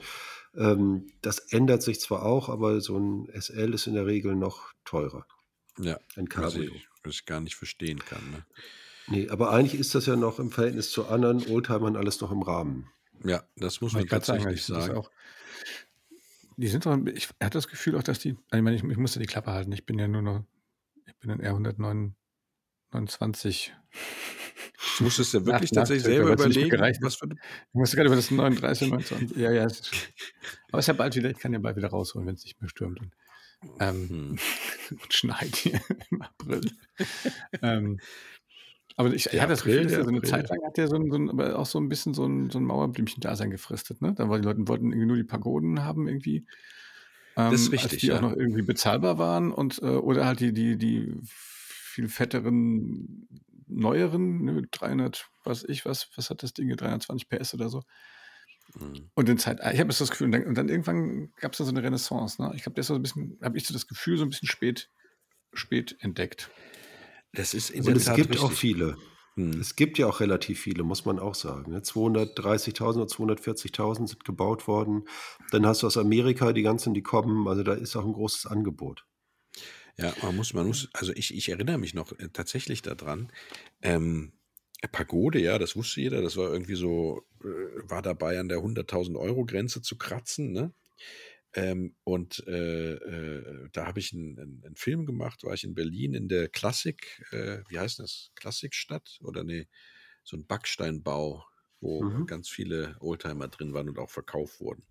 Ähm, 0.56 1.12
das 1.22 1.40
ändert 1.52 1.84
sich 1.84 2.00
zwar 2.00 2.24
auch, 2.24 2.50
aber 2.50 2.82
so 2.82 2.98
ein 2.98 3.30
SL 3.30 3.74
ist 3.74 3.86
in 3.88 3.94
der 3.94 4.08
Regel 4.08 4.36
noch 4.36 4.72
teurer. 4.86 5.26
Ja, 5.78 6.00
Ein 6.16 6.28
was 6.34 6.56
Cabrio. 6.56 6.56
ich, 6.56 6.88
was 7.04 7.14
ich 7.16 7.26
gar 7.26 7.40
nicht 7.42 7.56
verstehen 7.56 8.04
kann, 8.06 8.30
ne? 8.32 8.46
Nee, 9.08 9.30
aber 9.30 9.52
eigentlich 9.52 9.80
ist 9.80 9.96
das 9.96 10.06
ja 10.06 10.16
noch 10.16 10.40
im 10.40 10.52
Verhältnis 10.52 10.92
zu 10.92 11.08
anderen 11.08 11.46
Oldtimern 11.46 11.96
alles 11.96 12.20
noch 12.22 12.32
im 12.32 12.42
Rahmen. 12.42 12.90
Ja, 13.26 13.44
das 13.56 13.82
muss 13.82 13.96
man 13.96 14.08
sagen, 14.08 14.08
tatsächlich 14.08 14.54
ich 14.54 14.64
finde 14.64 14.80
das 14.80 14.90
sagen. 14.90 15.04
Die 16.58 16.68
sind 16.68 16.86
doch, 16.86 16.98
ich 17.14 17.28
hatte 17.42 17.58
das 17.58 17.68
Gefühl 17.68 17.96
auch, 17.98 18.04
dass 18.04 18.20
die, 18.20 18.32
also 18.50 18.58
ich 18.58 18.62
meine, 18.62 18.76
ich, 18.76 18.84
ich 18.84 18.98
musste 18.98 19.20
die 19.20 19.26
Klappe 19.26 19.52
halten. 19.52 19.72
Ich 19.72 19.86
bin 19.86 19.98
ja 20.00 20.08
nur 20.08 20.22
noch, 20.22 20.44
ich 21.06 21.16
bin 21.18 21.32
ein 21.32 21.42
R129. 21.42 23.72
Du 24.98 25.04
musstest 25.06 25.34
ja 25.34 25.46
wirklich 25.46 25.72
Nach- 25.72 25.82
tatsächlich 25.82 26.04
selber 26.04 26.34
überlegen, 26.34 26.72
was 27.02 27.16
für 27.16 27.28
Ich 27.30 27.74
musste 27.74 27.96
gerade 27.96 28.08
über 28.08 28.16
das 28.16 28.30
39, 28.32 28.90
29. 28.90 29.38
Ja, 29.38 29.52
ja. 29.52 29.66
es 29.66 29.80
ist- 29.80 29.92
Aber 30.70 30.80
es 30.80 30.84
ist 30.84 30.88
ja 30.88 30.94
bald 30.94 31.16
wieder, 31.16 31.30
ich 31.32 31.38
kann 31.40 31.54
ja 31.54 31.60
bald 31.60 31.78
wieder 31.78 31.88
rausholen, 31.90 32.28
wenn 32.28 32.36
es 32.36 32.44
nicht 32.44 32.60
mehr 32.62 32.70
stürmt 32.70 33.00
und, 33.00 33.12
ähm, 33.80 34.10
Hm. 34.10 34.40
und 35.04 35.14
schneit 35.14 35.56
hier 35.56 35.82
im 36.12 36.22
April. 36.22 36.62
ähm, 37.62 38.00
aber 38.96 39.14
ich, 39.14 39.24
Der 39.26 39.42
hatte 39.42 39.54
das 39.54 39.64
Gefühl, 39.64 39.84
dass 39.84 39.92
der 39.92 40.00
er 40.00 40.04
so 40.06 40.10
eine 40.10 40.18
April. 40.20 40.30
Zeit 40.30 40.50
lang 40.50 40.64
hat 40.64 40.78
er 40.78 40.88
so 40.88 40.96
ein, 40.96 41.10
so 41.10 41.18
ein, 41.18 41.30
aber 41.30 41.58
auch 41.58 41.66
so 41.66 41.80
ein 41.80 41.90
bisschen 41.90 42.14
so 42.14 42.26
ein, 42.26 42.50
so 42.50 42.60
ein 42.60 42.66
Mauerblümchen-Dasein 42.66 43.50
gefristet. 43.50 44.02
Ne? 44.02 44.14
Da 44.14 44.30
war 44.30 44.40
die 44.40 44.46
Leute 44.46 44.68
wollten 44.68 44.92
irgendwie 44.92 45.08
nur 45.08 45.18
die 45.18 45.24
Pagoden 45.24 45.84
haben 45.84 46.08
irgendwie. 46.08 46.46
Das 47.36 47.54
ist 47.54 47.68
ähm, 47.68 47.72
richtig, 47.72 48.00
die 48.02 48.08
ja. 48.08 48.18
auch 48.18 48.22
noch 48.22 48.36
irgendwie 48.36 48.62
bezahlbar 48.62 49.18
waren 49.18 49.52
und 49.52 49.82
äh, 49.82 49.86
oder 49.86 50.26
halt 50.26 50.40
die, 50.40 50.54
die, 50.54 50.78
die 50.78 51.16
viel 51.24 52.08
fetteren, 52.08 53.28
neueren, 53.68 54.44
ne, 54.44 54.62
300, 54.70 55.28
was 55.44 55.64
ich, 55.64 55.86
was, 55.86 56.10
was 56.16 56.30
hat 56.30 56.44
das 56.44 56.54
Ding, 56.54 56.68
hier, 56.68 56.76
320 56.76 57.30
PS 57.30 57.54
oder 57.56 57.70
so. 57.70 57.84
Hm. 58.78 59.10
Und 59.14 59.30
in 59.30 59.38
Zeit, 59.38 59.60
ich 59.74 59.80
habe 59.80 59.90
das 59.90 60.10
Gefühl, 60.10 60.26
und 60.26 60.32
dann, 60.32 60.46
und 60.46 60.56
dann 60.56 60.70
irgendwann 60.70 61.32
gab 61.40 61.54
es 61.54 61.58
da 61.58 61.64
so 61.64 61.72
eine 61.72 61.84
Renaissance. 61.84 62.42
Ne? 62.42 62.52
Ich 62.56 62.64
glaube, 62.64 62.76
das 62.76 62.88
so 62.88 62.96
ein 62.96 63.02
bisschen, 63.02 63.38
habe 63.42 63.58
ich 63.58 63.66
so 63.66 63.74
das 63.74 63.88
Gefühl, 63.88 64.18
so 64.18 64.24
ein 64.24 64.30
bisschen 64.30 64.48
spät, 64.48 64.90
spät 65.54 65.96
entdeckt. 66.00 66.50
Das 67.34 67.54
ist 67.54 67.70
in 67.70 67.84
Und 67.84 67.88
der 67.88 67.96
es 67.96 68.06
Tat 68.06 68.16
gibt 68.16 68.38
auch 68.40 68.52
richtig. 68.52 68.60
viele. 68.60 68.98
Hm. 69.36 69.60
Es 69.60 69.76
gibt 69.76 69.98
ja 69.98 70.08
auch 70.08 70.20
relativ 70.20 70.60
viele, 70.62 70.84
muss 70.84 71.06
man 71.06 71.20
auch 71.20 71.36
sagen. 71.36 71.72
ne? 71.72 71.82
230.000 71.84 72.96
oder 73.02 73.08
240.000 73.08 74.08
sind 74.08 74.24
gebaut 74.26 74.68
worden. 74.68 75.06
Dann 75.52 75.66
hast 75.66 75.82
du 75.84 75.88
aus 75.88 75.98
Amerika 75.98 76.54
die 76.54 76.62
ganzen, 76.62 76.94
die 76.94 77.02
kommen. 77.04 77.48
Also 77.48 77.64
da 77.64 77.74
ist 77.74 77.96
auch 77.96 78.06
ein 78.06 78.14
großes 78.14 78.46
Angebot. 78.46 79.06
Ja, 79.98 80.14
man 80.22 80.36
muss, 80.36 80.54
man 80.54 80.66
muss, 80.68 80.90
also 80.94 81.14
ich, 81.14 81.34
ich 81.36 81.50
erinnere 81.50 81.78
mich 81.78 81.94
noch 81.94 82.12
äh, 82.20 82.30
tatsächlich 82.34 82.82
daran. 82.82 83.32
Ähm, 83.82 84.34
Pagode, 84.92 85.40
ja, 85.40 85.60
das 85.60 85.76
wusste 85.76 86.02
jeder, 86.02 86.22
das 86.22 86.36
war 86.36 86.52
irgendwie 86.52 86.76
so, 86.76 87.22
äh, 87.44 87.46
war 87.90 88.02
dabei 88.02 88.40
an 88.40 88.50
der 88.50 88.62
100.000 88.62 89.18
Euro 89.18 89.46
Grenze 89.46 89.82
zu 89.82 89.98
kratzen, 89.98 90.52
ne? 90.52 90.74
Ähm, 91.56 91.96
und 92.04 92.44
äh, 92.48 92.94
äh, 92.94 93.70
da 93.72 93.86
habe 93.86 94.00
ich 94.00 94.14
einen, 94.14 94.40
einen, 94.40 94.64
einen 94.66 94.76
Film 94.76 95.06
gemacht, 95.06 95.44
war 95.44 95.54
ich 95.54 95.64
in 95.64 95.76
Berlin 95.76 96.14
in 96.16 96.28
der 96.28 96.50
Klassik, 96.50 97.24
äh, 97.32 97.60
wie 97.70 97.80
heißt 97.80 98.00
das? 98.00 98.32
Klassikstadt? 98.36 99.20
Oder 99.24 99.44
nee, 99.44 99.68
so 100.24 100.38
ein 100.38 100.48
Backsteinbau, 100.48 101.46
wo 101.82 102.06
Mhm. 102.06 102.26
ganz 102.26 102.50
viele 102.50 102.98
Oldtimer 103.02 103.50
drin 103.50 103.74
waren 103.74 103.90
und 103.90 104.00
auch 104.00 104.10
verkauft 104.12 104.62
wurden. 104.62 104.84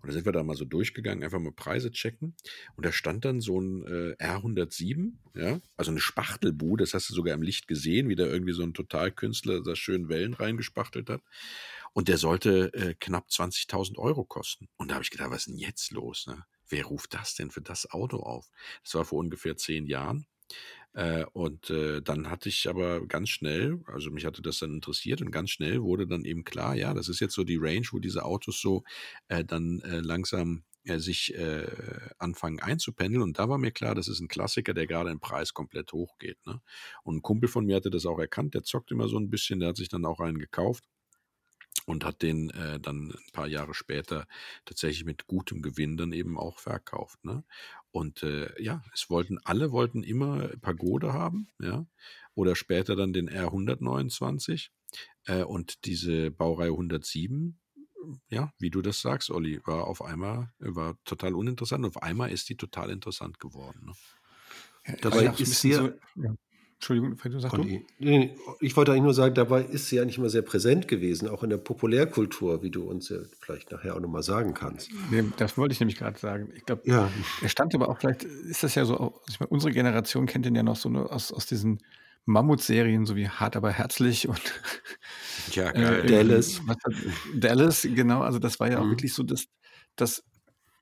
Und 0.00 0.08
da 0.08 0.12
sind 0.12 0.24
wir 0.24 0.32
da 0.32 0.42
mal 0.42 0.56
so 0.56 0.64
durchgegangen, 0.64 1.24
einfach 1.24 1.40
mal 1.40 1.52
Preise 1.52 1.90
checken. 1.90 2.36
Und 2.76 2.86
da 2.86 2.92
stand 2.92 3.24
dann 3.24 3.40
so 3.40 3.60
ein 3.60 3.84
äh, 3.86 4.16
R107, 4.18 5.18
ja, 5.34 5.60
also 5.76 5.90
eine 5.90 6.00
Spachtelbude, 6.00 6.84
das 6.84 6.94
hast 6.94 7.10
du 7.10 7.14
sogar 7.14 7.34
im 7.34 7.42
Licht 7.42 7.68
gesehen, 7.68 8.08
wie 8.08 8.14
da 8.16 8.24
irgendwie 8.26 8.52
so 8.52 8.62
ein 8.62 8.74
Totalkünstler 8.74 9.62
da 9.62 9.76
schön 9.76 10.08
Wellen 10.08 10.34
reingespachtelt 10.34 11.10
hat. 11.10 11.22
Und 11.96 12.08
der 12.08 12.18
sollte 12.18 12.74
äh, 12.74 12.94
knapp 13.00 13.28
20.000 13.30 13.96
Euro 13.96 14.26
kosten. 14.26 14.68
Und 14.76 14.90
da 14.90 14.96
habe 14.96 15.02
ich 15.02 15.10
gedacht, 15.10 15.30
was 15.30 15.46
ist 15.46 15.48
denn 15.48 15.56
jetzt 15.56 15.92
los? 15.92 16.26
Ne? 16.26 16.44
Wer 16.68 16.84
ruft 16.84 17.14
das 17.14 17.34
denn 17.36 17.50
für 17.50 17.62
das 17.62 17.90
Auto 17.90 18.18
auf? 18.18 18.50
Das 18.84 18.96
war 18.96 19.06
vor 19.06 19.18
ungefähr 19.18 19.56
zehn 19.56 19.86
Jahren. 19.86 20.26
Äh, 20.92 21.24
und 21.32 21.70
äh, 21.70 22.02
dann 22.02 22.28
hatte 22.28 22.50
ich 22.50 22.68
aber 22.68 23.06
ganz 23.06 23.30
schnell, 23.30 23.82
also 23.86 24.10
mich 24.10 24.26
hatte 24.26 24.42
das 24.42 24.58
dann 24.58 24.74
interessiert 24.74 25.22
und 25.22 25.30
ganz 25.30 25.48
schnell 25.48 25.82
wurde 25.82 26.06
dann 26.06 26.26
eben 26.26 26.44
klar, 26.44 26.74
ja, 26.74 26.92
das 26.92 27.08
ist 27.08 27.20
jetzt 27.20 27.32
so 27.32 27.44
die 27.44 27.56
Range, 27.56 27.86
wo 27.92 27.98
diese 27.98 28.26
Autos 28.26 28.60
so 28.60 28.84
äh, 29.28 29.42
dann 29.42 29.80
äh, 29.80 30.00
langsam 30.00 30.64
äh, 30.84 30.98
sich 30.98 31.34
äh, 31.34 31.66
anfangen 32.18 32.60
einzupendeln. 32.60 33.22
Und 33.22 33.38
da 33.38 33.48
war 33.48 33.56
mir 33.56 33.72
klar, 33.72 33.94
das 33.94 34.08
ist 34.08 34.20
ein 34.20 34.28
Klassiker, 34.28 34.74
der 34.74 34.86
gerade 34.86 35.10
im 35.10 35.20
Preis 35.20 35.54
komplett 35.54 35.94
hochgeht. 35.94 36.44
Ne? 36.44 36.60
Und 37.04 37.16
ein 37.16 37.22
Kumpel 37.22 37.48
von 37.48 37.64
mir 37.64 37.76
hatte 37.76 37.88
das 37.88 38.04
auch 38.04 38.18
erkannt, 38.18 38.52
der 38.52 38.64
zockt 38.64 38.90
immer 38.90 39.08
so 39.08 39.18
ein 39.18 39.30
bisschen, 39.30 39.60
der 39.60 39.70
hat 39.70 39.78
sich 39.78 39.88
dann 39.88 40.04
auch 40.04 40.20
einen 40.20 40.38
gekauft 40.38 40.84
und 41.86 42.04
hat 42.04 42.20
den 42.20 42.50
äh, 42.50 42.78
dann 42.78 43.12
ein 43.12 43.32
paar 43.32 43.46
Jahre 43.46 43.72
später 43.72 44.26
tatsächlich 44.64 45.04
mit 45.04 45.26
gutem 45.26 45.62
Gewinn 45.62 45.96
dann 45.96 46.12
eben 46.12 46.38
auch 46.38 46.58
verkauft. 46.58 47.24
Ne? 47.24 47.44
Und 47.92 48.22
äh, 48.22 48.50
ja, 48.62 48.82
es 48.92 49.08
wollten 49.08 49.38
alle 49.44 49.72
wollten 49.72 50.02
immer 50.02 50.48
Pagode 50.60 51.14
haben, 51.14 51.48
ja, 51.58 51.86
oder 52.34 52.54
später 52.54 52.96
dann 52.96 53.14
den 53.14 53.30
R129 53.30 54.68
äh, 55.24 55.42
und 55.42 55.86
diese 55.86 56.30
Baureihe 56.30 56.72
107. 56.72 57.58
Ja, 58.28 58.52
wie 58.58 58.70
du 58.70 58.82
das 58.82 59.00
sagst, 59.00 59.30
Olli, 59.30 59.60
war 59.64 59.86
auf 59.86 60.02
einmal 60.02 60.52
war 60.58 60.96
total 61.04 61.34
uninteressant. 61.34 61.84
Auf 61.86 62.02
einmal 62.02 62.30
ist 62.30 62.48
die 62.48 62.56
total 62.56 62.90
interessant 62.90 63.40
geworden. 63.40 63.86
Ne? 63.86 64.96
Dabei 65.00 65.16
war 65.16 65.22
ja 65.24 65.30
auch 65.32 65.36
so 65.36 65.42
ein 65.42 65.50
ist 65.50 65.60
sie 65.60 65.72
so, 65.72 65.88
ja. 66.16 66.34
Entschuldigung, 66.78 67.16
du 67.16 67.40
sagst 67.40 67.56
du? 67.56 67.62
Olli, 67.62 67.86
ich 68.60 68.76
wollte 68.76 68.92
eigentlich 68.92 69.02
nur 69.04 69.14
sagen, 69.14 69.34
dabei 69.34 69.62
ist 69.62 69.88
sie 69.88 69.96
ja 69.96 70.04
nicht 70.04 70.18
immer 70.18 70.28
sehr 70.28 70.42
präsent 70.42 70.88
gewesen, 70.88 71.28
auch 71.28 71.42
in 71.42 71.50
der 71.50 71.56
Populärkultur, 71.56 72.62
wie 72.62 72.70
du 72.70 72.84
uns 72.84 73.08
ja 73.08 73.16
vielleicht 73.40 73.72
nachher 73.72 73.96
auch 73.96 74.00
nochmal 74.00 74.22
sagen 74.22 74.52
kannst. 74.52 74.90
Nee, 75.10 75.24
das 75.36 75.56
wollte 75.56 75.72
ich 75.72 75.80
nämlich 75.80 75.96
gerade 75.96 76.18
sagen. 76.18 76.52
Ich 76.54 76.66
glaube, 76.66 76.82
Ja, 76.84 77.10
er 77.40 77.48
stand 77.48 77.74
aber 77.74 77.88
auch, 77.88 77.98
vielleicht 77.98 78.24
ist 78.24 78.62
das 78.62 78.74
ja 78.74 78.84
so, 78.84 79.20
ich 79.28 79.40
meine, 79.40 79.48
unsere 79.48 79.72
Generation 79.72 80.26
kennt 80.26 80.44
den 80.44 80.54
ja 80.54 80.62
noch 80.62 80.76
so 80.76 80.88
nur 80.88 81.10
aus, 81.12 81.32
aus 81.32 81.46
diesen 81.46 81.78
Mammutserien, 82.26 83.06
so 83.06 83.16
wie 83.16 83.28
Hart 83.28 83.56
aber 83.56 83.70
herzlich 83.70 84.28
und 84.28 84.40
Ja, 85.54 85.70
äh, 85.70 86.06
Dallas. 86.06 86.60
was 86.66 86.76
Dallas, 87.34 87.82
genau, 87.90 88.20
also 88.20 88.38
das 88.38 88.60
war 88.60 88.70
ja 88.70 88.80
auch 88.80 88.84
Mhm. 88.84 88.90
wirklich 88.90 89.14
so 89.14 89.22
das, 89.22 89.46
das, 89.96 90.22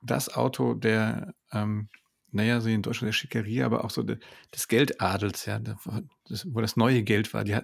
das 0.01 0.33
Auto 0.33 0.73
der, 0.73 1.33
ähm, 1.51 1.89
naja, 2.35 2.61
so 2.61 2.69
in 2.69 2.81
Deutschland 2.81 3.07
der 3.07 3.13
Schickerie, 3.13 3.63
aber 3.63 3.85
auch 3.85 3.89
so 3.89 4.03
de, 4.03 4.17
des 4.53 4.67
Geldadels, 4.67 5.45
ja, 5.45 5.59
das, 5.59 6.45
wo 6.51 6.61
das 6.61 6.75
neue 6.75 7.01
Geld 7.03 7.33
war. 7.33 7.43
Die, 7.43 7.57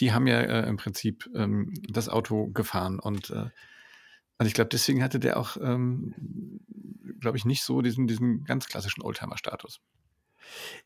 die 0.00 0.12
haben 0.12 0.26
ja 0.26 0.40
äh, 0.40 0.68
im 0.68 0.76
Prinzip 0.76 1.30
ähm, 1.34 1.72
das 1.88 2.08
Auto 2.08 2.48
gefahren 2.48 2.98
und 2.98 3.30
äh, 3.30 3.50
also 4.38 4.48
ich 4.48 4.54
glaube, 4.54 4.68
deswegen 4.68 5.02
hatte 5.02 5.18
der 5.18 5.38
auch, 5.38 5.56
ähm, 5.56 6.60
glaube 7.20 7.38
ich, 7.38 7.46
nicht 7.46 7.62
so 7.62 7.80
diesen, 7.80 8.06
diesen 8.06 8.44
ganz 8.44 8.66
klassischen 8.66 9.02
Oldtimer-Status. 9.02 9.80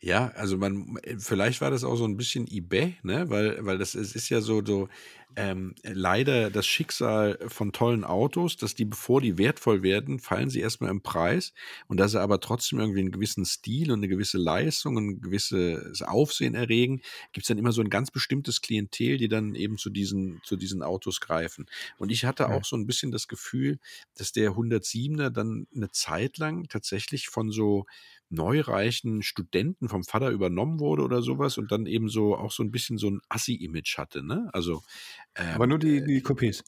Ja, 0.00 0.28
also 0.28 0.56
man 0.58 0.98
vielleicht 1.18 1.60
war 1.60 1.70
das 1.70 1.84
auch 1.84 1.96
so 1.96 2.04
ein 2.04 2.16
bisschen 2.16 2.46
eBay, 2.48 2.98
ne? 3.02 3.28
Weil 3.30 3.64
weil 3.64 3.78
das 3.78 3.94
es 3.94 4.14
ist 4.14 4.28
ja 4.28 4.40
so 4.40 4.64
so, 4.64 4.88
ähm, 5.36 5.74
leider 5.84 6.50
das 6.50 6.66
Schicksal 6.66 7.38
von 7.48 7.72
tollen 7.72 8.02
Autos, 8.04 8.56
dass 8.56 8.74
die, 8.74 8.84
bevor 8.84 9.20
die 9.20 9.38
wertvoll 9.38 9.82
werden, 9.84 10.18
fallen 10.18 10.50
sie 10.50 10.60
erstmal 10.60 10.90
im 10.90 11.02
Preis 11.02 11.52
und 11.86 11.98
dass 11.98 12.12
sie 12.12 12.20
aber 12.20 12.40
trotzdem 12.40 12.80
irgendwie 12.80 12.98
einen 13.00 13.12
gewissen 13.12 13.44
Stil 13.44 13.92
und 13.92 14.00
eine 14.00 14.08
gewisse 14.08 14.38
Leistung 14.38 14.96
und 14.96 15.04
'n 15.08 15.20
gewisses 15.20 16.02
Aufsehen 16.02 16.54
erregen, 16.54 17.00
gibt's 17.32 17.48
dann 17.48 17.58
immer 17.58 17.72
so 17.72 17.80
ein 17.82 17.90
ganz 17.90 18.10
bestimmtes 18.10 18.60
Klientel, 18.60 19.18
die 19.18 19.28
dann 19.28 19.54
eben 19.54 19.78
zu 19.78 19.90
diesen 19.90 20.40
zu 20.42 20.56
diesen 20.56 20.82
Autos 20.82 21.20
greifen. 21.20 21.66
Und 21.96 22.10
ich 22.10 22.24
hatte 22.24 22.48
Ja. 22.48 22.50
auch 22.50 22.64
so 22.64 22.76
ein 22.76 22.86
bisschen 22.86 23.12
das 23.12 23.28
Gefühl, 23.28 23.78
dass 24.16 24.32
der 24.32 24.56
107er 24.56 25.30
dann 25.30 25.66
eine 25.74 25.90
Zeit 25.90 26.38
lang 26.38 26.68
tatsächlich 26.68 27.28
von 27.28 27.50
so 27.52 27.86
neureichen 28.30 29.22
Studenten 29.22 29.88
vom 29.88 30.04
Vater 30.04 30.30
übernommen 30.30 30.80
wurde 30.80 31.02
oder 31.02 31.22
sowas 31.22 31.58
und 31.58 31.72
dann 31.72 31.86
eben 31.86 32.08
so 32.08 32.36
auch 32.36 32.52
so 32.52 32.62
ein 32.62 32.70
bisschen 32.70 32.98
so 32.98 33.10
ein 33.10 33.20
Assi-Image 33.28 33.98
hatte, 33.98 34.22
ne? 34.22 34.48
Also, 34.52 34.82
Aber 35.52 35.64
ähm, 35.64 35.68
nur 35.68 35.78
die 35.78 35.98
äh, 35.98 36.02
die 36.02 36.22
Coupés. 36.22 36.62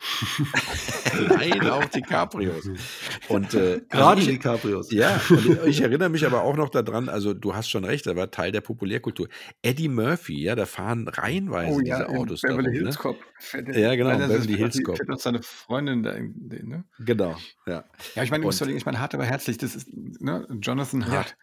nein, 1.28 1.68
auch 1.68 1.84
die 1.86 2.00
Cabrios. 2.00 2.68
Und, 3.28 3.54
äh, 3.54 3.58
also 3.58 3.80
Gerade 3.88 4.20
ich 4.20 4.28
die 4.28 4.38
Cabrios. 4.38 4.90
ja, 4.90 5.20
und 5.28 5.66
ich 5.66 5.80
erinnere 5.82 6.08
mich 6.08 6.24
aber 6.24 6.42
auch 6.42 6.56
noch 6.56 6.70
daran, 6.70 7.08
also, 7.08 7.34
du 7.34 7.54
hast 7.54 7.68
schon 7.68 7.84
recht, 7.84 8.06
er 8.06 8.16
war 8.16 8.30
Teil 8.30 8.50
der 8.52 8.62
Populärkultur. 8.62 9.28
Eddie 9.62 9.88
Murphy, 9.88 10.42
ja, 10.42 10.54
da 10.54 10.64
fahren 10.66 11.06
reihenweise 11.06 11.74
Oh 11.74 11.80
ja, 11.80 11.98
diese 11.98 12.08
Autos 12.08 12.40
Beverly 12.40 12.62
darum, 12.64 12.72
Hills 12.72 12.94
ne? 12.96 13.00
Cop 13.02 13.16
fährt 13.38 13.68
der 13.68 13.78
Ja, 13.78 13.94
genau, 13.94 14.10
nein, 14.10 14.20
das 14.20 14.30
ist 14.30 14.46
Beverly 14.46 14.56
Hills 14.58 14.82
Cop. 14.82 14.96
fährt 14.96 15.10
auch 15.10 15.18
seine 15.20 15.42
Freundin 15.42 16.02
da 16.02 16.12
in 16.12 16.48
den, 16.48 16.68
ne? 16.68 16.84
Genau, 16.98 17.36
ja. 17.66 17.84
Ja, 18.14 18.22
ich 18.22 18.30
meine, 18.30 18.46
Und 18.46 18.60
ich 18.68 18.86
meine, 18.86 19.00
hart, 19.00 19.14
aber 19.14 19.24
herzlich, 19.26 19.58
das 19.58 19.74
ist, 19.74 19.88
ne, 19.92 20.46
Jonathan 20.62 21.02
ja, 21.02 21.08
Hart. 21.08 21.36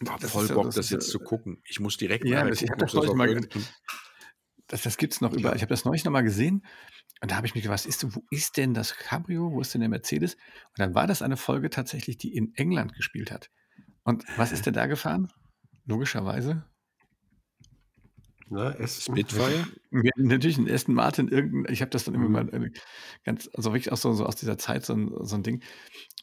boah, 0.00 0.16
Das 0.20 0.30
voll 0.30 0.44
ist 0.44 0.50
ja 0.50 0.54
Bock, 0.54 0.66
das 0.66 0.74
das 0.76 0.90
jetzt 0.90 1.06
ja 1.06 1.10
zu 1.12 1.18
gucken. 1.18 1.60
Ich 1.64 1.80
muss 1.80 1.96
direkt 1.96 2.24
ja, 2.24 2.36
nachher 2.38 2.50
das 2.50 2.62
ich 2.62 2.70
habe 2.70 2.84
gucken, 2.84 3.00
das 3.00 3.06
das 3.06 3.14
mal 3.16 3.48
das 4.68 4.82
das 4.82 4.96
gibt's 4.96 5.20
noch 5.20 5.32
überall. 5.32 5.52
ja. 5.52 5.56
Ich 5.56 5.62
habe 5.62 5.70
das 5.70 5.84
neulich 5.84 6.04
noch 6.04 6.12
mal 6.12 6.22
gesehen 6.22 6.64
und 7.24 7.30
da 7.30 7.36
habe 7.36 7.46
ich 7.46 7.54
mich 7.54 7.62
gefragt, 7.62 7.86
was 7.86 7.86
ist 7.86 8.14
wo 8.14 8.22
ist 8.28 8.58
denn 8.58 8.74
das 8.74 8.94
Cabrio? 8.98 9.50
Wo 9.50 9.62
ist 9.62 9.72
denn 9.72 9.80
der 9.80 9.88
Mercedes? 9.88 10.34
Und 10.34 10.78
dann 10.78 10.94
war 10.94 11.06
das 11.06 11.22
eine 11.22 11.38
Folge 11.38 11.70
tatsächlich, 11.70 12.18
die 12.18 12.36
in 12.36 12.52
England 12.54 12.92
gespielt 12.92 13.32
hat. 13.32 13.50
Und 14.02 14.26
was 14.36 14.52
ist 14.52 14.66
der 14.66 14.74
da 14.74 14.84
gefahren? 14.84 15.32
Logischerweise 15.86 16.66
Na, 18.50 18.78
Aston. 18.78 19.16
Spitfire? 19.16 19.64
Ja, 19.90 20.10
natürlich 20.18 20.58
ein 20.58 20.70
Aston 20.70 20.94
Martin, 20.94 21.28
irgendein, 21.28 21.72
ich 21.72 21.80
habe 21.80 21.90
das 21.90 22.04
dann 22.04 22.14
immer 22.14 22.26
Mhm. 22.26 22.32
mal 22.32 22.48
äh, 22.52 22.70
ganz, 23.24 23.48
also 23.54 23.72
wirklich 23.72 23.90
auch 23.90 23.96
so, 23.96 24.12
so 24.12 24.26
aus 24.26 24.36
dieser 24.36 24.58
Zeit 24.58 24.84
so 24.84 24.92
ein, 24.92 25.10
so 25.22 25.36
ein 25.36 25.42
Ding. 25.42 25.62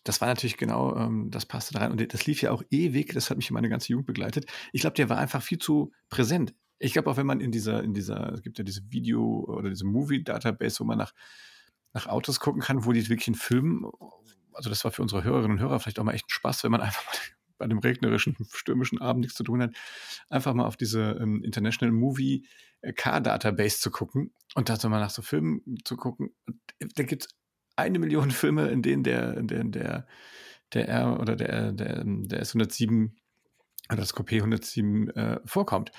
Das 0.04 0.22
war 0.22 0.28
natürlich 0.28 0.58
genau, 0.58 0.95
ähm, 0.97 1.32
das 1.32 1.47
passte 1.47 1.74
da 1.74 1.80
rein. 1.80 1.91
Und 1.91 2.14
das 2.14 2.28
lief 2.28 2.43
ja 2.43 2.52
auch 2.52 2.62
ewig, 2.70 3.12
das 3.16 3.32
hat 3.32 3.38
mich 3.38 3.49
meine 3.49 3.70
ganze 3.70 3.89
Jugend 3.89 4.06
begleitet. 4.06 4.45
Ich 4.72 4.82
glaube, 4.82 4.97
der 4.97 5.10
war 5.10 5.18
einfach 5.18 5.41
viel 5.41 5.58
zu 5.58 5.91
präsent. 6.10 6.54
Ich 6.84 6.94
glaube 6.94 7.10
auch, 7.10 7.18
wenn 7.18 7.28
man 7.28 7.40
in 7.40 7.52
dieser, 7.52 7.84
in 7.84 7.94
dieser, 7.94 8.34
es 8.34 8.42
gibt 8.42 8.58
ja 8.58 8.64
diese 8.64 8.82
Video- 8.92 9.46
oder 9.48 9.70
diese 9.70 9.86
Movie-Database, 9.86 10.80
wo 10.80 10.84
man 10.84 10.98
nach, 10.98 11.14
nach 11.94 12.08
Autos 12.08 12.40
gucken 12.40 12.62
kann, 12.62 12.86
wo 12.86 12.92
die 12.92 13.08
wirklich 13.08 13.28
in 13.28 13.36
Filmen, 13.36 13.86
also 14.54 14.70
das 14.70 14.84
war 14.84 14.92
für 14.92 15.02
unsere 15.02 15.24
Hörerinnen 15.24 15.58
und 15.58 15.60
Hörer 15.60 15.80
vielleicht 15.80 16.00
auch 16.00 16.04
mal 16.04 16.14
echt 16.14 16.26
ein 16.26 16.30
Spaß, 16.30 16.64
wenn 16.64 16.72
man 16.72 16.82
einfach 16.82 17.06
mal 17.06 17.20
bei 17.62 17.66
einem 17.66 17.78
regnerischen, 17.78 18.36
stürmischen 18.52 19.00
Abend 19.00 19.22
nichts 19.22 19.38
zu 19.38 19.44
tun 19.44 19.62
hat, 19.62 19.76
einfach 20.30 20.56
mal 20.56 20.66
auf 20.66 20.78
diese 20.78 21.20
ähm, 21.22 21.44
International 21.44 21.94
Movie 21.94 22.48
äh, 22.82 22.92
Car 22.92 23.22
Database 23.22 23.80
zu 23.80 23.92
gucken 23.92 24.34
und 24.56 24.68
da 24.68 24.78
so 24.78 24.90
mal 24.90 25.00
nach 25.00 25.12
so 25.12 25.22
Filmen 25.22 25.62
zu 25.86 25.96
gucken. 25.96 26.32
Und 26.48 26.98
da 26.98 27.04
gibt 27.04 27.26
es 27.26 27.30
eine 27.76 28.00
Million 28.00 28.32
Filme, 28.32 28.70
in 28.70 28.82
denen 28.82 29.04
der, 29.04 29.38
in 29.38 29.48
denen 29.48 29.72
der, 29.72 30.08
der 30.74 30.90
R 30.90 31.20
oder 31.20 31.36
der, 31.36 31.72
der, 31.72 32.04
der 32.04 32.44
S107 32.44 33.12
oder 33.90 33.98
das 33.98 34.16
Coupé 34.16 34.38
107 34.38 35.10
äh, 35.12 35.40
vorkommt, 35.46 35.92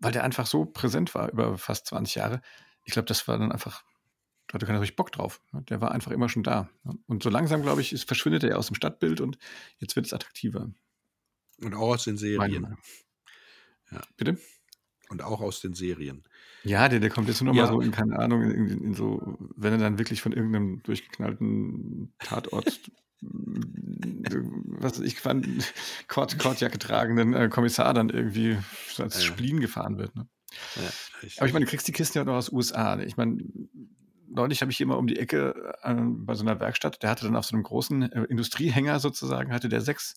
weil 0.00 0.12
der 0.12 0.24
einfach 0.24 0.46
so 0.46 0.64
präsent 0.64 1.14
war 1.14 1.30
über 1.30 1.56
fast 1.58 1.86
20 1.86 2.14
Jahre. 2.16 2.40
Ich 2.84 2.92
glaube, 2.92 3.06
das 3.06 3.28
war 3.28 3.38
dann 3.38 3.52
einfach, 3.52 3.84
da 4.48 4.54
hatte 4.54 4.66
keiner 4.66 4.80
richtig 4.80 4.96
Bock 4.96 5.12
drauf. 5.12 5.40
ne? 5.52 5.62
Der 5.68 5.80
war 5.80 5.92
einfach 5.92 6.10
immer 6.10 6.28
schon 6.28 6.42
da. 6.42 6.68
ne? 6.84 6.94
Und 7.06 7.22
so 7.22 7.30
langsam, 7.30 7.62
glaube 7.62 7.80
ich, 7.80 7.92
ist, 7.92 8.04
verschwindet 8.04 8.42
er 8.44 8.58
aus 8.58 8.66
dem 8.66 8.74
Stadtbild 8.76 9.20
und 9.20 9.38
jetzt 9.78 9.94
wird 9.96 10.06
es 10.06 10.12
attraktiver. 10.12 10.70
Und 11.62 11.74
auch 11.74 11.94
aus 11.94 12.04
den 12.04 12.16
Serien. 12.16 12.76
Ja. 13.90 14.00
Bitte? 14.16 14.38
Und 15.10 15.22
auch 15.22 15.40
aus 15.40 15.60
den 15.60 15.74
Serien. 15.74 16.22
Ja, 16.62 16.88
der, 16.88 17.00
der 17.00 17.10
kommt 17.10 17.28
jetzt 17.28 17.42
nur 17.42 17.52
noch 17.52 17.60
mal 17.60 17.66
Ja. 17.66 17.72
so 17.72 17.80
in, 17.80 17.90
keine 17.90 18.18
Ahnung, 18.18 18.42
in, 18.42 18.68
in, 18.68 18.84
in 18.84 18.94
so, 18.94 19.36
wenn 19.56 19.72
er 19.72 19.78
dann 19.78 19.98
wirklich 19.98 20.22
von 20.22 20.32
irgendeinem 20.32 20.82
durchgeknallten 20.84 22.14
Tatort, 22.20 22.80
was 23.22 24.98
weiß 24.98 25.06
ich 25.06 25.20
fand, 25.20 25.46
Kord, 26.08 26.38
Kordjacke 26.38 26.78
tragenden 26.78 27.34
äh, 27.34 27.48
Kommissar 27.48 27.92
dann 27.94 28.08
irgendwie 28.08 28.56
als 28.98 29.16
Ja. 29.16 29.20
Spleen 29.20 29.60
gefahren 29.60 29.98
wird. 29.98 30.14
Ne? 30.16 30.26
Ja, 30.76 30.88
Aber 31.38 31.46
ich 31.46 31.52
meine, 31.52 31.64
du 31.64 31.70
kriegst 31.70 31.86
die 31.86 31.92
Kisten 31.92 32.18
ja 32.18 32.22
auch 32.22 32.26
noch 32.26 32.34
aus 32.34 32.50
USA. 32.50 32.96
Ne? 32.96 33.04
Ich 33.04 33.16
meine, 33.16 33.42
neulich 34.28 34.62
habe 34.62 34.70
ich 34.70 34.76
hier 34.78 34.86
mal 34.86 34.94
um 34.96 35.06
die 35.06 35.18
Ecke 35.18 35.74
äh, 35.82 35.94
bei 35.94 36.34
so 36.34 36.42
einer 36.42 36.60
Werkstatt, 36.60 37.02
der 37.02 37.10
hatte 37.10 37.24
dann 37.26 37.36
auf 37.36 37.44
so 37.46 37.54
einem 37.54 37.62
großen 37.62 38.10
äh, 38.10 38.24
Industriehänger 38.24 39.00
sozusagen, 39.00 39.52
hatte 39.52 39.68
der 39.68 39.80
sechs, 39.80 40.14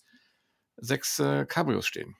sechs 0.76 1.18
äh, 1.18 1.46
Cabrios 1.46 1.86
stehen. 1.86 2.16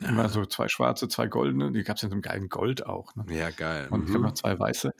Immer 0.00 0.24
Aha. 0.24 0.28
so 0.28 0.44
zwei 0.44 0.68
schwarze, 0.68 1.08
zwei 1.08 1.26
goldene, 1.26 1.72
die 1.72 1.82
gab 1.82 1.96
es 1.96 2.02
in 2.02 2.10
so 2.10 2.14
einem 2.14 2.22
geilen 2.22 2.48
Gold 2.48 2.84
auch. 2.84 3.14
Ne? 3.14 3.24
Ja, 3.30 3.50
geil. 3.50 3.88
Und 3.90 4.02
ich 4.04 4.08
habe 4.08 4.18
Mhm. 4.18 4.24
noch 4.24 4.34
zwei 4.34 4.58
weiße. 4.58 4.92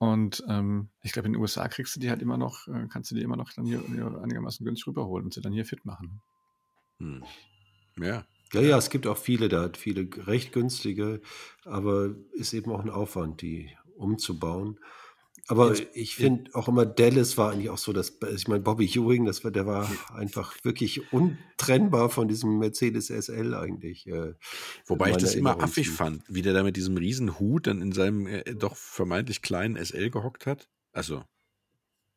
Und 0.00 0.42
ähm, 0.48 0.88
ich 1.02 1.12
glaube, 1.12 1.26
in 1.26 1.34
den 1.34 1.42
USA 1.42 1.68
kriegst 1.68 1.94
du 1.94 2.00
die 2.00 2.08
halt 2.08 2.22
immer 2.22 2.38
noch, 2.38 2.66
äh, 2.68 2.86
kannst 2.88 3.10
du 3.10 3.14
die 3.14 3.20
immer 3.20 3.36
noch 3.36 3.52
dann 3.52 3.66
hier, 3.66 3.82
hier 3.86 4.18
einigermaßen 4.22 4.64
günstig 4.64 4.86
rüberholen 4.86 5.26
und 5.26 5.34
sie 5.34 5.42
dann 5.42 5.52
hier 5.52 5.66
fit 5.66 5.84
machen. 5.84 6.22
Hm. 7.00 7.22
Ja. 7.98 8.24
Ja, 8.54 8.60
ja, 8.62 8.78
es 8.78 8.88
gibt 8.88 9.06
auch 9.06 9.18
viele 9.18 9.50
da, 9.50 9.70
viele 9.76 10.08
recht 10.26 10.52
günstige, 10.52 11.20
aber 11.66 12.14
ist 12.32 12.54
eben 12.54 12.72
auch 12.72 12.80
ein 12.80 12.88
Aufwand, 12.88 13.42
die 13.42 13.76
umzubauen. 13.94 14.80
Aber 15.50 15.70
Ins, 15.70 15.82
ich 15.94 16.20
in, 16.20 16.26
finde 16.26 16.54
auch 16.54 16.68
immer, 16.68 16.86
Dallas 16.86 17.36
war 17.36 17.50
eigentlich 17.50 17.70
auch 17.70 17.78
so, 17.78 17.92
dass, 17.92 18.18
ich 18.36 18.46
meine, 18.46 18.60
Bobby 18.60 18.86
Ewing, 18.86 19.24
das 19.24 19.42
war, 19.42 19.50
der 19.50 19.66
war 19.66 19.90
einfach 20.14 20.54
wirklich 20.62 21.12
untrennbar 21.12 22.08
von 22.08 22.28
diesem 22.28 22.60
Mercedes 22.60 23.08
SL 23.08 23.54
eigentlich. 23.54 24.06
Äh, 24.06 24.34
wobei 24.86 25.10
ich 25.10 25.16
das 25.16 25.34
immer 25.34 25.60
affig 25.60 25.90
fand, 25.90 26.22
wie 26.28 26.42
der 26.42 26.52
da 26.52 26.62
mit 26.62 26.76
diesem 26.76 26.96
riesen 26.96 27.40
Hut 27.40 27.66
dann 27.66 27.82
in 27.82 27.90
seinem 27.90 28.28
äh, 28.28 28.44
doch 28.54 28.76
vermeintlich 28.76 29.42
kleinen 29.42 29.76
SL 29.76 30.10
gehockt 30.10 30.46
hat. 30.46 30.68
Also, 30.92 31.24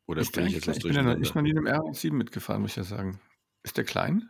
oder 0.06 0.22
ich 0.22 0.28
jetzt 0.28 0.34
klein? 0.34 0.54
was 0.66 0.76
Ich 0.76 0.82
bin 0.84 0.94
ja 0.94 1.02
noch, 1.02 1.16
ich 1.18 1.34
noch 1.34 1.42
nie 1.42 1.50
in 1.50 1.58
einem 1.58 1.66
R7 1.66 2.12
mitgefahren, 2.12 2.62
muss 2.62 2.70
ich 2.70 2.76
ja 2.76 2.84
sagen. 2.84 3.18
Ist 3.64 3.76
der 3.76 3.84
klein? 3.84 4.28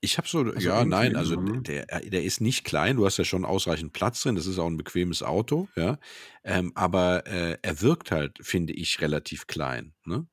Ich 0.00 0.16
habe 0.16 0.28
so, 0.28 0.40
Also 0.54 0.68
ja, 0.68 0.84
nein, 0.84 1.16
also 1.16 1.36
Mhm. 1.36 1.62
der, 1.64 1.92
äh, 1.92 2.08
der 2.08 2.22
ist 2.22 2.40
nicht 2.40 2.64
klein, 2.64 2.96
du 2.96 3.04
hast 3.04 3.16
ja 3.16 3.24
schon 3.24 3.44
ausreichend 3.44 3.92
Platz 3.92 4.22
drin, 4.22 4.36
das 4.36 4.46
ist 4.46 4.58
auch 4.58 4.66
ein 4.68 4.76
bequemes 4.76 5.22
Auto, 5.24 5.68
ja. 5.74 5.98
Ähm, 6.44 6.72
aber 6.76 7.26
äh, 7.26 7.58
er 7.62 7.80
wirkt 7.80 8.12
halt, 8.12 8.38
finde 8.40 8.72
ich, 8.74 9.00
relativ 9.00 9.48
klein. 9.48 9.94
Ne? 10.04 10.28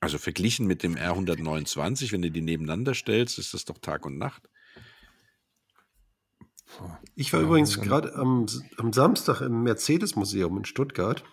Also 0.00 0.18
verglichen 0.18 0.66
mit 0.66 0.82
dem 0.82 0.96
R129, 0.96 2.10
wenn 2.12 2.22
du 2.22 2.30
die 2.32 2.40
nebeneinander 2.40 2.94
stellst, 2.94 3.38
ist 3.38 3.54
das 3.54 3.64
doch 3.64 3.78
Tag 3.78 4.04
und 4.06 4.18
Nacht. 4.18 4.48
Ich 7.14 7.32
war 7.32 7.40
Ja, 7.40 7.46
übrigens 7.46 7.80
gerade 7.80 8.14
am, 8.14 8.46
am 8.76 8.92
Samstag 8.92 9.40
im 9.40 9.62
Mercedes-Museum 9.62 10.58
in 10.58 10.64
Stuttgart. 10.64 11.24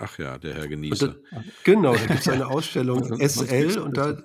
Ach 0.00 0.16
ja, 0.16 0.38
der 0.38 0.54
Herr 0.54 0.62
Und 0.62 0.70
da, 0.70 0.76
Genießer. 0.76 1.16
genau, 1.64 1.94
da 1.94 2.06
gibt 2.06 2.20
es 2.20 2.28
eine 2.28 2.46
Ausstellung 2.50 3.02
SL 3.04 3.10
und 3.10 3.18
Besseres 3.18 3.84
da, 3.92 4.22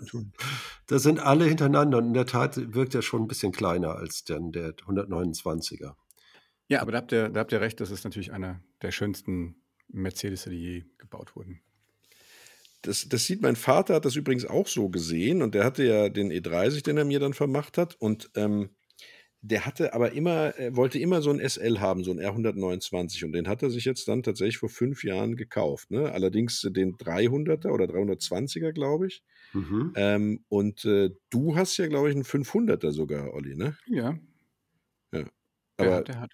da 0.86 1.00
sind 1.00 1.20
alle 1.20 1.46
hintereinander. 1.46 1.98
Und 1.98 2.08
in 2.08 2.14
der 2.14 2.28
Tat 2.28 2.76
wirkt 2.76 2.94
er 2.94 3.02
schon 3.02 3.24
ein 3.24 3.28
bisschen 3.28 3.52
kleiner 3.52 3.96
als 3.96 4.24
dann 4.24 4.52
der 4.52 4.76
129er. 4.76 5.96
Ja, 6.68 6.82
aber 6.82 6.92
da 6.92 7.00
habt, 7.00 7.12
ihr, 7.12 7.30
da 7.30 7.40
habt 7.40 7.52
ihr 7.52 7.60
recht, 7.60 7.82
das 7.82 7.90
ist 7.90 8.04
natürlich 8.04 8.32
einer 8.32 8.62
der 8.84 8.92
schönsten 8.92 9.56
Mercedes, 9.88 10.44
die 10.44 10.52
je 10.52 10.84
gebaut 11.00 11.36
wurden. 11.36 11.60
Das, 12.84 13.10
das 13.10 13.26
sieht 13.26 13.42
mein 13.42 13.56
Vater, 13.56 13.96
hat 13.96 14.06
das 14.06 14.16
übrigens 14.16 14.46
auch 14.46 14.68
so 14.68 14.90
gesehen 14.90 15.42
und 15.42 15.56
der 15.56 15.64
hatte 15.64 15.84
ja 15.84 16.10
den 16.10 16.32
E30, 16.32 16.84
den 16.84 16.98
er 16.98 17.06
mir 17.06 17.20
dann 17.20 17.34
vermacht 17.34 17.80
hat 17.80 17.96
und 17.96 18.30
ähm, 18.36 18.70
der 19.46 19.66
hatte 19.66 19.94
aber 19.94 20.14
immer, 20.14 20.56
er 20.58 20.78
wollte 20.78 20.98
immer 21.00 21.22
so 21.22 21.30
ein 21.30 21.38
SL 21.38 21.80
haben, 21.80 22.06
so 22.06 22.12
ein 22.12 22.20
R129 22.20 23.26
und 23.26 23.34
den 23.34 23.50
hat 23.50 23.62
er 23.62 23.70
sich 23.70 23.84
jetzt 23.84 24.08
dann 24.08 24.24
tatsächlich 24.24 24.58
vor 24.58 24.70
fünf 24.70 25.04
Jahren 25.04 25.36
gekauft. 25.36 25.92
Ne? 25.92 26.10
Allerdings 26.14 26.62
den 26.62 26.96
300er 26.96 27.70
oder 27.70 27.86
320er, 27.86 28.72
glaube 28.72 29.08
ich. 29.08 29.22
Mhm. 29.52 29.92
Ähm, 29.96 30.46
und 30.48 30.86
äh, 30.86 31.10
du 31.30 31.58
hast 31.58 31.76
ja, 31.76 31.88
glaube 31.88 32.10
ich, 32.10 32.16
einen 32.16 32.24
500er 32.24 32.92
sogar, 32.92 33.34
Olli, 33.34 33.56
ne? 33.56 33.78
Ja, 33.86 34.18
Ja. 35.12 35.26
Aber 35.76 35.96
hat, 35.98 36.08
der 36.08 36.20
hat. 36.22 36.32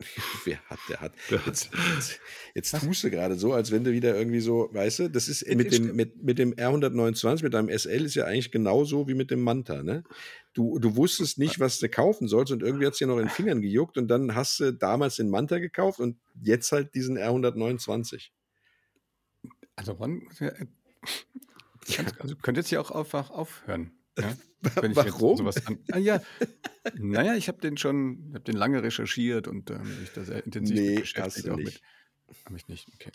wer 0.44 0.58
hat, 0.66 0.78
der 0.88 1.00
hat. 1.00 1.12
Ja. 1.28 1.40
Jetzt, 1.46 1.70
jetzt, 1.94 2.20
jetzt 2.54 2.80
tust 2.80 3.04
du 3.04 3.10
gerade 3.10 3.36
so, 3.36 3.52
als 3.52 3.70
wenn 3.70 3.84
du 3.84 3.92
wieder 3.92 4.16
irgendwie 4.16 4.40
so, 4.40 4.68
weißt 4.72 4.98
du, 5.00 5.10
das 5.10 5.28
ist 5.28 5.46
mit 5.46 5.72
dem, 5.72 5.94
mit, 5.94 6.22
mit 6.22 6.38
dem 6.38 6.54
R129, 6.54 7.42
mit 7.42 7.54
deinem 7.54 7.76
SL 7.76 8.04
ist 8.04 8.14
ja 8.14 8.24
eigentlich 8.24 8.50
genauso 8.50 9.08
wie 9.08 9.14
mit 9.14 9.30
dem 9.30 9.42
Manta, 9.42 9.82
ne? 9.82 10.04
Du, 10.52 10.78
du 10.78 10.96
wusstest 10.96 11.38
nicht, 11.38 11.60
was 11.60 11.78
du 11.78 11.88
kaufen 11.88 12.26
sollst 12.26 12.52
und 12.52 12.62
irgendwie 12.62 12.86
hat 12.86 12.94
es 12.94 12.98
dir 12.98 13.06
noch 13.06 13.18
in 13.18 13.26
den 13.26 13.30
Fingern 13.30 13.62
gejuckt 13.62 13.98
und 13.98 14.08
dann 14.08 14.34
hast 14.34 14.58
du 14.58 14.72
damals 14.72 15.16
den 15.16 15.30
Manta 15.30 15.58
gekauft 15.58 16.00
und 16.00 16.18
jetzt 16.42 16.72
halt 16.72 16.94
diesen 16.94 17.16
R129. 17.16 18.30
Also 19.76 19.92
Ron, 19.92 20.28
äh, 20.40 20.66
also 22.18 22.36
könnt 22.36 22.56
jetzt 22.56 22.68
hier 22.68 22.80
auch 22.80 22.90
einfach 22.90 23.30
aufhören. 23.30 23.92
Ja? 24.18 24.32
Wenn 24.82 24.90
ich 24.90 24.96
Warum? 24.96 25.36
sowas 25.38 25.66
an. 25.66 25.78
Ah, 25.90 25.98
ja, 25.98 26.20
naja, 26.98 27.34
ich 27.34 27.48
habe 27.48 27.60
den 27.60 27.76
schon, 27.78 28.30
habe 28.34 28.44
den 28.44 28.56
lange 28.56 28.82
recherchiert 28.82 29.48
und 29.48 29.70
ähm, 29.70 29.82
mich 30.00 30.12
da 30.14 30.22
sehr 30.22 30.44
intensiv 30.44 30.76
Nee, 30.76 30.94
hast 30.96 31.00
beschäftigt. 31.02 31.46
du 31.46 31.52
Auch 31.52 31.56
nicht. 31.56 31.82
mit. 32.28 32.36
Habe 32.46 32.56
ich 32.56 32.68
nicht, 32.68 32.88
okay. 32.94 33.10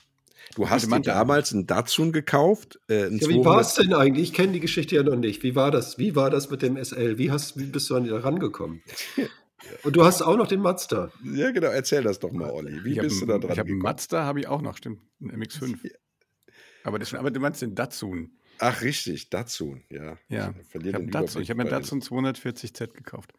Du 0.56 0.70
hast 0.70 0.92
dir 0.92 1.00
damals 1.02 1.54
einen 1.54 1.66
Datsun 1.68 2.12
gekauft, 2.12 2.80
äh, 2.88 3.06
einen 3.06 3.20
Ja, 3.20 3.30
wie 3.30 3.36
war 3.46 3.62
200 3.62 3.66
es 3.66 3.74
denn 3.76 3.94
eigentlich? 3.94 4.24
Ich 4.30 4.34
kenne 4.34 4.54
die 4.54 4.60
Geschichte 4.60 4.96
ja 4.96 5.04
noch 5.04 5.16
nicht. 5.16 5.44
Wie 5.44 5.56
war 5.56 5.72
das? 5.72 5.98
Wie 5.98 6.16
war 6.16 6.30
das 6.30 6.50
mit 6.50 6.62
dem 6.62 6.78
SL? 6.84 7.18
Wie, 7.18 7.32
hast, 7.32 7.58
wie 7.58 7.66
bist 7.66 7.90
du 7.90 7.96
an 7.96 8.08
da 8.08 8.18
rangekommen? 8.20 8.82
Und 9.84 9.96
du 9.96 10.04
hast 10.04 10.22
auch 10.22 10.38
noch 10.38 10.48
den 10.48 10.60
Mazda. 10.62 11.12
Ja, 11.24 11.50
genau, 11.52 11.68
erzähl 11.70 12.04
das 12.04 12.20
doch 12.20 12.32
mal, 12.32 12.52
Olli. 12.52 12.84
Wie 12.84 12.94
ich 12.94 13.00
bist 13.00 13.22
du 13.22 13.22
hab, 13.22 13.28
da 13.28 13.34
einen- 13.36 13.42
Ich 13.44 13.48
dran 13.50 13.58
habe 13.60 13.70
einen? 13.70 13.80
Mazda, 13.80 14.24
habe 14.26 14.40
ich 14.40 14.48
auch 14.48 14.62
noch, 14.62 14.78
stimmt. 14.78 15.02
Ein 15.22 15.32
MX5. 15.42 15.92
Aber, 16.84 17.00
das, 17.00 17.14
aber 17.16 17.32
du 17.32 17.40
meinst 17.40 17.62
den 17.64 17.74
Datsun. 17.74 18.38
Ach, 18.60 18.82
richtig, 18.82 19.30
Datsun, 19.30 19.84
ja. 19.90 20.18
Ja, 20.30 20.52
Ich 20.52 20.62
ich 20.62 20.68
verliere 20.68 20.94
den 20.94 21.02
einen 21.04 21.12
Datsun. 21.12 21.42
Ich 21.42 21.50
habe 21.50 21.58
mir 21.58 21.64
einen 21.64 21.72
Datsun 21.72 22.02
240Z 22.02 22.94
gekauft. 22.94 23.34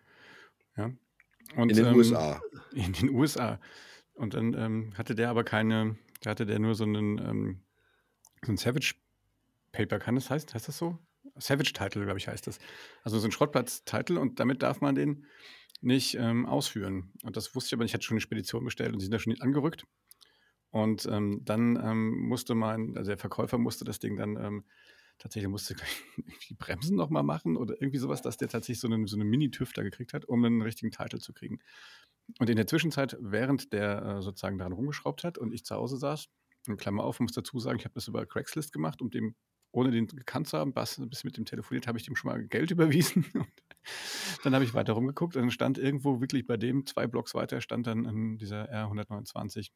Ja. 0.77 0.93
Und, 1.57 1.71
in 1.71 1.77
den 1.77 1.87
ähm, 1.87 1.97
USA. 1.97 2.41
In 2.73 2.93
den 2.93 3.11
USA. 3.11 3.61
Und 4.15 4.35
dann 4.35 4.55
ähm, 4.55 4.93
hatte 4.97 5.15
der 5.15 5.31
aber 5.31 5.45
keine, 5.45 5.97
da 6.23 6.31
hatte 6.31 6.47
der 6.47 6.59
nur 6.59 6.75
so 6.75 6.85
einen, 6.85 7.19
ähm, 7.19 7.63
so 8.45 8.53
ein 8.53 8.57
Savage 8.57 8.95
Paper, 9.73 9.99
kann 9.99 10.15
das 10.15 10.31
heißen? 10.31 10.53
Heißt 10.53 10.69
das 10.69 10.79
so? 10.79 10.99
Savage 11.39 11.73
Title, 11.73 12.05
glaube 12.05 12.19
ich, 12.19 12.29
heißt 12.29 12.47
das. 12.47 12.59
Also 13.03 13.19
so 13.19 13.29
ein 13.29 13.33
Schrottplatz-Title 13.33 14.19
und 14.19 14.41
damit 14.41 14.63
darf 14.63 14.81
man 14.81 14.95
den 14.95 15.27
nicht 15.83 16.15
ähm, 16.15 16.47
ausführen. 16.47 17.13
Und 17.23 17.37
das 17.37 17.55
wusste 17.55 17.69
ich 17.69 17.73
aber 17.75 17.85
nicht. 17.85 17.91
Ich 17.91 17.95
hatte 17.95 18.05
schon 18.05 18.15
eine 18.15 18.23
Spedition 18.23 18.65
bestellt 18.65 18.93
und 18.93 19.01
sie 19.01 19.05
sind 19.05 19.13
da 19.13 19.19
schon 19.19 19.39
angerückt. 19.41 19.85
Und 20.71 21.07
ähm, 21.07 21.43
dann 21.45 21.77
ähm, 21.77 22.29
musste 22.29 22.55
mein, 22.55 22.97
also 22.97 23.11
der 23.11 23.19
Verkäufer 23.19 23.59
musste 23.59 23.85
das 23.85 23.99
Ding 23.99 24.17
dann 24.17 24.37
tatsächlich 25.19 25.51
musste 25.51 25.75
die 26.49 26.55
Bremsen 26.55 26.97
nochmal 26.97 27.23
machen 27.23 27.57
oder 27.57 27.75
irgendwie 27.81 27.99
sowas, 27.99 28.23
dass 28.23 28.37
der 28.37 28.49
tatsächlich 28.49 28.81
so 28.81 28.89
einen, 28.89 29.07
so 29.07 29.17
einen 29.17 29.29
Mini-TÜV 29.29 29.73
da 29.73 29.83
gekriegt 29.83 30.13
hat, 30.13 30.25
um 30.25 30.45
einen 30.45 30.63
richtigen 30.63 30.91
Titel 30.91 31.19
zu 31.19 31.33
kriegen. 31.33 31.61
Und 32.39 32.51
in 32.51 32.57
der 32.57 32.67
Zwischenzeit, 32.67 33.17
während 33.21 33.73
der 33.73 34.03
äh, 34.03 34.23
sozusagen 34.23 34.59
daran 34.59 34.73
rumgeschraubt 34.73 35.25
hat 35.25 35.39
und 35.39 35.53
ich 35.53 35.65
zu 35.65 35.75
Hause 35.75 35.97
saß, 35.97 36.29
in 36.67 36.77
Klammer 36.77 37.05
auf, 37.05 37.21
muss 37.21 37.33
dazu 37.33 37.59
sagen, 37.61 37.79
ich 37.79 37.85
habe 37.85 37.95
das 37.95 38.09
über 38.09 38.27
Craigslist 38.27 38.73
gemacht, 38.73 39.01
um 39.01 39.11
dem, 39.11 39.37
ohne 39.71 39.91
den 39.91 40.07
gekannt 40.09 40.49
zu 40.49 40.59
haben, 40.59 40.73
bis, 40.75 41.01
bis 41.09 41.25
mit 41.25 41.37
dem 41.37 41.45
telefoniert, 41.45 41.87
habe 41.87 41.99
ich 41.99 42.05
dem 42.05 42.17
schon 42.17 42.31
mal 42.31 42.45
Geld 42.47 42.71
überwiesen. 42.73 43.25
Und 43.35 43.47
dann 44.45 44.55
habe 44.55 44.65
ich 44.65 44.75
weiter 44.75 44.95
rumgeguckt 44.95 45.37
und 45.37 45.43
dann 45.43 45.51
stand 45.51 45.79
irgendwo 45.79 46.21
wirklich 46.21 46.47
bei 46.47 46.57
dem, 46.57 46.87
zwei 46.87 47.07
Blocks 47.07 47.35
weiter, 47.35 47.61
stand 47.61 47.87
dann 47.87 48.05
ähm, 48.05 48.39
dieser 48.39 48.71
R129 48.73 49.71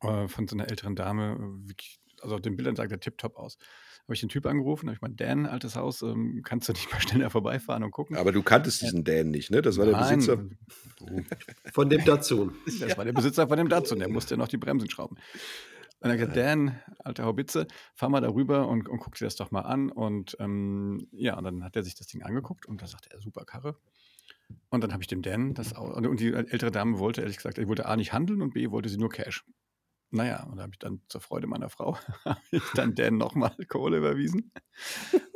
äh, 0.00 0.28
von 0.28 0.48
so 0.48 0.56
einer 0.56 0.68
älteren 0.68 0.96
Dame, 0.96 1.34
äh, 1.34 1.68
wirklich, 1.68 2.00
also 2.26 2.36
auf 2.36 2.42
den 2.42 2.56
Bildern 2.56 2.76
sah 2.76 2.86
der 2.86 3.00
tipptopp 3.00 3.36
aus. 3.36 3.56
Habe 4.02 4.14
ich 4.14 4.20
den 4.20 4.28
Typ 4.28 4.46
angerufen, 4.46 4.88
habe 4.88 4.94
ich 4.94 5.00
mal, 5.00 5.10
Dan, 5.10 5.46
altes 5.46 5.74
Haus, 5.74 6.02
ähm, 6.02 6.42
kannst 6.44 6.68
du 6.68 6.72
nicht 6.72 6.90
mal 6.92 7.00
schneller 7.00 7.30
vorbeifahren 7.30 7.82
und 7.82 7.90
gucken? 7.90 8.16
Aber 8.16 8.32
du 8.32 8.42
kanntest 8.42 8.82
diesen 8.82 9.04
Dan 9.04 9.30
nicht, 9.30 9.50
ne? 9.50 9.62
Das 9.62 9.78
war 9.78 9.84
der 9.84 9.96
Nein, 9.96 10.18
Besitzer. 10.18 10.44
Von 11.72 11.88
dem 11.88 12.04
Datsun. 12.04 12.54
Das 12.80 12.96
war 12.96 13.04
der 13.04 13.12
Besitzer 13.12 13.48
von 13.48 13.56
dem 13.56 13.68
Datsun, 13.68 13.98
der 13.98 14.08
musste 14.08 14.34
ja 14.34 14.38
noch 14.38 14.48
die 14.48 14.58
Bremsen 14.58 14.90
schrauben. 14.90 15.16
Und 16.00 16.08
dann 16.10 16.18
gesagt, 16.18 16.36
Dan, 16.36 16.78
alter 16.98 17.24
Haubitze, 17.24 17.66
fahr 17.94 18.08
mal 18.08 18.20
darüber 18.20 18.68
und, 18.68 18.88
und 18.88 18.98
guck 18.98 19.14
dir 19.14 19.24
das 19.24 19.36
doch 19.36 19.50
mal 19.50 19.62
an. 19.62 19.90
Und 19.90 20.36
ähm, 20.40 21.08
ja, 21.12 21.38
und 21.38 21.44
dann 21.44 21.64
hat 21.64 21.74
er 21.74 21.82
sich 21.82 21.94
das 21.94 22.06
Ding 22.06 22.22
angeguckt 22.22 22.66
und 22.66 22.82
da 22.82 22.86
sagte 22.86 23.10
er, 23.12 23.20
super 23.20 23.44
Karre. 23.44 23.76
Und 24.68 24.84
dann 24.84 24.92
habe 24.92 25.02
ich 25.02 25.08
dem 25.08 25.22
Dan 25.22 25.54
das 25.54 25.74
auch, 25.74 25.96
und 25.96 26.20
die 26.20 26.32
ältere 26.32 26.70
Dame 26.70 26.98
wollte 26.98 27.22
ehrlich 27.22 27.36
gesagt, 27.36 27.58
die 27.58 27.66
wollte 27.66 27.86
A 27.86 27.96
nicht 27.96 28.12
handeln 28.12 28.42
und 28.42 28.54
B 28.54 28.70
wollte 28.70 28.88
sie 28.88 28.98
nur 28.98 29.10
Cash. 29.10 29.44
Naja, 30.10 30.44
und 30.44 30.56
da 30.56 30.62
habe 30.62 30.72
ich 30.72 30.78
dann 30.78 31.02
zur 31.08 31.20
Freude 31.20 31.46
meiner 31.46 31.68
Frau, 31.68 31.96
habe 32.24 32.40
ich 32.50 32.62
dann 32.74 32.94
Dan 32.94 33.16
nochmal 33.18 33.54
Kohle 33.68 33.98
überwiesen. 33.98 34.52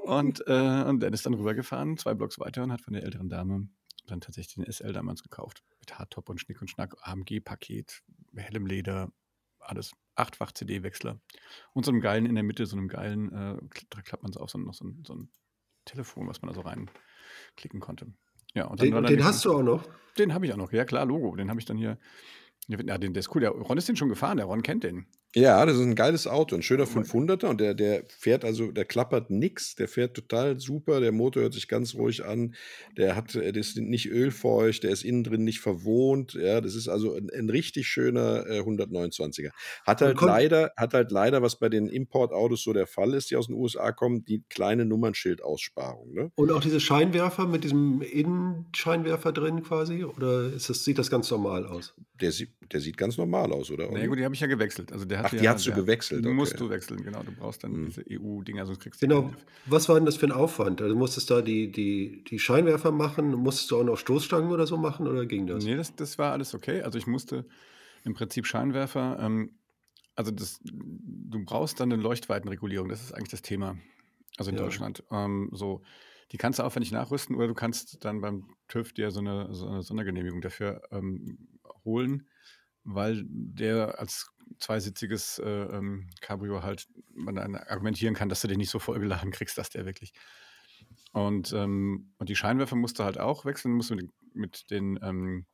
Und, 0.04 0.42
äh, 0.46 0.84
und 0.84 1.00
Dan 1.00 1.12
ist 1.12 1.26
dann 1.26 1.34
rübergefahren, 1.34 1.96
zwei 1.98 2.14
Blocks 2.14 2.38
weiter 2.38 2.62
und 2.62 2.72
hat 2.72 2.80
von 2.80 2.92
der 2.94 3.02
älteren 3.02 3.28
Dame 3.28 3.68
dann 4.06 4.20
tatsächlich 4.20 4.54
den 4.54 4.70
SL 4.72 4.92
damals 4.92 5.22
gekauft. 5.22 5.62
Mit 5.80 5.98
Hardtop 5.98 6.28
und 6.28 6.40
Schnick 6.40 6.60
und 6.60 6.68
Schnack, 6.68 6.96
AMG-Paket, 7.02 8.02
hellem 8.36 8.66
Leder, 8.66 9.12
alles. 9.60 9.92
Achtfach 10.16 10.52
CD-Wechsler. 10.52 11.18
Und 11.72 11.84
so 11.84 11.90
einem 11.92 12.00
geilen 12.00 12.26
in 12.26 12.34
der 12.34 12.44
Mitte, 12.44 12.66
so 12.66 12.76
einem 12.76 12.88
geilen, 12.88 13.32
äh, 13.32 13.56
da 13.90 14.02
klappt 14.02 14.22
man 14.22 14.32
so 14.32 14.40
auf, 14.40 14.50
so, 14.50 14.58
ein- 14.58 14.64
noch 14.64 14.74
so 14.74 14.84
ein, 14.84 15.02
so 15.06 15.14
ein 15.14 15.30
Telefon, 15.84 16.28
was 16.28 16.42
man 16.42 16.48
da 16.50 16.54
so 16.54 16.60
reinklicken 16.60 17.80
konnte. 17.80 18.12
Ja, 18.54 18.66
und 18.66 18.80
Den, 18.82 19.02
den 19.04 19.24
hast 19.24 19.44
du 19.44 19.52
auch 19.52 19.62
noch. 19.62 19.88
Den 20.18 20.34
habe 20.34 20.44
ich 20.46 20.52
auch 20.52 20.56
noch, 20.58 20.72
ja 20.72 20.84
klar, 20.84 21.06
Logo. 21.06 21.34
Den 21.36 21.48
habe 21.48 21.60
ich 21.60 21.66
dann 21.66 21.76
hier. 21.78 21.98
Ja, 22.70 22.98
den, 22.98 23.14
der 23.14 23.20
ist 23.20 23.34
cool. 23.34 23.40
Der 23.40 23.50
Ron 23.50 23.78
ist 23.78 23.88
den 23.88 23.96
schon 23.96 24.08
gefahren, 24.08 24.36
der 24.36 24.46
Ron 24.46 24.62
kennt 24.62 24.84
den. 24.84 25.06
Ja, 25.36 25.64
das 25.64 25.76
ist 25.76 25.82
ein 25.82 25.94
geiles 25.94 26.26
Auto, 26.26 26.56
ein 26.56 26.62
schöner 26.62 26.86
500er 26.86 27.46
und 27.46 27.60
der, 27.60 27.74
der 27.74 28.02
fährt 28.08 28.44
also, 28.44 28.72
der 28.72 28.84
klappert 28.84 29.30
nix, 29.30 29.76
der 29.76 29.86
fährt 29.86 30.14
total 30.14 30.58
super, 30.58 30.98
der 30.98 31.12
Motor 31.12 31.42
hört 31.42 31.54
sich 31.54 31.68
ganz 31.68 31.94
ruhig 31.94 32.24
an, 32.24 32.56
der 32.96 33.14
hat, 33.14 33.36
äh, 33.36 33.52
der 33.52 33.60
ist 33.60 33.76
nicht 33.76 34.10
ölfeucht, 34.10 34.82
der 34.82 34.90
ist 34.90 35.04
innen 35.04 35.22
drin 35.22 35.44
nicht 35.44 35.60
verwohnt, 35.60 36.34
ja, 36.34 36.60
das 36.60 36.74
ist 36.74 36.88
also 36.88 37.14
ein, 37.14 37.30
ein 37.30 37.48
richtig 37.48 37.86
schöner 37.86 38.44
äh, 38.48 38.58
129er. 38.58 39.50
Hat 39.86 40.00
halt 40.00 40.20
leider, 40.20 40.72
hat 40.76 40.94
halt 40.94 41.12
leider, 41.12 41.42
was 41.42 41.60
bei 41.60 41.68
den 41.68 41.86
Importautos 41.86 42.64
so 42.64 42.72
der 42.72 42.88
Fall 42.88 43.14
ist, 43.14 43.30
die 43.30 43.36
aus 43.36 43.46
den 43.46 43.54
USA 43.54 43.92
kommen, 43.92 44.24
die 44.24 44.42
kleine 44.48 44.84
Nummernschildaussparung, 44.84 46.12
ne? 46.12 46.32
Und 46.34 46.50
auch 46.50 46.60
diese 46.60 46.80
Scheinwerfer 46.80 47.46
mit 47.46 47.62
diesem 47.62 48.02
Innenscheinwerfer 48.02 49.30
drin 49.30 49.62
quasi? 49.62 50.02
Oder 50.02 50.52
ist 50.52 50.68
das, 50.70 50.82
sieht 50.82 50.98
das 50.98 51.08
ganz 51.08 51.30
normal 51.30 51.66
aus? 51.66 51.94
Der, 52.20 52.32
sieht, 52.32 52.50
der 52.72 52.80
sieht 52.80 52.96
ganz 52.96 53.18
normal 53.18 53.52
aus, 53.52 53.70
oder? 53.70 53.88
Na 53.90 53.98
ja, 53.98 54.06
gut, 54.06 54.18
die 54.18 54.24
habe 54.24 54.34
ich 54.34 54.40
ja 54.40 54.46
gewechselt. 54.46 54.92
Also 54.92 55.04
der 55.04 55.18
Ach, 55.20 55.24
hat 55.24 55.32
die 55.32 55.36
ja, 55.44 55.52
hast 55.54 55.66
du 55.66 55.72
gewechselt, 55.72 56.24
Die 56.24 56.28
musst 56.28 56.52
okay. 56.52 56.64
du 56.64 56.70
wechseln, 56.70 57.02
genau. 57.02 57.22
Du 57.22 57.32
brauchst 57.32 57.64
dann 57.64 57.72
Hm. 57.72 57.86
diese 57.86 58.02
EU-Dinger, 58.02 58.66
sonst 58.66 58.80
kriegst 58.80 59.02
du 59.02 59.06
die 59.06 59.12
Genau. 59.12 59.32
Was 59.66 59.88
war 59.88 59.96
denn 59.96 60.06
das 60.06 60.16
für 60.16 60.26
ein 60.26 60.32
Aufwand? 60.32 60.80
Also 60.80 60.94
musstest 60.94 61.30
du 61.30 61.34
da 61.34 61.42
die, 61.42 61.70
die, 61.70 62.24
die 62.24 62.38
Scheinwerfer 62.38 62.92
machen? 62.92 63.30
Musstest 63.32 63.70
du 63.70 63.78
auch 63.78 63.84
noch 63.84 63.96
Stoßstangen 63.96 64.50
oder 64.50 64.66
so 64.66 64.76
machen? 64.76 65.06
Oder 65.08 65.26
ging 65.26 65.46
das? 65.46 65.64
Nee, 65.64 65.76
das, 65.76 65.94
das 65.96 66.18
war 66.18 66.32
alles 66.32 66.54
okay. 66.54 66.82
Also 66.82 66.98
ich 66.98 67.06
musste 67.06 67.44
im 68.04 68.14
Prinzip 68.14 68.46
Scheinwerfer, 68.46 69.18
ähm, 69.20 69.56
also 70.16 70.30
das, 70.30 70.60
du 70.64 71.44
brauchst 71.44 71.80
dann 71.80 71.92
eine 71.92 72.00
Leuchtweitenregulierung, 72.02 72.88
das 72.88 73.02
ist 73.02 73.12
eigentlich 73.12 73.30
das 73.30 73.42
Thema. 73.42 73.76
Also 74.36 74.50
in 74.50 74.56
Ja. 74.56 74.62
Deutschland. 74.62 75.02
Ähm, 75.10 75.50
so, 75.52 75.82
die 76.32 76.36
kannst 76.36 76.58
du 76.58 76.62
aufwendig 76.62 76.92
nachrüsten 76.92 77.36
oder 77.36 77.48
du 77.48 77.54
kannst 77.54 78.04
dann 78.04 78.20
beim 78.20 78.54
TÜV 78.68 78.92
dir 78.92 79.10
so 79.10 79.20
eine, 79.20 79.52
so 79.54 79.66
eine 79.66 79.82
Sondergenehmigung 79.82 80.40
dafür 80.40 80.82
ähm, 80.92 81.48
holen, 81.84 82.28
weil 82.84 83.24
der 83.26 83.98
als 83.98 84.30
zweisitziges 84.58 85.38
äh, 85.38 85.48
ähm, 85.48 86.10
Cabrio 86.20 86.62
halt 86.62 86.86
man 87.14 87.38
argumentieren 87.56 88.14
kann, 88.14 88.28
dass 88.28 88.40
du 88.40 88.48
den 88.48 88.58
nicht 88.58 88.70
so 88.70 88.78
vollgeladen 88.78 89.30
kriegst, 89.30 89.58
dass 89.58 89.70
der 89.70 89.86
wirklich. 89.86 90.12
Und, 91.12 91.52
ähm, 91.52 92.12
und 92.18 92.28
die 92.28 92.36
Scheinwerfer 92.36 92.76
musst 92.76 92.98
du 92.98 93.04
halt 93.04 93.18
auch 93.18 93.44
wechseln, 93.44 93.74
musst 93.74 93.90
du 93.90 93.96
mit, 93.96 94.04
den- 94.04 94.12
mit 94.32 94.70
den 94.70 94.98
ähm, 95.02 95.46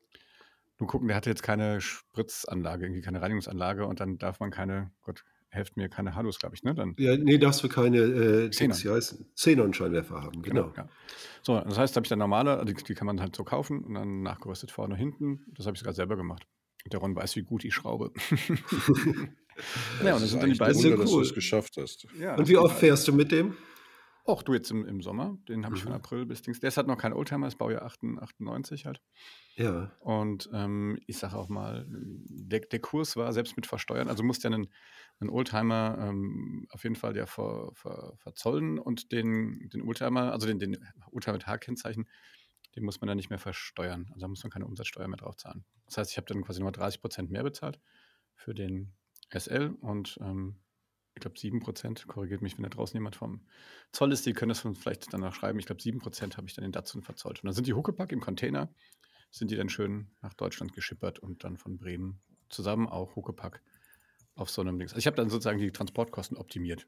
nur 0.79 0.89
gucken, 0.89 1.09
der 1.09 1.17
hatte 1.17 1.31
jetzt 1.31 1.43
keine 1.43 1.81
Spritzanlage, 1.81 2.85
irgendwie 2.85 3.01
keine 3.01 3.23
Reinigungsanlage 3.23 3.87
und 3.87 4.01
dann 4.01 4.19
darf 4.19 4.41
man 4.41 4.51
keine, 4.51 4.91
Gott, 5.03 5.25
helft 5.49 5.77
mir, 5.77 5.89
keine 5.89 6.15
Halus, 6.15 6.39
glaube 6.39 6.55
ich, 6.55 6.63
ne? 6.65 6.75
Dann, 6.75 6.95
Ja, 6.99 7.17
nee, 7.17 7.39
darfst 7.39 7.63
du 7.65 7.69
keine 7.69 7.99
äh? 7.99 8.49
Xenon-Scheinwerfer 8.51 10.23
haben, 10.23 10.43
genau. 10.43 10.73
Ja. 10.77 10.89
So, 11.43 11.59
das 11.61 11.79
heißt, 11.79 11.97
da 11.97 11.99
habe 11.99 12.05
ich 12.05 12.11
dann 12.11 12.19
normale, 12.19 12.65
die, 12.67 12.75
die 12.75 12.95
kann 12.95 13.07
man 13.07 13.21
halt 13.21 13.37
so 13.37 13.45
kaufen 13.45 13.85
und 13.85 13.95
dann 13.95 14.23
nachgerüstet 14.23 14.71
vorne 14.71 14.95
und 14.95 14.99
hinten. 15.01 15.47
Das 15.55 15.67
habe 15.67 15.75
ich 15.75 15.81
sogar 15.81 15.95
selber 15.95 16.17
gemacht. 16.17 16.47
Und 16.87 16.93
der 16.93 17.01
Ron 17.01 17.17
weiß, 17.17 17.35
wie 17.35 17.43
gut 17.43 17.65
ich 17.65 17.75
schraube. 17.75 18.13
ja, 20.05 20.15
und 20.15 20.23
Das 20.23 20.31
sind 20.31 20.41
dann 20.43 20.53
die 20.53 20.57
beiden. 20.59 20.77
Wunder, 20.83 20.97
dass 20.99 21.11
du 21.11 21.17
cool. 21.17 21.23
es 21.23 21.35
geschafft 21.35 21.77
hast. 21.79 22.07
Ja, 22.19 22.37
Und 22.37 22.49
wie 22.49 22.57
oft 22.57 22.79
fährst 22.79 23.09
du 23.09 23.13
mit 23.13 23.33
dem? 23.33 23.57
Auch 24.25 24.43
du 24.43 24.55
jetzt 24.55 24.71
im, 24.71 24.85
im 24.87 25.03
Sommer, 25.03 25.37
den 25.49 25.65
habe 25.65 25.75
ich 25.77 25.83
von 25.83 25.91
Mhm. 25.93 25.97
April 25.97 26.27
bis 26.27 26.43
Dings. 26.43 26.61
Der 26.61 26.69
ist 26.69 26.77
halt 26.77 26.87
noch 26.87 26.97
kein 26.99 27.13
Oldtimer, 27.13 27.47
ist 27.49 27.59
Baujahr 27.59 27.83
98 27.83 28.23
98 28.23 28.87
halt. 28.87 29.01
Ja. 29.57 29.93
Und 30.01 30.49
ähm, 30.53 30.99
ich 31.07 31.19
sage 31.19 31.37
auch 31.37 31.49
mal, 31.49 31.87
der, 31.89 32.61
der 32.61 32.79
Kurs 32.81 33.17
war 33.17 33.33
selbst 33.33 33.57
mit 33.57 33.67
Versteuern, 33.67 34.09
also 34.09 34.23
musst 34.25 34.43
ja 34.45 34.51
einen, 34.51 34.67
einen 35.21 35.31
Oldtimer 35.31 35.97
ähm, 36.01 36.67
auf 36.71 36.83
jeden 36.85 36.97
Fall 36.97 37.17
ja 37.17 37.27
ver, 37.27 37.71
ver, 37.75 38.15
verzollen 38.19 38.79
und 38.81 39.11
den, 39.13 39.69
den 39.73 39.83
Oldtimer, 39.83 40.33
also 40.33 40.47
den, 40.49 40.59
den 40.59 40.77
Oldtimer 41.13 41.35
mit 41.35 41.47
H-Kennzeichen, 41.47 42.09
den 42.75 42.85
muss 42.85 43.01
man 43.01 43.09
dann 43.09 43.17
nicht 43.17 43.31
mehr 43.31 43.39
versteuern. 43.39 44.07
Also 44.11 44.21
da 44.23 44.29
muss 44.29 44.43
man 44.45 44.51
keine 44.51 44.67
Umsatzsteuer 44.67 45.07
mehr 45.09 45.17
drauf 45.19 45.37
zahlen. 45.37 45.65
Das 45.87 45.99
heißt, 45.99 46.11
ich 46.11 46.17
habe 46.17 46.27
dann 46.27 46.43
quasi 46.45 46.61
nur 46.61 46.73
30 46.73 47.01
Prozent 47.01 47.31
mehr 47.31 47.43
bezahlt 47.43 47.81
für 48.35 48.55
den 48.55 48.93
SL 49.31 49.75
und 49.81 50.19
ähm, 50.21 50.57
ich 51.15 51.21
glaube 51.21 51.39
7 51.39 51.61
Prozent, 51.61 52.07
korrigiert 52.07 52.43
mich, 52.43 52.57
wenn 52.59 52.65
da 52.65 52.69
draußen 52.69 52.95
jemand 52.97 53.17
vom 53.17 53.41
Zoll 53.93 54.13
ist, 54.13 54.27
die 54.27 54.35
können 54.35 54.51
das 54.51 54.61
vielleicht 54.61 55.13
danach 55.13 55.35
schreiben. 55.35 55.59
Ich 55.59 55.67
glaube 55.67 55.81
7 55.81 55.99
Prozent 55.99 56.37
habe 56.37 56.47
ich 56.47 56.55
dann 56.55 56.63
den 56.65 56.73
Datsun 56.73 57.03
verzollt. 57.03 57.39
Und 57.43 57.47
dann 57.47 57.55
sind 57.55 57.67
die 57.67 57.73
Huckepack 57.75 58.13
im 58.13 58.21
Container 58.21 58.69
sind 59.31 59.51
die 59.51 59.57
dann 59.57 59.69
schön 59.69 60.11
nach 60.23 60.35
Deutschland 60.35 60.73
geschippert 60.73 61.19
und 61.19 61.43
dann 61.45 61.57
von 61.57 61.79
Bremen 61.79 62.21
zusammen 62.49 62.87
auch 62.89 63.17
Huckepack 63.17 63.61
auf 64.35 64.51
so 64.51 64.61
einem 64.63 64.79
Dings. 64.79 64.93
Also 64.93 64.99
ich 65.01 65.07
habe 65.07 65.17
dann 65.17 65.29
sozusagen 65.31 65.59
die 65.59 65.73
Transportkosten 65.73 66.37
optimiert. 66.37 66.87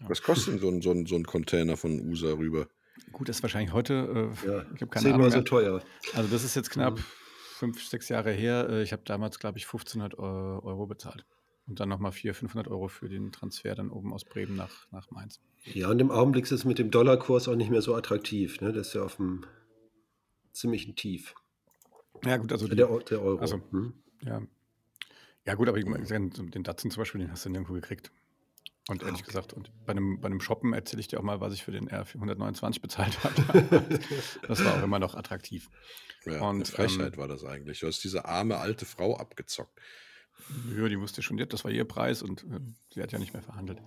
Was 0.00 0.22
kostet 0.22 0.54
denn 0.54 0.60
so 0.60 0.68
ein, 0.70 0.80
so 0.82 0.92
ein, 0.92 1.06
so 1.06 1.16
ein 1.16 1.24
Container 1.24 1.76
von 1.76 2.00
USA 2.00 2.28
rüber? 2.32 2.68
Gut, 3.12 3.28
das 3.28 3.36
ist 3.36 3.42
wahrscheinlich 3.42 3.72
heute, 3.72 3.94
äh, 4.44 4.46
Ja, 4.46 4.62
ich 4.74 4.80
habe 4.82 4.86
keine 4.86 5.06
Ahnung. 5.14 5.30
zehnmal 5.30 5.30
so 5.30 5.40
teuer. 5.42 5.82
Also 6.14 6.30
das 6.30 6.44
ist 6.44 6.54
jetzt 6.54 6.70
knapp 6.70 6.96
Mhm. 6.98 7.04
Fünf, 7.60 7.84
sechs 7.86 8.08
Jahre 8.08 8.32
her. 8.32 8.68
Äh, 8.70 8.82
Ich 8.82 8.92
habe 8.92 9.02
damals, 9.04 9.38
glaube 9.38 9.58
ich, 9.58 9.64
1500 9.66 10.18
Eu- 10.18 10.60
Euro 10.64 10.86
bezahlt. 10.86 11.24
Und 11.66 11.78
dann 11.78 11.88
nochmal 11.90 12.10
400, 12.10 12.36
500 12.40 12.68
Euro 12.68 12.88
für 12.88 13.08
den 13.08 13.30
Transfer 13.30 13.74
dann 13.76 13.90
oben 13.90 14.12
aus 14.12 14.24
Bremen 14.24 14.56
nach, 14.56 14.90
nach 14.90 15.10
Mainz. 15.10 15.40
Ja, 15.66 15.90
und 15.90 16.00
im 16.00 16.10
Augenblick 16.10 16.44
ist 16.44 16.50
es 16.52 16.64
mit 16.64 16.78
dem 16.78 16.90
Dollarkurs 16.90 17.46
auch 17.48 17.54
nicht 17.54 17.70
mehr 17.70 17.82
so 17.82 17.94
attraktiv. 17.94 18.60
Ne? 18.60 18.72
Das 18.72 18.88
ist 18.88 18.94
ja 18.94 19.04
auf 19.04 19.20
einem 19.20 19.44
ziemlichen 20.52 20.96
Tief. 20.96 21.34
Ja, 22.24 22.38
gut, 22.38 22.50
also 22.50 22.66
die, 22.66 22.74
der, 22.76 22.88
der, 23.00 23.22
Euro. 23.22 23.38
Also, 23.40 23.60
hm? 23.70 23.92
ja. 24.24 24.42
ja, 25.46 25.54
gut, 25.54 25.68
aber 25.68 25.78
den 25.78 26.62
Datsun 26.64 26.90
zum 26.90 27.00
Beispiel, 27.02 27.20
den 27.20 27.30
hast 27.30 27.44
du 27.44 27.50
nirgendwo 27.50 27.74
gekriegt. 27.74 28.10
Und 28.90 29.04
ehrlich 29.04 29.20
okay. 29.20 29.28
gesagt, 29.28 29.52
und 29.52 29.70
bei 29.86 29.92
einem, 29.92 30.20
bei 30.20 30.26
einem 30.26 30.40
Shoppen 30.40 30.72
erzähle 30.72 30.98
ich 30.98 31.06
dir 31.06 31.20
auch 31.20 31.22
mal, 31.22 31.40
was 31.40 31.54
ich 31.54 31.62
für 31.62 31.70
den 31.70 31.88
R129 31.88 32.80
bezahlt 32.80 33.22
habe. 33.22 34.00
das 34.48 34.64
war 34.64 34.74
auch 34.74 34.82
immer 34.82 34.98
noch 34.98 35.14
attraktiv. 35.14 35.70
Ja, 36.24 36.40
und, 36.40 36.66
Frechheit 36.66 37.14
ähm, 37.14 37.18
war 37.20 37.28
das 37.28 37.44
eigentlich. 37.44 37.78
Du 37.78 37.86
hast 37.86 38.02
diese 38.02 38.24
arme 38.24 38.56
alte 38.56 38.86
Frau 38.86 39.16
abgezockt. 39.16 39.78
Ja, 40.76 40.88
die 40.88 40.98
wusste 40.98 41.22
schon, 41.22 41.36
das 41.36 41.62
war 41.62 41.70
ihr 41.70 41.84
Preis 41.84 42.20
und 42.20 42.42
äh, 42.42 42.58
sie 42.92 43.00
hat 43.00 43.12
ja 43.12 43.20
nicht 43.20 43.32
mehr 43.32 43.44
verhandelt. 43.44 43.78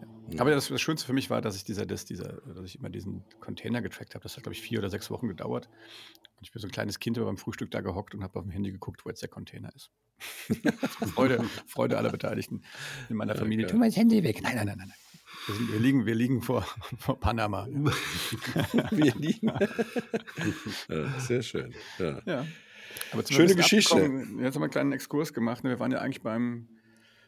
Ja. 0.00 0.15
Aber 0.38 0.50
das, 0.50 0.68
das, 0.68 0.80
Schönste 0.80 1.06
für 1.06 1.12
mich 1.12 1.30
war, 1.30 1.40
dass 1.40 1.56
ich 1.56 1.64
dieser, 1.64 1.86
das, 1.86 2.04
dieser, 2.04 2.40
dass 2.42 2.64
ich 2.64 2.78
immer 2.78 2.90
diesen 2.90 3.24
Container 3.40 3.80
getrackt 3.80 4.14
habe. 4.14 4.22
Das 4.22 4.36
hat, 4.36 4.42
glaube 4.42 4.54
ich, 4.54 4.62
vier 4.62 4.80
oder 4.80 4.90
sechs 4.90 5.10
Wochen 5.10 5.28
gedauert. 5.28 5.68
Und 6.36 6.42
ich 6.42 6.52
bin 6.52 6.60
so 6.60 6.68
ein 6.68 6.72
kleines 6.72 6.98
Kind 6.98 7.16
beim 7.16 7.36
Frühstück 7.36 7.70
da 7.70 7.80
gehockt 7.80 8.14
und 8.14 8.22
habe 8.22 8.38
auf 8.38 8.44
dem 8.44 8.50
Handy 8.50 8.72
geguckt, 8.72 9.04
wo 9.04 9.08
jetzt 9.08 9.22
der 9.22 9.28
Container 9.28 9.72
ist. 9.74 9.90
Freude, 11.14 11.44
Freude 11.66 11.98
aller 11.98 12.10
Beteiligten 12.10 12.62
in 13.08 13.16
meiner 13.16 13.34
Familie. 13.34 13.66
Tu 13.66 13.76
mal 13.76 13.88
das 13.88 13.96
Handy 13.96 14.22
weg. 14.22 14.40
Nein, 14.42 14.56
nein, 14.56 14.66
nein, 14.66 14.78
nein. 14.78 14.92
Wir, 15.46 15.54
sind, 15.54 15.72
wir, 15.72 15.78
liegen, 15.78 16.06
wir 16.06 16.14
liegen 16.14 16.42
vor, 16.42 16.66
vor 16.98 17.20
Panama. 17.20 17.66
wir 18.90 19.14
liegen. 19.14 19.52
ja, 20.88 21.20
sehr 21.20 21.42
schön. 21.42 21.74
Ja. 21.98 22.22
ja. 22.24 22.46
Schöne 23.30 23.54
Geschichte. 23.54 23.96
Jetzt 23.96 24.06
haben 24.06 24.40
wir 24.40 24.54
einen 24.54 24.70
kleinen 24.70 24.92
Exkurs 24.92 25.32
gemacht. 25.32 25.62
Wir 25.62 25.78
waren 25.78 25.92
ja 25.92 25.98
eigentlich 25.98 26.22
beim 26.22 26.68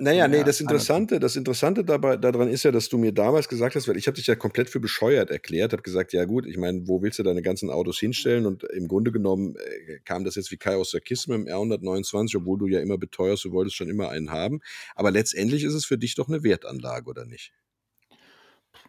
naja, 0.01 0.29
nee, 0.29 0.45
das 0.45 0.61
Interessante, 0.61 1.19
das 1.19 1.35
Interessante 1.35 1.85
dabei, 1.85 2.17
daran 2.17 2.49
ist 2.49 2.63
ja, 2.63 2.71
dass 2.71 2.89
du 2.89 2.99
mir 2.99 3.13
damals 3.13 3.49
gesagt 3.49 3.75
hast, 3.75 3.89
weil 3.89 3.97
ich 3.97 4.07
habe 4.07 4.15
dich 4.15 4.29
ja 4.29 4.37
komplett 4.37 4.71
für 4.71 4.79
bescheuert 4.79 5.31
erklärt, 5.31 5.73
habe 5.73 5.83
gesagt, 5.83 6.13
ja 6.13 6.25
gut, 6.25 6.47
ich 6.47 6.57
meine, 6.57 6.87
wo 6.87 7.03
willst 7.03 7.19
du 7.19 7.25
deine 7.25 7.43
ganzen 7.43 7.69
Autos 7.69 7.99
hinstellen? 7.99 8.47
Und 8.47 8.63
im 8.63 8.87
Grunde 8.87 9.11
genommen 9.11 9.57
äh, 9.57 9.99
kam 10.05 10.25
das 10.25 10.37
jetzt 10.37 10.53
wie 10.53 10.57
Kai 10.57 10.77
aus 10.77 10.93
der 10.93 11.01
Kiste 11.01 11.33
mit 11.33 11.49
dem 11.49 11.53
R129, 11.53 12.37
obwohl 12.37 12.59
du 12.59 12.67
ja 12.69 12.81
immer 12.81 12.97
beteuerst, 12.97 13.45
du 13.45 13.51
wolltest 13.51 13.77
schon 13.77 13.89
immer 13.89 14.11
einen 14.11 14.31
haben. 14.31 14.61
Aber 14.95 15.11
letztendlich 15.11 15.65
ist 15.65 15.75
es 15.75 15.85
für 15.85 15.99
dich 15.99 16.15
doch 16.15 16.29
eine 16.29 16.45
Wertanlage, 16.45 17.11
oder 17.11 17.25
nicht? 17.25 17.53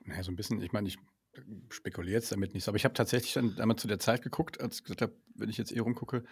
Naja, 0.06 0.22
so 0.22 0.32
ein 0.32 0.36
bisschen, 0.36 0.62
ich 0.62 0.72
meine, 0.72 0.88
ich 0.88 0.98
spekuliere 1.70 2.16
jetzt 2.16 2.32
damit 2.32 2.54
nicht 2.54 2.68
aber 2.68 2.78
ich 2.78 2.86
habe 2.86 2.94
tatsächlich 2.94 3.34
dann 3.34 3.58
einmal 3.60 3.78
zu 3.78 3.88
der 3.88 4.00
Zeit 4.00 4.22
geguckt, 4.22 4.60
als 4.62 4.78
ich 4.78 4.84
gesagt 4.84 5.02
habe, 5.02 5.14
wenn 5.36 5.50
ich 5.50 5.58
jetzt 5.58 5.72
eh 5.72 5.80
rumgucke, 5.80 6.24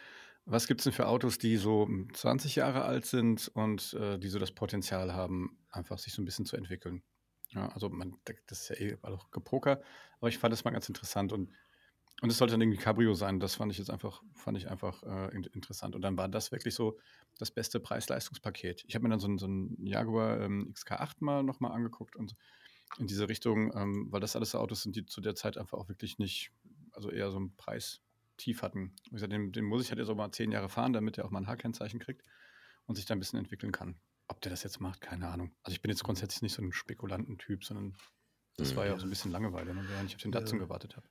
was 0.47 0.67
gibt 0.67 0.81
es 0.81 0.85
denn 0.85 0.93
für 0.93 1.07
Autos, 1.07 1.37
die 1.37 1.57
so 1.57 1.87
20 2.13 2.55
Jahre 2.55 2.83
alt 2.83 3.05
sind 3.05 3.49
und 3.49 3.93
äh, 3.93 4.17
die 4.17 4.29
so 4.29 4.39
das 4.39 4.53
Potenzial 4.53 5.13
haben, 5.13 5.57
einfach 5.69 5.99
sich 5.99 6.13
so 6.13 6.21
ein 6.21 6.25
bisschen 6.25 6.45
zu 6.45 6.55
entwickeln? 6.55 7.03
Ja, 7.49 7.67
also 7.69 7.89
man, 7.89 8.17
das 8.47 8.61
ist 8.61 8.69
ja 8.69 8.75
eh 8.77 8.97
auch 9.01 9.29
Gepoker, 9.31 9.81
aber 10.19 10.29
ich 10.29 10.37
fand 10.37 10.51
das 10.51 10.63
mal 10.63 10.71
ganz 10.71 10.87
interessant 10.89 11.33
und 11.33 11.51
und 12.21 12.31
es 12.31 12.37
sollte 12.39 12.53
dann 12.53 12.61
irgendwie 12.61 12.79
Cabrio 12.79 13.13
sein. 13.13 13.39
Das 13.39 13.55
fand 13.55 13.71
ich 13.71 13.77
jetzt 13.77 13.91
einfach, 13.91 14.23
fand 14.33 14.57
ich 14.57 14.67
einfach 14.69 15.03
äh, 15.03 15.35
interessant. 15.53 15.93
Und 15.95 16.01
dann 16.01 16.17
war 16.17 16.27
das 16.27 16.51
wirklich 16.51 16.73
so 16.73 16.97
das 17.37 17.51
beste 17.51 17.79
Preis-Leistungspaket. 17.79 18.85
Ich 18.87 18.95
habe 18.95 19.03
mir 19.03 19.09
dann 19.09 19.19
so, 19.19 19.37
so 19.37 19.45
einen 19.45 19.85
Jaguar 19.85 20.41
ähm, 20.41 20.73
XK8 20.73 21.17
mal 21.19 21.43
nochmal 21.43 21.73
angeguckt 21.73 22.15
und 22.15 22.35
in 22.97 23.05
diese 23.05 23.29
Richtung, 23.29 23.71
ähm, 23.75 24.07
weil 24.09 24.19
das 24.19 24.35
alles 24.35 24.51
so 24.51 24.57
Autos 24.57 24.81
sind, 24.81 24.95
die 24.95 25.05
zu 25.05 25.21
der 25.21 25.35
Zeit 25.35 25.57
einfach 25.57 25.77
auch 25.77 25.89
wirklich 25.89 26.17
nicht, 26.17 26.51
also 26.91 27.11
eher 27.11 27.29
so 27.29 27.39
ein 27.39 27.55
Preis, 27.55 28.01
tief 28.37 28.61
hatten. 28.61 28.93
Ich 29.05 29.11
gesagt, 29.11 29.31
den, 29.31 29.51
den, 29.51 29.65
muss 29.65 29.83
ich 29.83 29.89
halt 29.89 29.99
jetzt 29.99 30.09
auch 30.09 30.15
mal 30.15 30.31
zehn 30.31 30.51
Jahre 30.51 30.69
fahren, 30.69 30.93
damit 30.93 31.17
er 31.17 31.25
auch 31.25 31.31
mal 31.31 31.39
ein 31.39 31.47
H-Kennzeichen 31.47 31.99
kriegt 31.99 32.23
und 32.85 32.95
sich 32.95 33.05
da 33.05 33.13
ein 33.13 33.19
bisschen 33.19 33.39
entwickeln 33.39 33.71
kann. 33.71 33.99
Ob 34.27 34.41
der 34.41 34.49
das 34.49 34.63
jetzt 34.63 34.79
macht, 34.79 35.01
keine 35.01 35.27
Ahnung. 35.27 35.51
Also 35.63 35.73
ich 35.73 35.81
bin 35.81 35.89
jetzt 35.89 36.03
grundsätzlich 36.03 36.41
nicht 36.41 36.53
so 36.53 36.61
ein 36.61 36.71
Spekulantentyp, 36.71 37.63
sondern 37.63 37.95
das 38.57 38.75
war 38.75 38.87
ja 38.87 38.95
auch 38.95 38.99
so 38.99 39.05
ein 39.05 39.11
bisschen 39.11 39.31
Langeweile, 39.31 39.73
ne, 39.73 39.83
während 39.87 40.09
ich 40.09 40.15
auf 40.15 40.21
den 40.21 40.31
Datsun 40.31 40.57
ja. 40.57 40.65
gewartet 40.65 40.97
habe. 40.97 41.07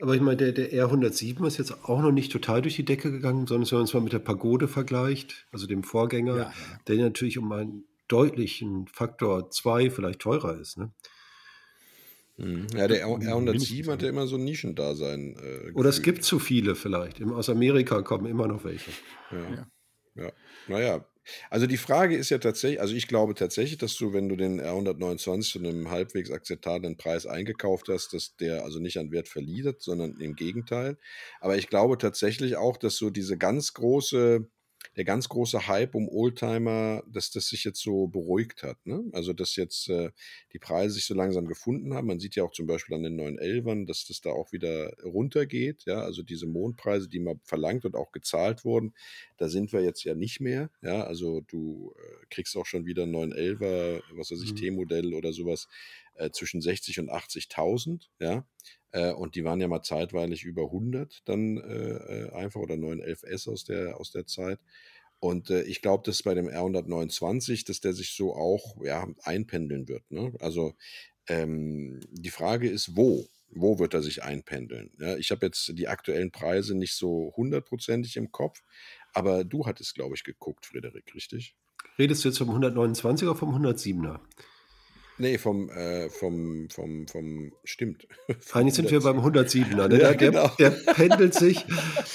Aber 0.00 0.14
ich 0.14 0.22
meine, 0.22 0.38
der, 0.38 0.52
der 0.52 0.72
R107 0.72 1.46
ist 1.46 1.58
jetzt 1.58 1.84
auch 1.84 2.00
noch 2.00 2.10
nicht 2.10 2.32
total 2.32 2.62
durch 2.62 2.76
die 2.76 2.86
Decke 2.86 3.12
gegangen, 3.12 3.46
sondern 3.46 3.70
wenn 3.70 3.78
man 3.78 3.84
es 3.84 3.92
mal 3.92 4.00
mit 4.00 4.14
der 4.14 4.18
Pagode 4.18 4.66
vergleicht, 4.66 5.46
also 5.52 5.66
dem 5.66 5.84
Vorgänger, 5.84 6.36
ja, 6.36 6.42
ja, 6.44 6.52
der 6.88 6.96
natürlich 6.96 7.36
um 7.36 7.52
einen 7.52 7.84
deutlichen 8.08 8.88
Faktor 8.88 9.50
2 9.50 9.90
vielleicht 9.90 10.20
teurer 10.20 10.58
ist. 10.58 10.78
Ne? 10.78 10.90
Mhm. 12.36 12.66
Ja, 12.74 12.86
der 12.86 13.00
R 13.00 13.08
107 13.08 13.90
hat 13.90 14.02
ja 14.02 14.08
immer 14.08 14.26
so 14.26 14.36
ein 14.36 14.44
Nischendasein. 14.44 15.36
Äh, 15.36 15.72
Oder 15.72 15.88
es 15.88 16.02
gibt 16.02 16.22
zu 16.22 16.38
viele 16.38 16.74
vielleicht. 16.74 17.22
Aus 17.22 17.48
Amerika 17.48 18.02
kommen 18.02 18.26
immer 18.26 18.46
noch 18.46 18.64
welche. 18.64 18.90
Ja. 19.30 19.38
ja. 19.38 19.66
ja. 20.24 20.32
Naja, 20.68 21.06
also 21.50 21.66
die 21.66 21.76
Frage 21.76 22.16
ist 22.16 22.30
ja 22.30 22.38
tatsächlich, 22.38 22.80
also 22.80 22.94
ich 22.94 23.08
glaube 23.08 23.34
tatsächlich, 23.34 23.78
dass 23.78 23.96
du, 23.96 24.12
wenn 24.12 24.28
du 24.28 24.36
den 24.36 24.60
R129 24.60 25.52
zu 25.52 25.58
einem 25.58 25.90
halbwegs 25.90 26.30
akzeptablen 26.30 26.96
Preis 26.96 27.26
eingekauft 27.26 27.88
hast, 27.88 28.12
dass 28.12 28.36
der 28.36 28.64
also 28.64 28.78
nicht 28.78 28.98
an 28.98 29.10
Wert 29.10 29.28
verliert, 29.28 29.82
sondern 29.82 30.20
im 30.20 30.34
Gegenteil. 30.36 30.98
Aber 31.40 31.56
ich 31.56 31.68
glaube 31.68 31.98
tatsächlich 31.98 32.56
auch, 32.56 32.76
dass 32.76 32.96
so 32.96 33.10
diese 33.10 33.36
ganz 33.36 33.74
große 33.74 34.48
der 34.96 35.04
ganz 35.04 35.28
große 35.28 35.66
Hype 35.68 35.94
um 35.94 36.08
Oldtimer, 36.08 37.02
dass 37.12 37.30
das 37.30 37.48
sich 37.48 37.64
jetzt 37.64 37.80
so 37.80 38.06
beruhigt 38.06 38.62
hat. 38.62 38.84
Ne? 38.86 39.04
Also, 39.12 39.32
dass 39.32 39.56
jetzt 39.56 39.88
äh, 39.88 40.10
die 40.52 40.58
Preise 40.58 40.94
sich 40.94 41.06
so 41.06 41.14
langsam 41.14 41.46
gefunden 41.46 41.94
haben. 41.94 42.06
Man 42.06 42.20
sieht 42.20 42.36
ja 42.36 42.44
auch 42.44 42.52
zum 42.52 42.66
Beispiel 42.66 42.94
an 42.94 43.02
den 43.02 43.16
neuen 43.16 43.38
Elvern, 43.38 43.86
dass 43.86 44.06
das 44.06 44.20
da 44.20 44.30
auch 44.30 44.52
wieder 44.52 44.92
runtergeht. 45.02 45.84
Ja, 45.86 46.00
also 46.00 46.22
diese 46.22 46.46
Mondpreise, 46.46 47.08
die 47.08 47.20
mal 47.20 47.38
verlangt 47.42 47.84
und 47.84 47.94
auch 47.94 48.12
gezahlt 48.12 48.64
wurden, 48.64 48.94
da 49.38 49.48
sind 49.48 49.72
wir 49.72 49.80
jetzt 49.80 50.04
ja 50.04 50.14
nicht 50.14 50.40
mehr. 50.40 50.70
Ja, 50.82 51.04
also 51.04 51.40
du 51.42 51.94
äh, 51.96 52.26
kriegst 52.30 52.56
auch 52.56 52.66
schon 52.66 52.86
wieder 52.86 53.04
einen 53.04 53.12
neuen 53.12 53.32
Elver, 53.32 54.02
was 54.14 54.30
weiß 54.30 54.42
ich, 54.42 54.52
mhm. 54.52 54.56
T-Modell 54.56 55.14
oder 55.14 55.32
sowas 55.32 55.68
äh, 56.16 56.30
zwischen 56.30 56.60
60 56.60 57.00
und 57.00 57.10
80.000. 57.10 58.06
Ja, 58.20 58.46
äh, 58.92 59.12
und 59.12 59.34
die 59.34 59.44
waren 59.44 59.60
ja 59.60 59.68
mal 59.68 59.82
zeitweilig 59.82 60.44
über 60.44 60.64
100 60.64 61.22
dann 61.24 61.58
äh, 61.58 61.62
äh 61.62 62.32
einfach 62.32 62.60
oder 62.60 62.74
911S 62.74 63.50
aus 63.50 63.64
der, 63.64 63.98
aus 63.98 64.10
der 64.10 64.26
Zeit. 64.26 64.60
Und 65.18 65.48
ich 65.48 65.80
glaube, 65.80 66.02
dass 66.04 66.22
bei 66.22 66.34
dem 66.34 66.46
R129, 66.46 67.66
dass 67.66 67.80
der 67.80 67.94
sich 67.94 68.14
so 68.14 68.34
auch 68.34 68.76
ja, 68.84 69.08
einpendeln 69.22 69.88
wird. 69.88 70.08
Ne? 70.10 70.34
Also 70.40 70.74
ähm, 71.28 72.00
die 72.10 72.30
Frage 72.30 72.68
ist, 72.68 72.96
wo? 72.96 73.26
Wo 73.48 73.78
wird 73.78 73.94
er 73.94 74.02
sich 74.02 74.22
einpendeln? 74.22 74.90
Ja, 74.98 75.16
ich 75.16 75.30
habe 75.30 75.46
jetzt 75.46 75.72
die 75.78 75.88
aktuellen 75.88 76.32
Preise 76.32 76.76
nicht 76.76 76.94
so 76.94 77.32
hundertprozentig 77.36 78.16
im 78.16 78.30
Kopf, 78.32 78.60
aber 79.14 79.44
du 79.44 79.66
hattest, 79.66 79.94
glaube 79.94 80.14
ich, 80.14 80.24
geguckt, 80.24 80.66
Frederik, 80.66 81.14
richtig? 81.14 81.56
Redest 81.98 82.24
du 82.24 82.28
jetzt 82.28 82.38
vom 82.38 82.50
129er 82.50 83.22
oder 83.22 83.36
vom 83.36 83.54
107er? 83.54 84.20
Nee, 85.18 85.38
vom, 85.38 85.70
äh, 85.70 86.10
vom, 86.10 86.68
vom, 86.68 87.08
vom, 87.08 87.52
stimmt. 87.64 88.06
Eigentlich 88.52 88.74
sind 88.74 88.90
wir 88.90 89.00
beim 89.00 89.18
107er. 89.18 89.88
Ne? 89.88 89.98
Ja, 89.98 90.12
der, 90.12 90.14
genau. 90.16 90.48
der, 90.58 90.70
pendelt, 90.70 91.32
sich, 91.32 91.64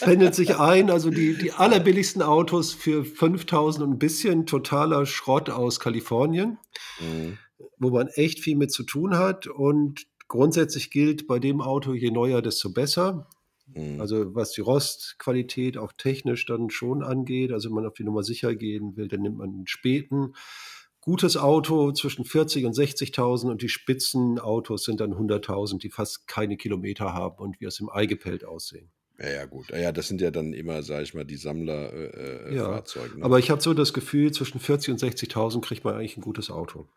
pendelt 0.01 0.35
sich 0.35 0.57
ein. 0.57 0.91
Also 0.91 1.09
die, 1.09 1.35
die 1.35 1.51
allerbilligsten 1.51 2.21
Autos 2.21 2.73
für 2.73 3.03
5000 3.03 3.83
und 3.83 3.93
ein 3.93 3.99
bisschen 3.99 4.45
totaler 4.45 5.07
Schrott 5.07 5.49
aus 5.49 5.79
Kalifornien, 5.79 6.59
mhm. 6.99 7.39
wo 7.79 7.89
man 7.89 8.07
echt 8.07 8.39
viel 8.39 8.55
mit 8.55 8.71
zu 8.71 8.83
tun 8.83 9.17
hat. 9.17 9.47
Und 9.47 10.05
grundsätzlich 10.27 10.91
gilt 10.91 11.25
bei 11.25 11.39
dem 11.39 11.59
Auto, 11.59 11.93
je 11.93 12.11
neuer, 12.11 12.43
desto 12.43 12.71
besser. 12.71 13.27
Mhm. 13.73 13.99
Also 13.99 14.35
was 14.35 14.51
die 14.51 14.61
Rostqualität 14.61 15.75
auch 15.75 15.91
technisch 15.93 16.45
dann 16.45 16.69
schon 16.69 17.01
angeht. 17.01 17.51
Also 17.51 17.69
wenn 17.69 17.75
man 17.75 17.87
auf 17.87 17.95
die 17.95 18.03
Nummer 18.03 18.21
sicher 18.21 18.53
gehen 18.53 18.95
will, 18.95 19.07
dann 19.07 19.21
nimmt 19.21 19.37
man 19.37 19.49
einen 19.49 19.67
späten 19.67 20.33
gutes 21.01 21.35
Auto 21.35 21.91
zwischen 21.91 22.23
40 22.23 22.65
und 22.65 22.75
60.000 22.75 23.49
und 23.49 23.61
die 23.61 23.69
Spitzenautos 23.69 24.83
sind 24.83 25.01
dann 25.01 25.13
100.000, 25.13 25.79
die 25.79 25.89
fast 25.89 26.27
keine 26.27 26.57
Kilometer 26.57 27.13
haben 27.13 27.37
und 27.37 27.59
wie 27.59 27.65
es 27.65 27.79
im 27.79 27.89
Eigepelt 27.89 28.45
aussehen. 28.45 28.91
Ja, 29.19 29.29
ja, 29.29 29.45
gut. 29.45 29.69
Ja, 29.69 29.91
das 29.91 30.07
sind 30.07 30.21
ja 30.21 30.31
dann 30.31 30.53
immer, 30.53 30.81
sage 30.83 31.03
ich 31.03 31.13
mal, 31.13 31.25
die 31.25 31.35
Sammlerfahrzeuge. 31.35 33.05
Äh, 33.05 33.11
ja, 33.11 33.17
ne? 33.17 33.25
Aber 33.25 33.39
ich 33.39 33.51
habe 33.51 33.61
so 33.61 33.73
das 33.73 33.93
Gefühl, 33.93 34.31
zwischen 34.31 34.59
40 34.59 34.93
und 34.93 34.99
60.000 34.99 35.61
kriegt 35.61 35.83
man 35.83 35.95
eigentlich 35.95 36.17
ein 36.17 36.21
gutes 36.21 36.49
Auto. 36.49 36.87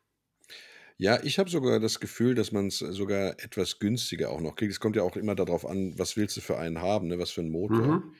Ja, 0.97 1.19
ich 1.23 1.39
habe 1.39 1.51
sogar 1.51 1.81
das 1.81 1.99
Gefühl, 1.99 2.35
dass 2.35 2.53
man 2.53 2.69
es 2.69 2.79
sogar 2.79 3.33
etwas 3.43 3.79
günstiger 3.79 4.31
auch 4.31 4.41
noch 4.41 4.55
kriegt. 4.55 4.71
Es 4.71 4.81
kommt 4.81 4.97
ja 4.97 5.03
auch 5.03 5.17
immer 5.17 5.35
darauf 5.35 5.67
an, 5.67 5.99
was 5.99 6.17
willst 6.17 6.37
du 6.37 6.41
für 6.41 6.57
einen 6.57 6.81
haben, 6.81 7.09
ne? 7.09 7.19
was 7.19 7.31
für 7.31 7.41
einen 7.41 7.51
Motor. 7.51 7.87
Mhm. 7.87 8.15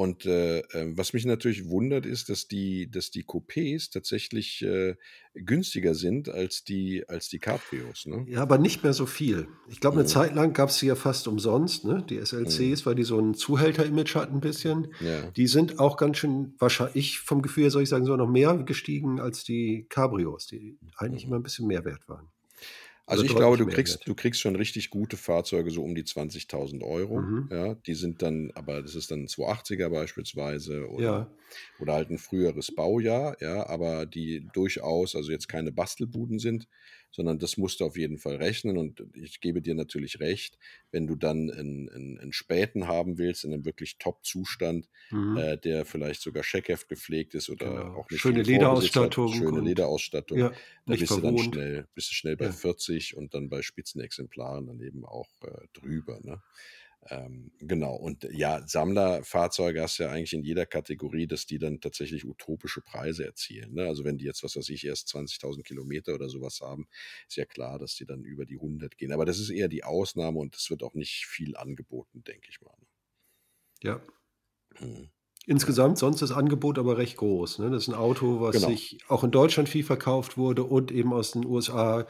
Und 0.00 0.24
äh, 0.24 0.60
ähm, 0.72 0.96
was 0.96 1.12
mich 1.12 1.26
natürlich 1.26 1.68
wundert, 1.68 2.06
ist, 2.06 2.30
dass 2.30 2.48
die, 2.48 2.90
dass 2.90 3.10
die 3.10 3.22
Coupés 3.22 3.92
tatsächlich 3.92 4.62
äh, 4.62 4.94
günstiger 5.34 5.94
sind 5.94 6.30
als 6.30 6.64
die, 6.64 7.06
als 7.06 7.28
die 7.28 7.38
Cabrios. 7.38 8.06
Ne? 8.06 8.24
Ja, 8.26 8.40
aber 8.40 8.56
nicht 8.56 8.82
mehr 8.82 8.94
so 8.94 9.04
viel. 9.04 9.48
Ich 9.68 9.78
glaube, 9.78 9.96
eine 9.96 10.04
mhm. 10.04 10.08
Zeit 10.08 10.34
lang 10.34 10.54
gab 10.54 10.70
es 10.70 10.78
sie 10.78 10.86
ja 10.86 10.94
fast 10.94 11.28
umsonst, 11.28 11.84
ne? 11.84 12.02
die 12.08 12.16
SLCs, 12.16 12.80
mhm. 12.80 12.86
weil 12.86 12.94
die 12.94 13.02
so 13.02 13.18
ein 13.18 13.34
Zuhälter-Image 13.34 14.14
hatten 14.14 14.36
ein 14.36 14.40
bisschen. 14.40 14.94
Ja. 15.00 15.30
Die 15.32 15.46
sind 15.46 15.78
auch 15.78 15.98
ganz 15.98 16.16
schön, 16.16 16.54
wahrscheinlich 16.58 17.18
vom 17.18 17.42
Gefühl 17.42 17.64
her 17.64 17.70
soll 17.70 17.82
ich 17.82 17.90
sagen, 17.90 18.06
so 18.06 18.16
noch 18.16 18.26
mehr 18.26 18.56
gestiegen 18.56 19.20
als 19.20 19.44
die 19.44 19.84
Cabrios, 19.90 20.46
die 20.46 20.78
eigentlich 20.96 21.26
mhm. 21.26 21.32
immer 21.32 21.40
ein 21.40 21.42
bisschen 21.42 21.66
mehr 21.66 21.84
wert 21.84 22.08
waren. 22.08 22.30
Also 23.10 23.24
ich 23.24 23.34
glaube, 23.34 23.56
du 23.56 23.66
kriegst, 23.66 24.06
du 24.06 24.14
kriegst 24.14 24.40
schon 24.40 24.54
richtig 24.54 24.90
gute 24.90 25.16
Fahrzeuge 25.16 25.70
so 25.70 25.82
um 25.82 25.94
die 25.94 26.04
20.000 26.04 26.82
Euro. 26.82 27.20
Mhm. 27.20 27.48
Ja, 27.50 27.74
die 27.74 27.94
sind 27.94 28.22
dann, 28.22 28.52
aber 28.54 28.82
das 28.82 28.94
ist 28.94 29.10
dann 29.10 29.24
ein 29.24 29.26
280er 29.26 29.88
beispielsweise 29.88 30.88
oder, 30.88 31.02
ja. 31.02 31.30
oder 31.80 31.94
halt 31.94 32.10
ein 32.10 32.18
früheres 32.18 32.74
Baujahr, 32.74 33.36
ja, 33.40 33.66
aber 33.68 34.06
die 34.06 34.46
durchaus, 34.52 35.16
also 35.16 35.32
jetzt 35.32 35.48
keine 35.48 35.72
Bastelbuden 35.72 36.38
sind, 36.38 36.68
sondern 37.10 37.38
das 37.38 37.56
musst 37.56 37.80
du 37.80 37.84
auf 37.84 37.96
jeden 37.96 38.18
Fall 38.18 38.36
rechnen. 38.36 38.78
Und 38.78 39.04
ich 39.14 39.40
gebe 39.40 39.60
dir 39.62 39.74
natürlich 39.74 40.20
recht, 40.20 40.58
wenn 40.90 41.06
du 41.06 41.16
dann 41.16 41.50
einen, 41.50 41.88
einen, 41.88 42.18
einen 42.18 42.32
späten 42.32 42.86
haben 42.86 43.18
willst, 43.18 43.44
in 43.44 43.52
einem 43.52 43.64
wirklich 43.64 43.98
Top-Zustand, 43.98 44.88
mhm. 45.10 45.36
äh, 45.36 45.56
der 45.56 45.84
vielleicht 45.84 46.22
sogar 46.22 46.42
Scheckheft 46.42 46.88
gepflegt 46.88 47.34
ist 47.34 47.50
oder 47.50 47.68
genau. 47.68 47.96
auch 47.96 48.10
nicht 48.10 48.20
schöne 48.20 48.42
Lederausstattung, 48.42 49.32
hat, 49.32 49.36
schöne 49.38 49.60
Lederausstattung, 49.60 50.38
ja, 50.38 50.52
da 50.86 50.94
bist 50.94 51.10
du 51.10 51.20
dann 51.20 51.38
schnell, 51.38 51.88
bist 51.94 52.10
du 52.10 52.14
schnell 52.14 52.36
bei 52.36 52.46
ja. 52.46 52.52
40 52.52 53.16
und 53.16 53.34
dann 53.34 53.48
bei 53.48 53.62
Spitzenexemplaren 53.62 54.66
dann 54.66 54.80
eben 54.80 55.04
auch 55.04 55.28
äh, 55.42 55.66
drüber. 55.72 56.20
Ne? 56.22 56.42
Ähm, 57.08 57.50
genau, 57.58 57.94
und 57.96 58.24
ja, 58.30 58.66
Sammlerfahrzeuge 58.66 59.80
hast 59.80 59.98
du 59.98 60.02
ja 60.02 60.10
eigentlich 60.10 60.34
in 60.34 60.42
jeder 60.42 60.66
Kategorie, 60.66 61.26
dass 61.26 61.46
die 61.46 61.58
dann 61.58 61.80
tatsächlich 61.80 62.26
utopische 62.26 62.82
Preise 62.82 63.24
erzielen. 63.24 63.72
Ne? 63.72 63.86
Also 63.86 64.04
wenn 64.04 64.18
die 64.18 64.26
jetzt, 64.26 64.44
was 64.44 64.54
weiß 64.56 64.68
ich, 64.68 64.84
erst 64.84 65.08
20.000 65.08 65.62
Kilometer 65.62 66.14
oder 66.14 66.28
sowas 66.28 66.60
haben, 66.60 66.86
ist 67.26 67.36
ja 67.36 67.46
klar, 67.46 67.78
dass 67.78 67.94
die 67.94 68.04
dann 68.04 68.22
über 68.22 68.44
die 68.44 68.56
100 68.56 68.98
gehen. 68.98 69.12
Aber 69.12 69.24
das 69.24 69.38
ist 69.38 69.50
eher 69.50 69.68
die 69.68 69.82
Ausnahme 69.82 70.38
und 70.38 70.54
es 70.54 70.68
wird 70.68 70.82
auch 70.82 70.94
nicht 70.94 71.26
viel 71.26 71.56
angeboten, 71.56 72.22
denke 72.22 72.48
ich 72.50 72.60
mal. 72.60 72.74
Ne? 72.78 72.86
Ja. 73.82 74.00
Hm. 74.76 75.08
Insgesamt 75.46 75.96
sonst 75.96 76.20
das 76.20 76.32
Angebot 76.32 76.78
aber 76.78 76.98
recht 76.98 77.16
groß. 77.16 77.60
Ne? 77.60 77.70
Das 77.70 77.84
ist 77.84 77.88
ein 77.88 77.94
Auto, 77.94 78.42
was 78.42 78.56
genau. 78.56 78.68
sich 78.68 78.98
auch 79.08 79.24
in 79.24 79.30
Deutschland 79.30 79.70
viel 79.70 79.84
verkauft 79.84 80.36
wurde 80.36 80.64
und 80.64 80.92
eben 80.92 81.14
aus 81.14 81.32
den 81.32 81.46
USA 81.46 82.06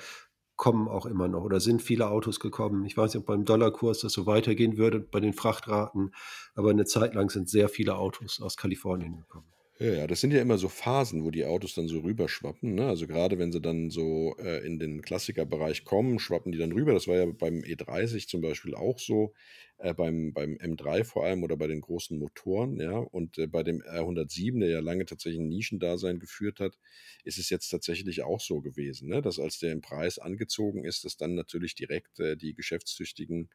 kommen 0.60 0.88
auch 0.88 1.06
immer 1.06 1.26
noch 1.26 1.42
oder 1.42 1.58
sind 1.58 1.80
viele 1.80 2.10
Autos 2.10 2.38
gekommen. 2.38 2.84
Ich 2.84 2.94
weiß 2.94 3.14
nicht, 3.14 3.22
ob 3.22 3.26
beim 3.26 3.46
Dollarkurs 3.46 4.00
das 4.00 4.12
so 4.12 4.26
weitergehen 4.26 4.76
würde 4.76 5.00
bei 5.00 5.18
den 5.18 5.32
Frachtraten, 5.32 6.12
aber 6.54 6.68
eine 6.68 6.84
Zeit 6.84 7.14
lang 7.14 7.30
sind 7.30 7.48
sehr 7.48 7.70
viele 7.70 7.96
Autos 7.96 8.42
aus 8.42 8.58
Kalifornien 8.58 9.16
gekommen. 9.16 9.46
Ja, 9.78 10.06
das 10.06 10.20
sind 10.20 10.32
ja 10.32 10.42
immer 10.42 10.58
so 10.58 10.68
Phasen, 10.68 11.24
wo 11.24 11.30
die 11.30 11.46
Autos 11.46 11.72
dann 11.72 11.88
so 11.88 12.00
rüberschwappen. 12.00 12.74
Ne? 12.74 12.86
Also 12.86 13.06
gerade 13.06 13.38
wenn 13.38 13.52
sie 13.52 13.62
dann 13.62 13.88
so 13.88 14.36
äh, 14.38 14.62
in 14.66 14.78
den 14.78 15.00
Klassikerbereich 15.00 15.86
kommen, 15.86 16.18
schwappen 16.18 16.52
die 16.52 16.58
dann 16.58 16.72
rüber. 16.72 16.92
Das 16.92 17.08
war 17.08 17.16
ja 17.16 17.24
beim 17.24 17.60
E30 17.60 18.28
zum 18.28 18.42
Beispiel 18.42 18.74
auch 18.74 18.98
so 18.98 19.32
äh, 19.80 19.94
beim, 19.94 20.32
beim 20.32 20.56
M3 20.56 21.04
vor 21.04 21.24
allem 21.24 21.42
oder 21.42 21.56
bei 21.56 21.66
den 21.66 21.80
großen 21.80 22.18
Motoren, 22.18 22.78
ja. 22.78 22.98
Und 22.98 23.38
äh, 23.38 23.46
bei 23.46 23.62
dem 23.62 23.80
R107, 23.82 24.60
der 24.60 24.68
ja 24.68 24.80
lange 24.80 25.06
tatsächlich 25.06 25.40
ein 25.40 25.48
Nischendasein 25.48 26.18
geführt 26.18 26.60
hat, 26.60 26.78
ist 27.24 27.38
es 27.38 27.48
jetzt 27.48 27.70
tatsächlich 27.70 28.22
auch 28.22 28.40
so 28.40 28.60
gewesen, 28.60 29.08
ne? 29.08 29.22
dass 29.22 29.38
als 29.38 29.58
der 29.58 29.72
im 29.72 29.80
Preis 29.80 30.18
angezogen 30.18 30.84
ist, 30.84 31.04
dass 31.04 31.16
dann 31.16 31.34
natürlich 31.34 31.74
direkt 31.74 32.20
äh, 32.20 32.36
die 32.36 32.54
Geschäftstüchtigen 32.54 33.48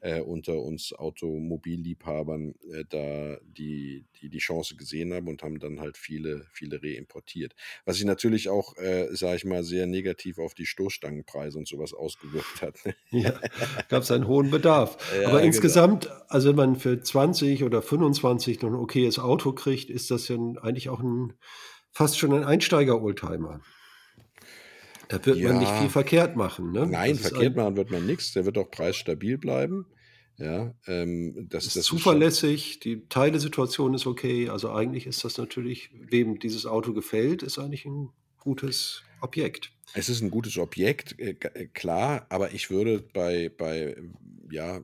äh, 0.00 0.20
unter 0.20 0.60
uns 0.60 0.92
Automobilliebhabern 0.92 2.54
äh, 2.72 2.84
da 2.88 3.38
die, 3.42 4.06
die 4.20 4.28
die 4.28 4.38
Chance 4.38 4.76
gesehen 4.76 5.14
haben 5.14 5.28
und 5.28 5.42
haben 5.42 5.60
dann 5.60 5.80
halt 5.80 5.96
viele, 5.96 6.46
viele 6.52 6.82
reimportiert. 6.82 7.54
Was 7.84 7.96
sich 7.96 8.04
natürlich 8.04 8.48
auch, 8.48 8.76
äh, 8.78 9.14
sage 9.14 9.36
ich 9.36 9.44
mal, 9.44 9.62
sehr 9.62 9.86
negativ 9.86 10.38
auf 10.38 10.54
die 10.54 10.66
Stoßstangenpreise 10.66 11.58
und 11.58 11.68
sowas 11.68 11.92
ausgewirkt 11.94 12.62
hat. 12.62 12.74
Ne? 12.84 12.94
ja, 13.10 13.40
gab 13.88 14.02
es 14.02 14.10
einen 14.10 14.26
hohen 14.26 14.50
Bedarf. 14.50 14.96
Ja, 15.18 15.28
Aber 15.28 15.42
insgesamt 15.42 15.67
insgesamt, 15.68 16.10
also 16.28 16.48
wenn 16.48 16.56
man 16.56 16.76
für 16.76 17.00
20 17.00 17.64
oder 17.64 17.82
25 17.82 18.62
noch 18.62 18.70
ein 18.70 18.74
okayes 18.74 19.18
Auto 19.18 19.52
kriegt, 19.52 19.90
ist 19.90 20.10
das 20.10 20.28
ja 20.28 20.36
eigentlich 20.62 20.88
auch 20.88 21.00
ein, 21.00 21.34
fast 21.92 22.18
schon 22.18 22.32
ein 22.32 22.44
Einsteiger-Oldtimer. 22.44 23.60
Da 25.08 25.24
wird 25.24 25.38
ja. 25.38 25.50
man 25.50 25.58
nicht 25.60 25.72
viel 25.72 25.88
verkehrt 25.88 26.36
machen. 26.36 26.72
Ne? 26.72 26.86
Nein, 26.86 27.16
verkehrt 27.16 27.56
machen 27.56 27.76
wird 27.76 27.90
man 27.90 28.06
nichts. 28.06 28.32
Der 28.32 28.44
wird 28.44 28.58
auch 28.58 28.70
preisstabil 28.70 29.38
bleiben. 29.38 29.86
Ja, 30.36 30.74
ähm, 30.86 31.48
das, 31.48 31.66
ist 31.66 31.76
das 31.76 31.84
zuverlässig, 31.86 32.72
ist 32.72 32.84
die 32.84 33.08
Teilesituation 33.08 33.94
ist 33.94 34.06
okay. 34.06 34.48
Also 34.48 34.70
eigentlich 34.70 35.06
ist 35.06 35.24
das 35.24 35.36
natürlich, 35.36 35.90
wem 35.92 36.38
dieses 36.38 36.64
Auto 36.64 36.92
gefällt, 36.92 37.42
ist 37.42 37.58
eigentlich 37.58 37.86
ein 37.86 38.10
gutes 38.38 39.02
Objekt. 39.20 39.72
Es 39.94 40.08
ist 40.08 40.20
ein 40.20 40.30
gutes 40.30 40.56
Objekt, 40.58 41.18
äh, 41.18 41.34
äh 41.54 41.66
klar, 41.66 42.26
aber 42.28 42.52
ich 42.52 42.70
würde 42.70 43.02
bei, 43.12 43.48
bei 43.48 43.96
ja, 44.50 44.80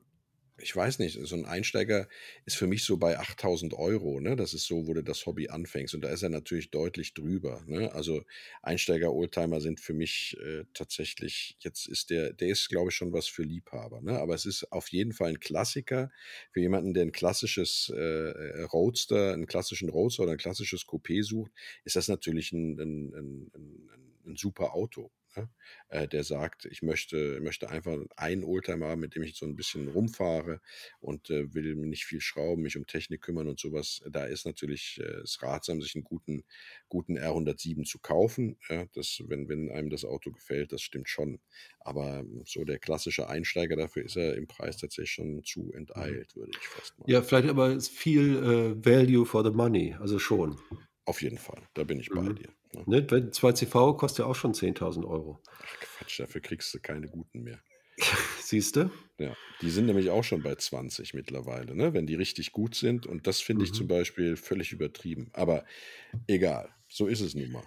ich 0.65 0.75
weiß 0.75 0.99
nicht, 0.99 1.19
so 1.27 1.37
ein 1.37 1.45
Einsteiger 1.45 2.09
ist 2.47 2.57
für 2.57 2.67
mich 2.67 2.85
so 2.85 2.97
bei 2.97 3.19
8000 3.19 3.75
Euro, 3.75 4.19
ne? 4.19 4.35
Das 4.35 4.55
ist 4.55 4.67
so, 4.67 4.87
wo 4.87 4.95
du 4.95 5.05
das 5.05 5.27
Hobby 5.27 5.51
anfängst. 5.51 5.95
Und 5.95 6.01
da 6.01 6.09
ist 6.09 6.23
er 6.23 6.31
natürlich 6.31 6.71
deutlich 6.71 7.13
drüber, 7.13 7.63
ne? 7.67 7.93
Also 7.93 8.23
Einsteiger-Oldtimer 8.63 9.61
sind 9.61 9.79
für 9.79 9.93
mich 9.93 10.39
äh, 10.41 10.65
tatsächlich, 10.73 11.59
jetzt 11.61 11.87
ist 11.87 12.09
der, 12.09 12.33
der 12.33 12.49
ist, 12.49 12.71
glaube 12.71 12.89
ich, 12.89 12.97
schon 12.97 13.13
was 13.13 13.29
für 13.29 13.43
Liebhaber, 13.43 14.01
ne? 14.01 14.19
Aber 14.19 14.35
es 14.35 14.47
ist 14.47 14.73
auf 14.73 14.89
jeden 14.89 15.13
Fall 15.13 15.31
ein 15.31 15.41
Klassiker 15.41 16.11
für 16.51 16.61
jemanden, 16.61 16.95
der 16.95 17.03
ein 17.03 17.13
klassisches 17.13 17.93
äh, 17.95 18.01
äh 18.01 18.63
Roadster, 18.63 19.35
einen 19.35 19.47
klassischen 19.47 19.91
Roadster 19.91 20.23
oder 20.23 20.33
ein 20.33 20.39
klassisches 20.39 20.87
Coupé 20.87 21.23
sucht, 21.23 21.53
ist 21.85 21.97
das 21.97 22.09
natürlich 22.09 22.53
ein, 22.53 22.81
ein, 22.81 23.15
ein, 23.15 23.51
ein, 23.55 23.91
ein 24.27 24.37
super 24.37 24.75
Auto 24.75 25.11
ne? 25.37 25.49
äh, 25.89 26.09
der 26.09 26.25
sagt, 26.25 26.65
ich 26.67 26.83
möchte, 26.83 27.41
möchte 27.41 27.71
einfach 27.71 27.99
einen 28.17 28.45
Oldtimer 28.45 28.89
haben, 28.89 29.01
mit 29.01 29.15
dem 29.15 29.23
ich 29.23 29.37
so 29.37 29.47
ein 29.47 29.57
bisschen 29.57 29.89
rumfahre 29.89 30.61
und 31.01 31.31
äh, 31.31 31.53
will 31.55 31.75
nicht 31.75 32.05
viel 32.05 32.21
schrauben, 32.21 32.63
mich 32.63 32.77
um 32.77 32.87
Technik 32.87 33.23
kümmern 33.23 33.49
und 33.49 33.61
sowas. 33.61 34.03
Da 34.09 34.25
ist 34.25 34.47
natürlich 34.47 35.01
äh, 35.01 35.21
es 35.23 35.43
ratsam, 35.43 35.81
sich 35.81 35.95
einen 35.95 36.05
guten, 36.05 36.45
guten 36.89 37.19
R107 37.19 37.85
zu 37.85 37.99
kaufen. 37.99 38.57
Ja, 38.69 38.87
das, 38.95 39.23
wenn, 39.27 39.49
wenn 39.49 39.71
einem 39.71 39.91
das 39.91 40.05
Auto 40.05 40.31
gefällt, 40.31 40.73
das 40.73 40.83
stimmt 40.83 41.09
schon. 41.09 41.41
Aber 41.81 42.25
so 42.45 42.65
der 42.65 42.79
klassische 42.79 43.29
Einsteiger, 43.29 43.77
dafür 43.77 44.05
ist 44.05 44.17
er 44.17 44.37
im 44.37 44.47
Preis 44.47 44.77
tatsächlich 44.77 45.13
schon 45.13 45.45
zu 45.45 45.61
mhm. 45.61 45.75
enteilt, 45.75 46.35
würde 46.37 46.53
ich 46.59 46.69
fast 46.69 46.99
mal. 46.99 47.11
Ja, 47.11 47.23
vielleicht 47.23 47.49
aber 47.49 47.81
viel 47.81 48.37
äh, 48.37 48.85
Value 48.85 49.27
for 49.27 49.45
the 49.45 49.51
Money, 49.51 49.95
also 50.01 50.19
schon. 50.19 50.59
Auf 51.05 51.21
jeden 51.21 51.39
Fall, 51.39 51.63
da 51.75 51.85
bin 51.85 52.01
ich 52.01 52.09
bei 52.09 52.23
mhm. 52.23 52.37
dir. 52.37 52.49
Ne? 52.75 53.01
Ne, 53.01 53.07
2CV 53.07 53.97
kostet 53.97 54.21
ja 54.21 54.27
auch 54.27 54.35
schon 54.35 54.53
10.000 54.53 55.07
Euro. 55.07 55.41
Ach 55.49 55.77
Quatsch, 55.81 56.21
dafür 56.21 56.41
kriegst 56.41 56.73
du 56.75 56.81
keine 56.81 57.09
guten 57.09 57.43
mehr. 57.43 57.61
Siehst 58.41 58.77
du? 58.77 58.91
Ja, 59.19 59.37
die 59.63 59.71
sind 59.71 59.87
nämlich 59.87 60.11
auch 60.11 60.25
schon 60.25 60.43
bei 60.43 60.55
20 60.55 61.15
mittlerweile, 61.15 61.75
ne? 61.77 61.95
wenn 61.95 62.07
die 62.07 62.17
richtig 62.17 62.53
gut 62.53 62.75
sind. 62.75 63.07
Und 63.07 63.27
das 63.27 63.41
finde 63.41 63.65
ich 63.65 63.71
mhm. 63.71 63.75
zum 63.75 63.89
Beispiel 63.89 64.37
völlig 64.37 64.73
übertrieben. 64.73 65.31
Aber 65.33 65.65
egal, 66.27 66.75
so 66.89 67.07
ist 67.07 67.21
es 67.21 67.35
nun 67.35 67.53
mal. 67.53 67.65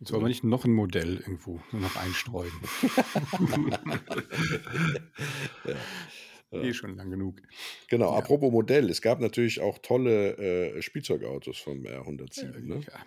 Jetzt 0.00 0.12
wollen 0.12 0.22
wir 0.22 0.28
nicht 0.28 0.44
noch 0.44 0.64
ein 0.64 0.72
Modell 0.72 1.16
irgendwo 1.16 1.60
noch 1.72 1.96
einstreuen. 1.96 2.52
ja. 3.70 3.80
Eh 6.62 6.72
schon 6.72 6.94
lang 6.96 7.10
genug. 7.10 7.42
Genau, 7.88 8.12
ja. 8.12 8.18
apropos 8.18 8.52
Modell, 8.52 8.88
es 8.88 9.02
gab 9.02 9.18
natürlich 9.18 9.60
auch 9.60 9.78
tolle 9.78 10.36
äh, 10.36 10.82
Spielzeugautos 10.82 11.58
vom 11.58 11.82
R107. 11.82 12.60
Ne? 12.60 12.80
Ja. 12.86 13.04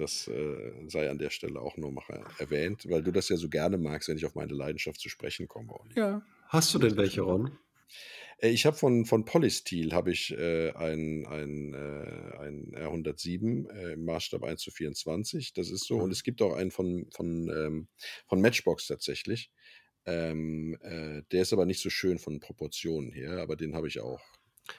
Das 0.00 0.26
äh, 0.28 0.72
sei 0.88 1.10
an 1.10 1.18
der 1.18 1.30
Stelle 1.30 1.60
auch 1.60 1.76
nur 1.76 1.92
mal 1.92 2.24
erwähnt, 2.38 2.88
weil 2.88 3.02
du 3.02 3.12
das 3.12 3.28
ja 3.28 3.36
so 3.36 3.48
gerne 3.48 3.78
magst, 3.78 4.08
wenn 4.08 4.16
ich 4.16 4.26
auf 4.26 4.34
meine 4.34 4.54
Leidenschaft 4.54 5.00
zu 5.00 5.08
sprechen 5.08 5.46
komme. 5.46 5.72
Olli. 5.72 5.94
Ja. 5.96 6.22
Hast 6.48 6.74
du 6.74 6.78
denn 6.78 6.96
welche, 6.96 7.20
Ron? 7.20 7.52
Äh, 8.38 8.50
ich 8.50 8.66
habe 8.66 8.76
von, 8.76 9.04
von 9.04 9.24
Polysteel 9.24 9.92
habe 9.92 10.10
ich 10.10 10.32
äh, 10.32 10.72
ein, 10.72 11.26
ein, 11.26 11.74
äh, 11.74 12.38
ein 12.38 12.72
R107 12.74 13.70
äh, 13.70 13.92
im 13.92 14.04
Maßstab 14.04 14.42
1 14.42 14.60
zu 14.60 14.70
24. 14.70 15.52
Das 15.52 15.70
ist 15.70 15.86
so. 15.86 15.96
Mhm. 15.96 16.02
Und 16.04 16.10
es 16.10 16.22
gibt 16.22 16.42
auch 16.42 16.54
einen 16.54 16.70
von, 16.70 17.06
von, 17.12 17.48
ähm, 17.48 17.88
von 18.26 18.40
Matchbox 18.40 18.86
tatsächlich. 18.86 19.50
Ähm, 20.06 20.78
äh, 20.82 21.22
der 21.30 21.42
ist 21.42 21.52
aber 21.52 21.66
nicht 21.66 21.82
so 21.82 21.90
schön 21.90 22.18
von 22.18 22.40
Proportionen 22.40 23.12
her, 23.12 23.38
aber 23.38 23.56
den 23.56 23.74
habe 23.74 23.88
ich 23.88 24.00
auch. 24.00 24.22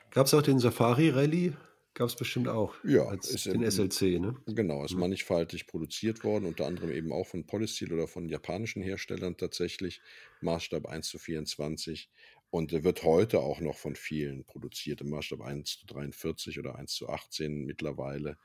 Gab 0.10 0.26
es 0.26 0.34
auch 0.34 0.42
den 0.42 0.60
Safari 0.60 1.10
Rally? 1.10 1.54
Gab 1.94 2.08
es 2.08 2.16
bestimmt 2.16 2.48
auch. 2.48 2.76
Ja, 2.86 3.06
als 3.06 3.30
ist 3.30 3.48
den 3.48 3.64
im, 3.64 3.70
SLC, 3.70 4.20
ne? 4.20 4.36
Genau, 4.48 4.86
ist 4.86 4.94
mhm. 4.94 5.02
mannigfaltig 5.02 5.68
produziert 5.68 6.24
worden, 6.24 6.46
unter 6.46 6.66
anderem 6.66 6.92
eben 6.92 7.12
auch 7.12 7.28
von 7.28 7.46
Polysteel 7.46 7.92
oder 7.92 8.08
von 8.08 8.30
japanischen 8.30 8.82
Herstellern 8.82 9.36
tatsächlich. 9.36 10.02
Maßstab 10.40 10.86
1 10.88 11.10
zu 11.10 11.20
24. 11.20 12.10
Und 12.50 12.72
wird 12.84 13.04
heute 13.04 13.40
auch 13.40 13.62
noch 13.62 13.78
von 13.78 13.96
vielen 13.96 14.44
produziert, 14.46 15.02
im 15.02 15.10
Maßstab 15.10 15.42
1 15.42 15.80
zu 15.80 15.86
43 15.86 16.60
oder 16.60 16.76
1 16.76 16.94
zu 16.94 17.10
18 17.10 17.66
mittlerweile 17.66 18.38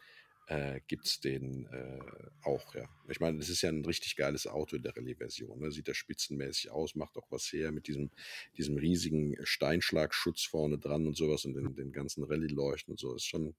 äh, 0.47 0.81
gibt 0.87 1.07
es 1.07 1.21
den 1.21 1.67
äh, 1.67 1.99
auch, 2.43 2.75
ja. 2.75 2.89
Ich 3.09 3.21
meine, 3.21 3.39
das 3.39 3.49
ist 3.49 3.63
ja 3.63 3.69
ein 3.69 3.85
richtig 3.85 4.17
geiles 4.17 4.47
Auto 4.47 4.77
in 4.77 4.83
der 4.83 4.97
Rallye-Version. 4.97 5.59
Ne? 5.59 5.73
Sieht 5.73 5.89
ja 5.89 5.95
spitzenmäßig 5.95 6.71
aus, 6.71 6.95
macht 6.95 7.17
auch 7.17 7.27
was 7.31 7.53
her 7.53 7.73
mit 7.73 7.89
diesem, 7.89 8.11
diesem 8.57 8.77
riesigen 8.77 9.37
Steinschlagschutz 9.45 10.45
vorne 10.45 10.79
dran 10.79 11.07
und 11.07 11.17
sowas 11.17 11.45
und 11.45 11.55
den, 11.55 11.75
den 11.75 11.93
ganzen 11.93 12.25
Rallye-Leuchten 12.25 12.93
und 12.93 12.99
so. 12.99 13.15
Ist 13.15 13.27
schon, 13.27 13.57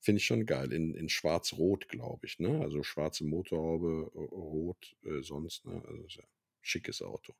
finde 0.00 0.18
ich 0.18 0.26
schon 0.26 0.46
geil. 0.46 0.72
In, 0.72 0.94
in 0.94 1.08
schwarz-rot, 1.08 1.88
glaube 1.88 2.26
ich, 2.26 2.40
ne? 2.40 2.60
Also 2.60 2.82
schwarze 2.82 3.24
Motorhaube, 3.24 4.10
rot, 4.14 4.96
äh, 5.04 5.22
sonst, 5.22 5.64
ne? 5.64 5.82
Also 5.86 6.02
ist 6.04 6.16
ja 6.16 6.24
schickes 6.60 7.02
Auto. 7.02 7.34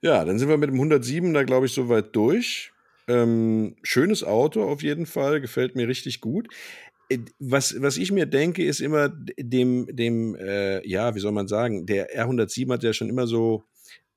Ja, 0.00 0.24
dann 0.24 0.38
sind 0.38 0.48
wir 0.48 0.56
mit 0.56 0.70
dem 0.70 0.76
107 0.76 1.34
da, 1.34 1.42
glaube 1.42 1.66
ich, 1.66 1.72
soweit 1.72 2.14
durch. 2.14 2.72
Ähm, 3.08 3.74
schönes 3.82 4.22
Auto 4.22 4.62
auf 4.62 4.82
jeden 4.82 5.06
Fall, 5.06 5.40
gefällt 5.40 5.74
mir 5.74 5.88
richtig 5.88 6.20
gut. 6.20 6.48
Äh, 7.08 7.18
was, 7.38 7.80
was 7.80 7.96
ich 7.96 8.12
mir 8.12 8.26
denke, 8.26 8.64
ist 8.64 8.80
immer 8.80 9.08
dem, 9.08 9.86
dem 9.94 10.34
äh, 10.36 10.86
ja, 10.86 11.14
wie 11.14 11.20
soll 11.20 11.32
man 11.32 11.48
sagen, 11.48 11.86
der 11.86 12.14
R107 12.14 12.72
hat 12.72 12.82
ja 12.82 12.92
schon 12.92 13.08
immer 13.08 13.26
so 13.26 13.64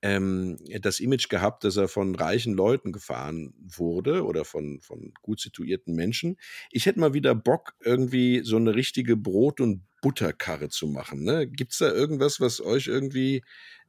ähm, 0.02 0.58
das 0.82 1.00
Image 1.00 1.30
gehabt, 1.30 1.64
dass 1.64 1.78
er 1.78 1.88
von 1.88 2.16
reichen 2.16 2.54
Leuten 2.54 2.92
gefahren 2.92 3.54
wurde 3.60 4.26
oder 4.26 4.46
von, 4.46 4.82
von 4.82 5.14
gut 5.22 5.40
situierten 5.40 5.96
Menschen. 5.96 6.38
Ich 6.72 6.86
hätte 6.86 7.00
mal 7.00 7.14
wieder 7.14 7.36
Bock, 7.36 7.74
irgendwie 7.82 8.42
so 8.44 8.58
eine 8.58 8.76
richtige 8.76 9.16
Brot- 9.16 9.62
und 9.62 9.84
Butterkarre 10.02 10.70
zu 10.70 10.88
machen. 10.88 11.24
Ne? 11.24 11.48
Gibt 11.48 11.74
es 11.74 11.78
da 11.78 11.92
irgendwas, 11.92 12.40
was 12.42 12.62
euch 12.62 12.88
irgendwie 12.88 13.44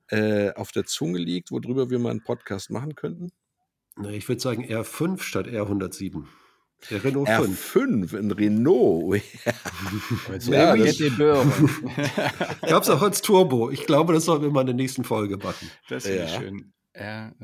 äh, 0.09 0.53
auf 0.53 0.73
der 0.73 0.85
Zunge 0.85 1.19
liegt, 1.19 1.51
worüber 1.51 1.89
wir 1.89 1.99
mal 1.99 2.11
einen 2.11 2.23
Podcast 2.23 2.71
machen 2.71 2.95
könnten? 2.95 3.31
Ich 4.11 4.29
würde 4.29 4.41
sagen 4.41 4.65
R5 4.65 5.21
statt 5.21 5.47
R107. 5.47 6.25
Der 6.91 7.05
Renault 7.05 7.29
R5, 7.29 7.55
5. 7.55 8.15
ein 8.15 8.31
Renault. 8.33 9.23
ja, 10.49 10.75
Gab 12.67 12.83
es 12.83 12.91
auch 12.91 13.03
als 13.03 13.23
Turbo. 13.23 13.71
Ich 13.71 13.87
glaube, 13.87 14.13
das 14.13 14.25
sollten 14.25 14.45
wir 14.45 14.51
mal 14.51 14.63
in 14.63 14.69
der 14.69 14.77
nächsten 14.77 15.05
Folge 15.05 15.37
machen. 15.37 15.71
Das 15.89 16.07
ist 16.07 16.17
ja. 16.17 16.41
schön. 16.41 16.73
R, 16.93 17.35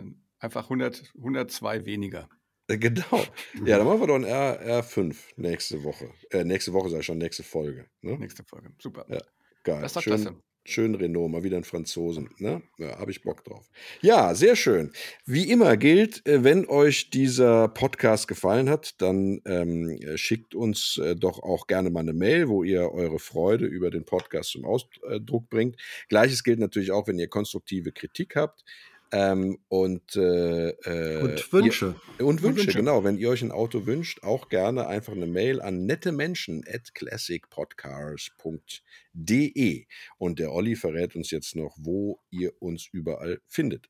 einfach 0.41 0.65
100, 0.65 1.13
102 1.17 1.85
weniger. 1.87 2.29
Äh, 2.69 2.79
genau. 2.79 3.25
Ja, 3.65 3.79
dann 3.79 3.87
machen 3.87 4.01
wir 4.01 4.07
doch 4.09 4.17
ein 4.17 4.25
R, 4.25 4.83
R5 4.83 5.17
nächste 5.37 5.83
Woche. 5.85 6.11
Äh, 6.31 6.45
nächste 6.45 6.73
Woche 6.73 6.91
sei 6.91 7.03
schon, 7.03 7.19
nächste 7.19 7.43
Folge. 7.43 7.87
Ne? 8.03 8.19
Nächste 8.19 8.45
Folge. 8.45 8.73
Super. 8.79 9.07
Ja, 9.09 9.21
geil. 9.65 9.81
Das 9.81 9.93
ist 9.93 9.97
doch 9.97 10.03
Schön, 10.03 10.23
klasse. 10.23 10.43
Schön 10.71 10.95
Renault, 10.95 11.31
mal 11.31 11.43
wieder 11.45 11.57
ein 11.57 11.65
Franzosen. 11.65 12.29
Ne? 12.37 12.61
Ja, 12.77 12.99
habe 12.99 13.11
ich 13.11 13.23
Bock 13.23 13.43
drauf. 13.43 13.65
Ja, 14.03 14.35
sehr 14.35 14.55
schön. 14.55 14.93
Wie 15.25 15.51
immer 15.51 15.79
gilt, 15.79 16.27
äh, 16.27 16.45
wenn 16.45 16.69
euch 16.69 17.09
dieser 17.09 17.69
Podcast 17.69 18.29
gefallen 18.29 18.69
hat, 18.69 19.01
dann 19.01 19.41
ähm, 19.47 19.89
äh, 19.93 20.19
schickt 20.19 20.55
uns 20.55 20.99
äh, 20.99 21.17
doch 21.17 21.43
auch 21.43 21.69
gerne 21.69 21.89
mal 21.89 22.01
eine 22.01 22.13
Mail, 22.13 22.49
wo 22.49 22.65
ihr 22.65 22.93
eure 22.93 23.19
Freude 23.19 23.65
über 23.65 23.89
den 23.89 24.05
Podcast 24.05 24.51
zum 24.51 24.67
Ausdruck 24.67 25.49
bringt. 25.49 25.77
Gleiches 26.11 26.45
gilt 26.45 26.59
natürlich 26.59 26.93
auch, 26.93 27.09
wenn 27.09 27.19
ihr 27.19 27.29
konstruktive 27.29 27.91
Kritik 27.91 28.37
habt. 28.37 28.63
Ähm, 29.11 29.59
und, 29.69 30.17
äh, 30.17 30.69
äh, 30.69 31.23
und 31.23 31.51
Wünsche. 31.53 31.95
Ihr, 32.19 32.27
und, 32.27 32.43
Wünsche, 32.43 32.67
Wünsche, 32.67 32.79
genau. 32.79 33.05
Wenn 33.05 33.17
ihr 33.17 33.31
euch 33.31 33.41
ein 33.43 33.53
Auto 33.53 33.87
wünscht, 33.87 34.23
auch 34.23 34.51
gerne 34.51 34.87
einfach 34.87 35.15
eine 35.15 35.27
Mail 35.27 35.63
an 35.63 35.87
nette 35.87 36.13
Menschen 36.13 36.63
at 36.69 36.95
classicpodcars.de. 36.95 39.87
Und 40.19 40.39
der 40.39 40.53
Olli 40.53 40.77
verrät 40.77 41.17
uns 41.17 41.31
jetzt 41.31 41.57
noch, 41.57 41.75
wo 41.81 42.21
ihr 42.31 42.53
uns 42.61 42.87
überall 42.93 43.41
findet. 43.47 43.89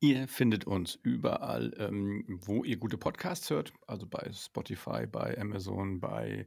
Ihr 0.00 0.26
findet 0.26 0.66
uns 0.66 0.98
überall, 1.02 1.72
ähm, 1.78 2.24
wo 2.26 2.64
ihr 2.64 2.78
gute 2.78 2.98
Podcasts 2.98 3.50
hört, 3.50 3.72
also 3.86 4.06
bei 4.06 4.32
Spotify, 4.32 5.06
bei 5.06 5.38
Amazon, 5.38 6.00
bei 6.00 6.46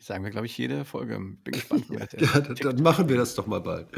Sagen 0.00 0.22
wir, 0.22 0.30
glaube 0.30 0.46
ich, 0.46 0.56
jede 0.56 0.84
Folge. 0.84 1.18
Bin 1.18 1.38
gespannt. 1.44 1.86
ja, 1.90 1.98
ja 2.18 2.40
dann, 2.40 2.54
dann 2.54 2.82
machen 2.82 3.08
wir 3.08 3.16
das 3.16 3.34
doch 3.34 3.46
mal 3.46 3.60
bald. 3.60 3.88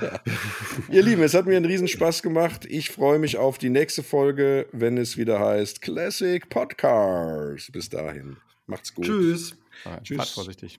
ja. 0.00 0.20
Ihr 0.90 1.02
Lieben, 1.02 1.22
es 1.22 1.34
hat 1.34 1.46
mir 1.46 1.56
einen 1.56 1.66
Riesenspaß 1.66 2.22
gemacht. 2.22 2.66
Ich 2.66 2.90
freue 2.90 3.18
mich 3.18 3.36
auf 3.36 3.58
die 3.58 3.70
nächste 3.70 4.02
Folge, 4.02 4.66
wenn 4.72 4.96
es 4.96 5.16
wieder 5.16 5.40
heißt 5.40 5.82
Classic 5.82 6.48
Podcast. 6.48 7.72
Bis 7.72 7.88
dahin. 7.88 8.36
Macht's 8.66 8.94
gut. 8.94 9.06
Tschüss. 9.06 9.56
Tschüss. 10.04 10.16
Fahrt 10.16 10.28
vorsichtig. 10.28 10.78